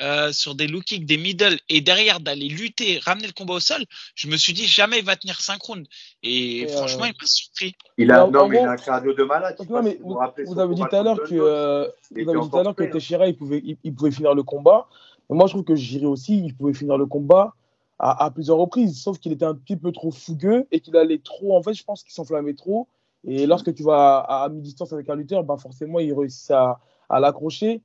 [0.00, 3.60] euh, sur des low kicks, des middle et derrière d'aller lutter, ramener le combat au
[3.60, 5.88] sol, je me suis dit jamais il va tenir 5 rounds.
[6.22, 7.74] Et, franchement, il m'a surpris.
[7.98, 9.56] Il a, non, mais il a un cardio de malade.
[9.82, 12.62] mais vous, vous, avez dit tout à l'heure que, euh, vous avez dit tout à
[12.62, 14.88] l'heure que Teixeira il pouvait, il, pouvait finir le combat.
[15.28, 17.54] Mais moi, je trouve que Jiri aussi, il pouvait finir le combat
[18.00, 19.00] à, à plusieurs reprises.
[19.00, 21.56] Sauf qu'il était un petit peu trop fougueux et qu'il allait trop.
[21.56, 22.88] En fait, je pense qu'il s'enflammait trop.
[23.26, 26.80] Et lorsque tu vas à, à mi-distance avec un lutteur, bah forcément, il réussit à,
[27.10, 27.82] à l'accrocher.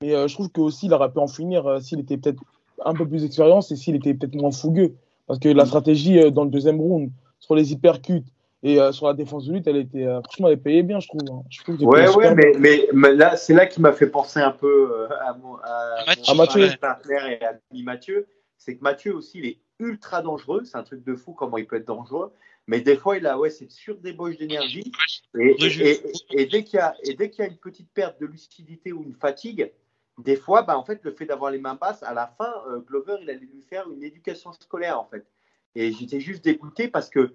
[0.00, 2.42] Mais euh, je trouve qu'aussi, il aurait pu en finir euh, s'il était peut-être
[2.86, 4.94] un peu plus d'expérience et s'il était peut-être moins fougueux.
[5.26, 8.26] Parce que la stratégie euh, dans le deuxième round, sur les hypercutes
[8.62, 11.22] et sur la défense de lutte, elle était, franchement, elle payait bien, je trouve.
[11.30, 11.40] Hein.
[11.48, 15.08] Je trouve ouais, ouais, mais, mais, là, c'est là qui m'a fait penser un peu
[15.26, 18.26] à, mon, à, à Mathieu, partenaire et à Mathieu.
[18.60, 20.64] C'est que Mathieu aussi, il est ultra dangereux.
[20.64, 22.30] C'est un truc de fou comment il peut être dangereux.
[22.66, 24.92] Mais des fois, il a ouais, cette surdébauche d'énergie.
[25.34, 28.20] Et, et, et, dès qu'il y, a, et dès qu'il y a une petite perte
[28.20, 29.72] de lucidité ou une fatigue,
[30.18, 32.80] des fois, bah, en fait, le fait d'avoir les mains basses, à la fin, euh,
[32.80, 35.26] Glover, il allait lui faire une éducation scolaire, en fait.
[35.74, 37.34] Et j'étais juste dégoûté parce que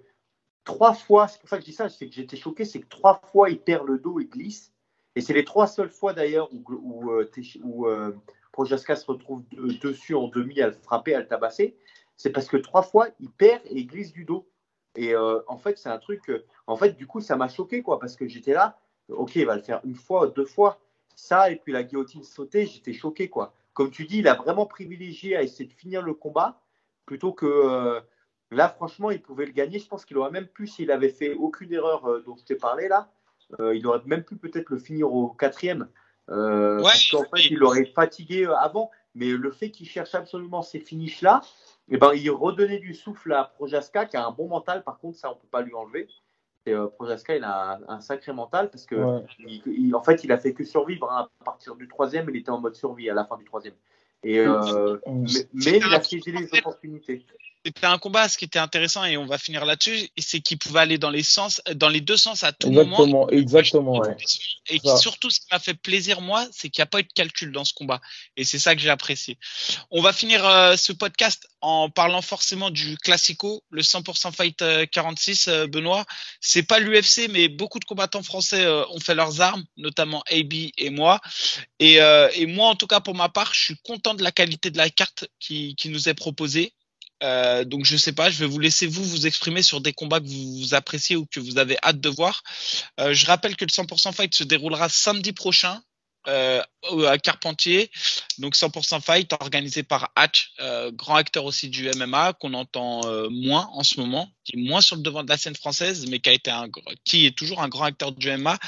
[0.62, 2.88] trois fois, c'est pour ça que je dis ça, c'est que j'étais choqué, c'est que
[2.88, 4.72] trois fois, il perd le dos et glisse.
[5.16, 7.28] Et c'est les trois seules fois, d'ailleurs, où, où, euh,
[7.64, 8.12] où euh,
[8.56, 9.42] Projaska se retrouve
[9.82, 11.76] dessus en demi à le frapper, à le tabasser.
[12.16, 14.48] C'est parce que trois fois, il perd et il glisse du dos.
[14.96, 16.32] Et en fait, c'est un truc.
[16.66, 18.78] en fait, du coup, ça m'a choqué, quoi, parce que j'étais là.
[19.08, 20.80] Ok, il va le faire une fois, deux fois
[21.16, 23.54] ça et puis la guillotine sautée, j'étais choqué quoi.
[23.72, 26.60] Comme tu dis, il a vraiment privilégié à essayer de finir le combat
[27.04, 28.00] plutôt que euh,
[28.50, 29.78] là, franchement, il pouvait le gagner.
[29.78, 32.56] Je pense qu'il aurait même pu s'il avait fait aucune erreur euh, dont je t'ai
[32.56, 33.10] parlé là.
[33.60, 35.88] Euh, il aurait même pu peut-être le finir au quatrième.
[36.28, 38.90] Ouais, parce qu'en fait, il aurait fatigué avant.
[39.14, 41.40] Mais le fait qu'il cherche absolument ces finishes là,
[41.88, 44.84] eh ben, il redonnait du souffle à Projaska qui a un bon mental.
[44.84, 46.08] Par contre, ça, on peut pas lui enlever
[46.66, 50.52] et euh, Projaska, il a un, sacré mental parce que, en fait, il a fait
[50.52, 51.10] que survivre.
[51.10, 51.28] Hein.
[51.40, 53.74] À partir du troisième, il était en mode survie à la fin du troisième.
[54.24, 57.24] Et, euh, mais, il a saisi les opportunités.
[57.66, 60.78] C'était un combat, ce qui était intéressant, et on va finir là-dessus, c'est qu'il pouvait
[60.78, 63.28] aller dans les sens, dans les deux sens à tout moment.
[63.28, 64.00] Exactement,
[64.68, 67.12] Et surtout, ce qui m'a fait plaisir, moi, c'est qu'il n'y a pas eu de
[67.12, 68.00] calcul dans ce combat.
[68.36, 69.36] Et c'est ça que j'ai apprécié.
[69.90, 74.62] On va finir euh, ce podcast en parlant forcément du Classico, le 100% Fight
[74.92, 76.04] 46, euh, euh, Benoît.
[76.40, 80.90] C'est pas l'UFC, mais beaucoup de combattants français ont fait leurs armes, notamment AB et
[80.90, 81.20] moi.
[81.80, 84.70] Et, et moi, en tout cas, pour ma part, je suis content de la qualité
[84.70, 86.72] de la carte qui, qui nous est proposée
[87.22, 90.20] Euh, donc je sais pas, je vais vous laisser vous vous exprimer sur des combats
[90.20, 92.42] que vous, appréciez ou que vous avez hâte de voir.
[93.00, 95.82] Euh, je rappelle que le 100% Fight se déroulera samedi prochain
[96.28, 96.62] euh,
[97.06, 97.90] à Carpentier,
[98.38, 103.28] donc 100% Fight organisé par Hatch, euh, grand acteur aussi du MMA qu'on entend euh,
[103.30, 106.20] moins en ce moment, qui est moins sur le devant de la scène française, mais
[106.20, 106.68] qui a été un,
[107.04, 108.58] qui est toujours un grand acteur du MMA,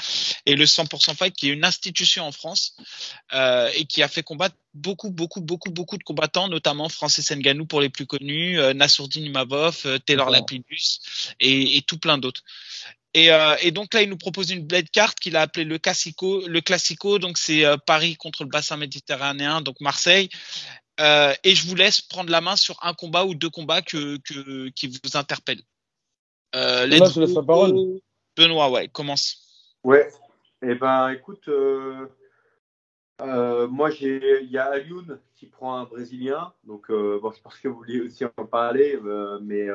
[0.45, 2.75] et le 100% Fight qui est une institution en France
[3.33, 7.65] euh, et qui a fait combattre beaucoup, beaucoup, beaucoup, beaucoup de combattants, notamment Francis Nganou
[7.65, 10.99] pour les plus connus, Nassourdine Imavov, Taylor Lapidus
[11.39, 12.43] et, et tout plein d'autres.
[13.13, 15.79] Et, euh, et, donc là, il nous propose une blade carte qu'il a appelée le
[15.79, 16.47] Classico.
[16.47, 20.29] Le Classico, donc c'est euh, Paris contre le bassin méditerranéen, donc Marseille.
[20.99, 24.17] Euh, et je vous laisse prendre la main sur un combat ou deux combats que,
[24.17, 25.63] que qui vous interpellent.
[26.55, 27.99] Euh, Benoît, je laisse la parole.
[28.37, 29.37] Benoît, ouais, commence.
[29.83, 30.11] Ouais.
[30.61, 32.07] Eh ben, écoute, euh,
[33.67, 37.69] moi j'ai, il y a Alioun qui prend un Brésilien, donc bon, je pense que
[37.69, 38.99] vous vouliez aussi en parler,
[39.41, 39.67] mais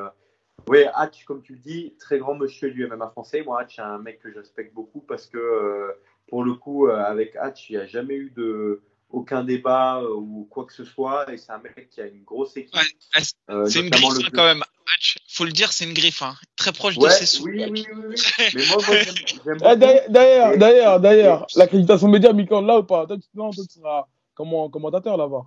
[0.68, 3.42] oui, Hatch, comme tu le dis, très grand monsieur du MMA français.
[3.42, 5.92] Moi, Hatch, c'est un mec que je respecte beaucoup parce que, euh,
[6.28, 10.14] pour le coup, euh, avec Hatch, il n'y a jamais eu de aucun débat euh,
[10.14, 11.30] ou quoi que ce soit.
[11.30, 12.80] Et c'est un mec qui a une grosse équipe.
[13.12, 14.62] c'est une griffe hein, quand même.
[14.94, 16.22] Hatch, faut le dire, c'est une griffe.
[16.22, 16.34] Hein.
[16.56, 17.44] Très proche de ses sous.
[17.44, 18.16] Oui, oui, oui, oui.
[18.54, 18.96] Mais moi, moi
[19.44, 23.06] j'aime ah, D'ailleurs, d'ailleurs, d'ailleurs, l'accréditation média, Michael, là ou pas?
[23.06, 25.44] Toi, tu seras comment, commentateur là-bas?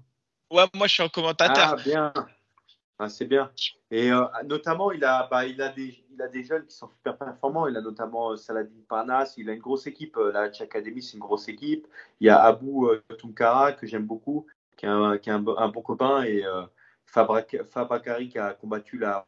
[0.51, 1.75] Ouais, moi, je suis un commentateur.
[1.77, 2.13] Ah, bien.
[2.99, 3.51] Ah, c'est bien.
[3.91, 6.89] Et euh, notamment, il a, bah, il, a des, il a des jeunes qui sont
[6.89, 7.67] super performants.
[7.67, 9.35] Il a notamment euh, Saladin Parnas.
[9.37, 10.17] Il a une grosse équipe.
[10.17, 11.87] Euh, la Hatch Academy, c'est une grosse équipe.
[12.19, 14.47] Il y a Abou Tunkara, que j'aime beaucoup,
[14.77, 16.23] qui est un, qui est un, bon copain.
[16.23, 16.43] Et
[17.05, 19.27] Fabakari, qui a combattu là,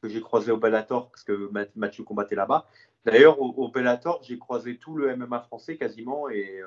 [0.00, 2.66] que j'ai croisé au Bellator, parce que Mathieu combattait là-bas.
[3.04, 6.28] D'ailleurs, au, Bellator, j'ai croisé tout le MMA français quasiment.
[6.30, 6.60] Et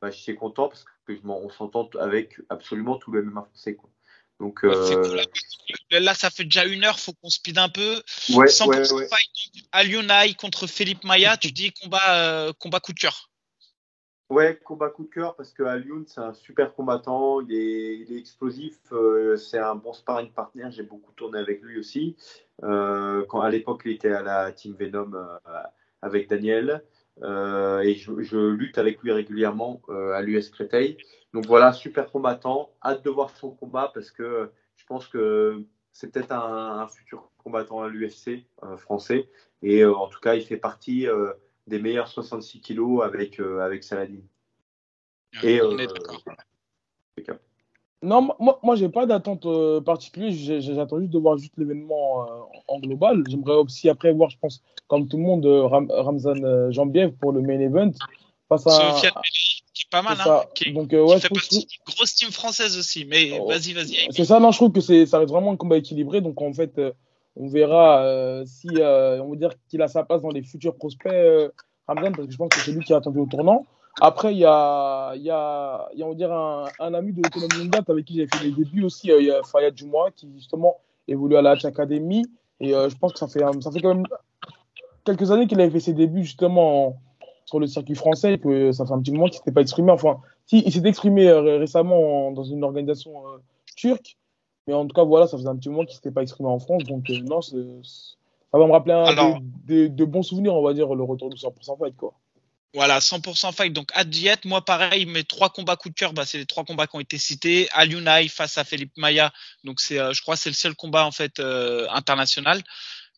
[0.00, 3.76] bah, je suis content parce que je on s'entend avec absolument tout le MMA français.
[4.40, 5.22] Donc, euh...
[5.90, 8.02] là, ça fait déjà une heure, faut qu'on speed un peu.
[8.34, 9.08] Ouais, 100% ouais, ouais.
[9.08, 13.30] fight contre Philippe Maya, tu dis combat, euh, combat coup de cœur.
[14.28, 18.12] Ouais, combat coup de cœur parce que Alioun, c'est un super combattant, il est, il
[18.12, 22.16] est explosif, euh, c'est un bon sparring partner, j'ai beaucoup tourné avec lui aussi.
[22.64, 25.38] Euh, quand à l'époque, il était à la Team Venom euh,
[26.02, 26.82] avec Daniel.
[27.22, 30.98] Euh, et je, je, lutte avec lui régulièrement euh, à l'US Créteil.
[31.32, 32.72] Donc voilà, super combattant.
[32.82, 37.30] Hâte de voir son combat parce que je pense que c'est peut-être un, un, futur
[37.38, 39.30] combattant à l'UFC euh, français.
[39.62, 41.32] Et euh, en tout cas, il fait partie euh,
[41.66, 44.20] des meilleurs 66 kilos avec, avec Saladin.
[45.42, 47.36] Et, On est d'accord.
[48.02, 50.30] Non, moi, moi j'ai pas d'attente euh, particulière.
[50.60, 53.24] J'attends juste de voir juste l'événement euh, en global.
[53.28, 57.32] J'aimerais aussi après voir, je pense, comme tout le monde, euh, Ram, Ramzan Jambiev pour
[57.32, 57.92] le main event.
[58.48, 59.12] Face à, Sofiane
[59.74, 62.30] qui est pas mal, hein, qui, Donc, euh, ouais, qui fait partie d'une grosse team
[62.30, 63.04] française aussi.
[63.06, 63.96] Mais oh, vas-y, vas-y.
[64.10, 66.20] C'est ça, non, je trouve que ça reste vraiment un combat équilibré.
[66.20, 66.80] Donc en fait,
[67.34, 71.12] on verra si on veut dire qu'il a sa place dans les futurs prospects,
[71.88, 73.64] Ramzan, parce que je pense que c'est lui qui a attendu au tournant.
[74.00, 77.64] Après, il y a, y, a, y a, on dirait un, un ami de l'économie
[77.64, 79.10] mondiale avec qui j'ai fait les débuts aussi.
[79.10, 80.76] Euh, il y a Fayad Dumois qui, justement,
[81.08, 82.26] évolue à la Hatch Academy.
[82.60, 84.06] Et euh, je pense que ça fait, ça fait quand même
[85.04, 86.98] quelques années qu'il avait fait ses débuts, justement,
[87.46, 88.34] sur le circuit français.
[88.34, 89.90] Et que ça fait un petit moment qu'il ne s'était pas exprimé.
[89.92, 93.38] Enfin, si, il s'est exprimé euh, récemment dans une organisation euh,
[93.76, 94.16] turque.
[94.66, 96.48] Mais en tout cas, voilà, ça faisait un petit moment qu'il ne s'était pas exprimé
[96.48, 96.84] en France.
[96.84, 97.56] Donc, euh, non, ça
[98.52, 99.40] va me rappeler un, Alors...
[99.66, 102.14] de, de, de, bons souvenirs, on va dire, le retour du 100% fight, quoi.
[102.74, 103.72] Voilà, 100% fight.
[103.72, 106.86] Donc, Adviet, moi, pareil, mes trois combats coup de cœur, bah, c'est les trois combats
[106.86, 107.68] qui ont été cités.
[107.72, 109.32] Alunai face à Philippe Maya.
[109.64, 112.62] Donc, c'est, euh, je crois, c'est le seul combat, en fait, euh, international.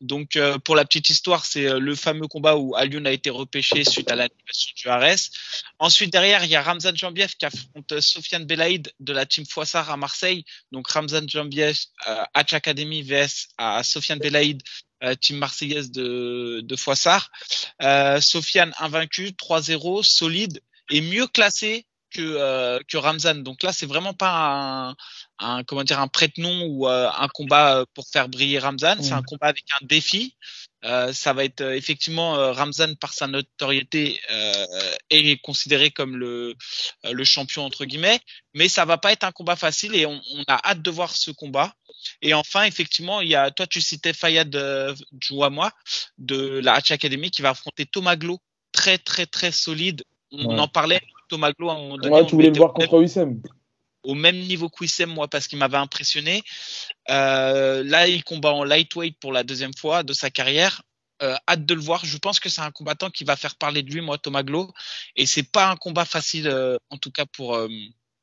[0.01, 3.31] Donc, euh, pour la petite histoire, c'est euh, le fameux combat où Alioun a été
[3.31, 5.31] repêché suite à l'annulation du RS.
[5.79, 9.91] Ensuite, derrière, il y a Ramzan Jambiev qui affronte Sofiane Belaïd de la team Foissard
[9.91, 10.45] à Marseille.
[10.73, 14.63] Donc, Ramzan Jambiev, euh, Hatch Academy vs à Sofiane Belaïd
[15.05, 17.31] euh, team marseillaise de, de Foissard.
[17.83, 20.61] Euh, Sofiane invaincu, 3-0, solide
[20.91, 23.43] et mieux classé que, euh, que Ramzan.
[23.43, 24.97] Donc là, c'est vraiment pas un,
[25.39, 28.97] un, comment dire un prête-nom ou euh, un combat pour faire briller Ramzan.
[28.97, 29.03] Mmh.
[29.03, 30.35] C'est un combat avec un défi.
[30.85, 34.21] Euh, ça va être effectivement Ramzan par sa notoriété
[35.11, 36.55] est considéré comme le,
[37.03, 38.21] le champion entre guillemets,
[38.55, 41.17] mais ça va pas être un combat facile et on, on a hâte de voir
[41.17, 41.75] ce combat.
[42.23, 45.73] Et enfin, effectivement, il y a, toi, tu citais Fayad euh, Jouamois
[46.19, 48.39] de la Hatch Academy qui va affronter Thomas Glo,
[48.73, 50.05] très, très, très solide.
[50.31, 50.61] On ouais.
[50.61, 52.15] en parlait, Thomas Glo, à un moment donné.
[52.15, 53.41] Ouais, tu voulais le voir contre Wissem
[54.05, 56.43] au même niveau que Wissem, moi, parce qu'il m'avait impressionné.
[57.11, 60.83] Euh, là, il combat en lightweight pour la deuxième fois de sa carrière.
[61.21, 62.05] Euh, hâte de le voir.
[62.05, 64.71] Je pense que c'est un combattant qui va faire parler de lui, moi, Thomas Glo.
[65.17, 67.57] Et c'est pas un combat facile, euh, en tout cas pour.
[67.57, 67.69] Euh,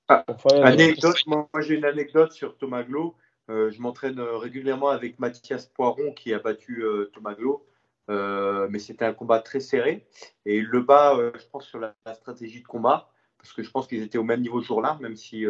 [0.08, 0.24] ah,
[0.64, 3.16] anecdote, moi, moi j'ai une anecdote sur Thomas Glo.
[3.50, 7.34] je m'entraîne régulièrement avec Mathias Poiron qui a battu Thomas
[8.08, 8.68] Glo.
[8.70, 10.08] mais c'était un combat très serré.
[10.46, 14.04] Et le bat, je pense, sur la, stratégie de combat, parce que je pense qu'ils
[14.04, 15.46] étaient au même niveau ce jour-là, même si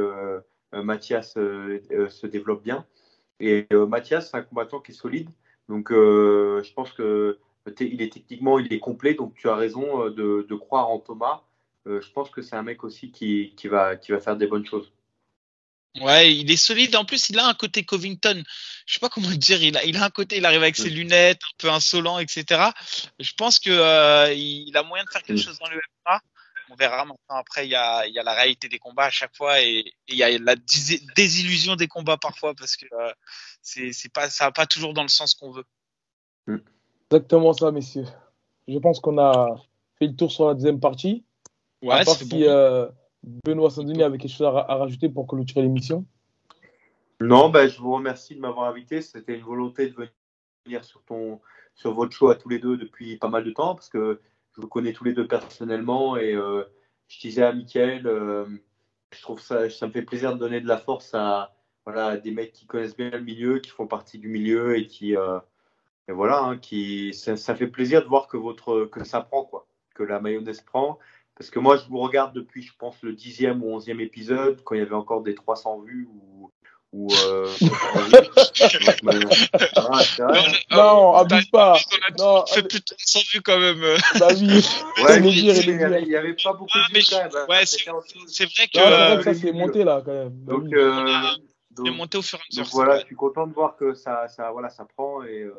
[0.74, 2.86] Mathias se développe bien.
[3.40, 5.30] Et Mathias, c'est un combattant qui est solide.
[5.70, 7.40] Donc, je pense que
[7.80, 11.44] il est techniquement, il est complet, donc tu as raison euh, de, croire en Thomas.
[11.88, 14.92] Euh, je pense que c'est un mec aussi qui va faire des bonnes choses.
[16.02, 16.96] Ouais, il est solide.
[16.96, 18.44] En plus, il a un côté Covington.
[18.86, 19.62] Je sais pas comment dire.
[19.62, 20.38] Il a, il a un côté.
[20.38, 22.70] Il arrive avec ses lunettes, un peu insolent, etc.
[23.20, 26.22] Je pense que euh, il a moyen de faire quelque chose dans le MMA.
[26.70, 27.18] On verra maintenant.
[27.30, 29.86] Après, il y a, il y a la réalité des combats à chaque fois et,
[30.08, 30.56] il y a la
[31.16, 32.88] désillusion des combats parfois parce que
[33.62, 35.66] c'est, c'est pas, ça va pas toujours dans le sens qu'on veut.
[36.48, 36.58] Mm.
[37.12, 38.06] Exactement ça, messieurs.
[38.68, 39.56] Je pense qu'on a
[40.00, 41.24] fait le tour sur la deuxième partie.
[41.82, 42.88] Ouais, à part si euh,
[43.46, 46.06] Benoît Sandini avait quelque chose à, rajouter pour clôturer l'émission?
[47.20, 49.02] Non, ben, je vous remercie de m'avoir invité.
[49.02, 49.96] C'était une volonté de
[50.66, 51.40] venir sur, ton,
[51.74, 54.20] sur votre show à tous les deux depuis pas mal de temps parce que
[54.56, 56.64] je vous connais tous les deux personnellement et euh,
[57.08, 58.46] je disais à Mickaël, euh,
[59.12, 62.32] je trouve ça, ça me fait plaisir de donner de la force à, voilà, des
[62.32, 65.16] mecs qui connaissent bien le milieu, qui font partie du milieu et qui,
[66.08, 69.68] et voilà, hein, qui, ça, fait plaisir de voir que, votre, que ça prend, quoi,
[69.96, 71.00] que la mayonnaise prend.
[71.38, 74.76] Parce que moi, je vous regarde depuis, je pense, le dixième ou onzième épisode, quand
[74.76, 76.50] il y avait encore des 300 vues ou.
[76.94, 77.50] ou euh,
[80.72, 81.78] non, abuse pas.
[82.18, 83.82] Non, fait plus de 300 vues quand même.
[84.20, 84.66] Bah oui.
[85.04, 85.50] Ouais, mais il n'y
[86.16, 87.28] avait, pas beaucoup de vues hein.
[87.50, 88.00] Ouais, c'est vrai
[88.74, 88.80] que.
[88.80, 90.30] Euh, ça s'est monté là quand même.
[90.30, 91.22] Bah donc, euh,
[91.72, 92.72] donc, monté au fur et à mesure.
[92.72, 95.42] voilà, je suis content de voir que ça, ça, voilà, ça prend et.
[95.42, 95.52] Euh,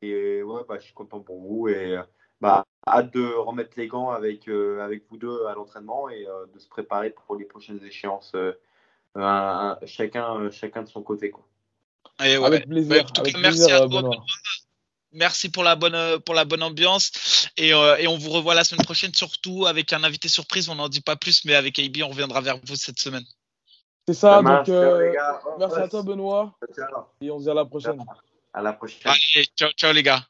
[0.00, 1.96] et ouais, bah, je suis content pour vous et
[2.44, 6.44] bah, hâte de remettre les gants avec, euh, avec vous deux à l'entraînement et euh,
[6.52, 11.30] de se préparer pour les prochaines échéances, euh, chacun, chacun de son côté.
[11.30, 11.42] Quoi.
[12.18, 13.06] avec plaisir.
[13.40, 14.10] merci à toi.
[15.12, 18.84] Merci pour la bonne pour la bonne ambiance et, et, on vous revoit la semaine
[18.84, 20.68] prochaine surtout avec un invité surprise.
[20.68, 23.24] On n'en dit pas plus, mais avec AB on reviendra vers vous cette semaine.
[24.06, 24.42] C'est ça.
[24.42, 24.68] donc
[25.58, 26.58] merci à toi Benoît
[27.22, 28.04] et on se dit à la prochaine.
[28.52, 29.00] À la prochaine.
[29.04, 30.22] Allez, ciao, ciao les gars.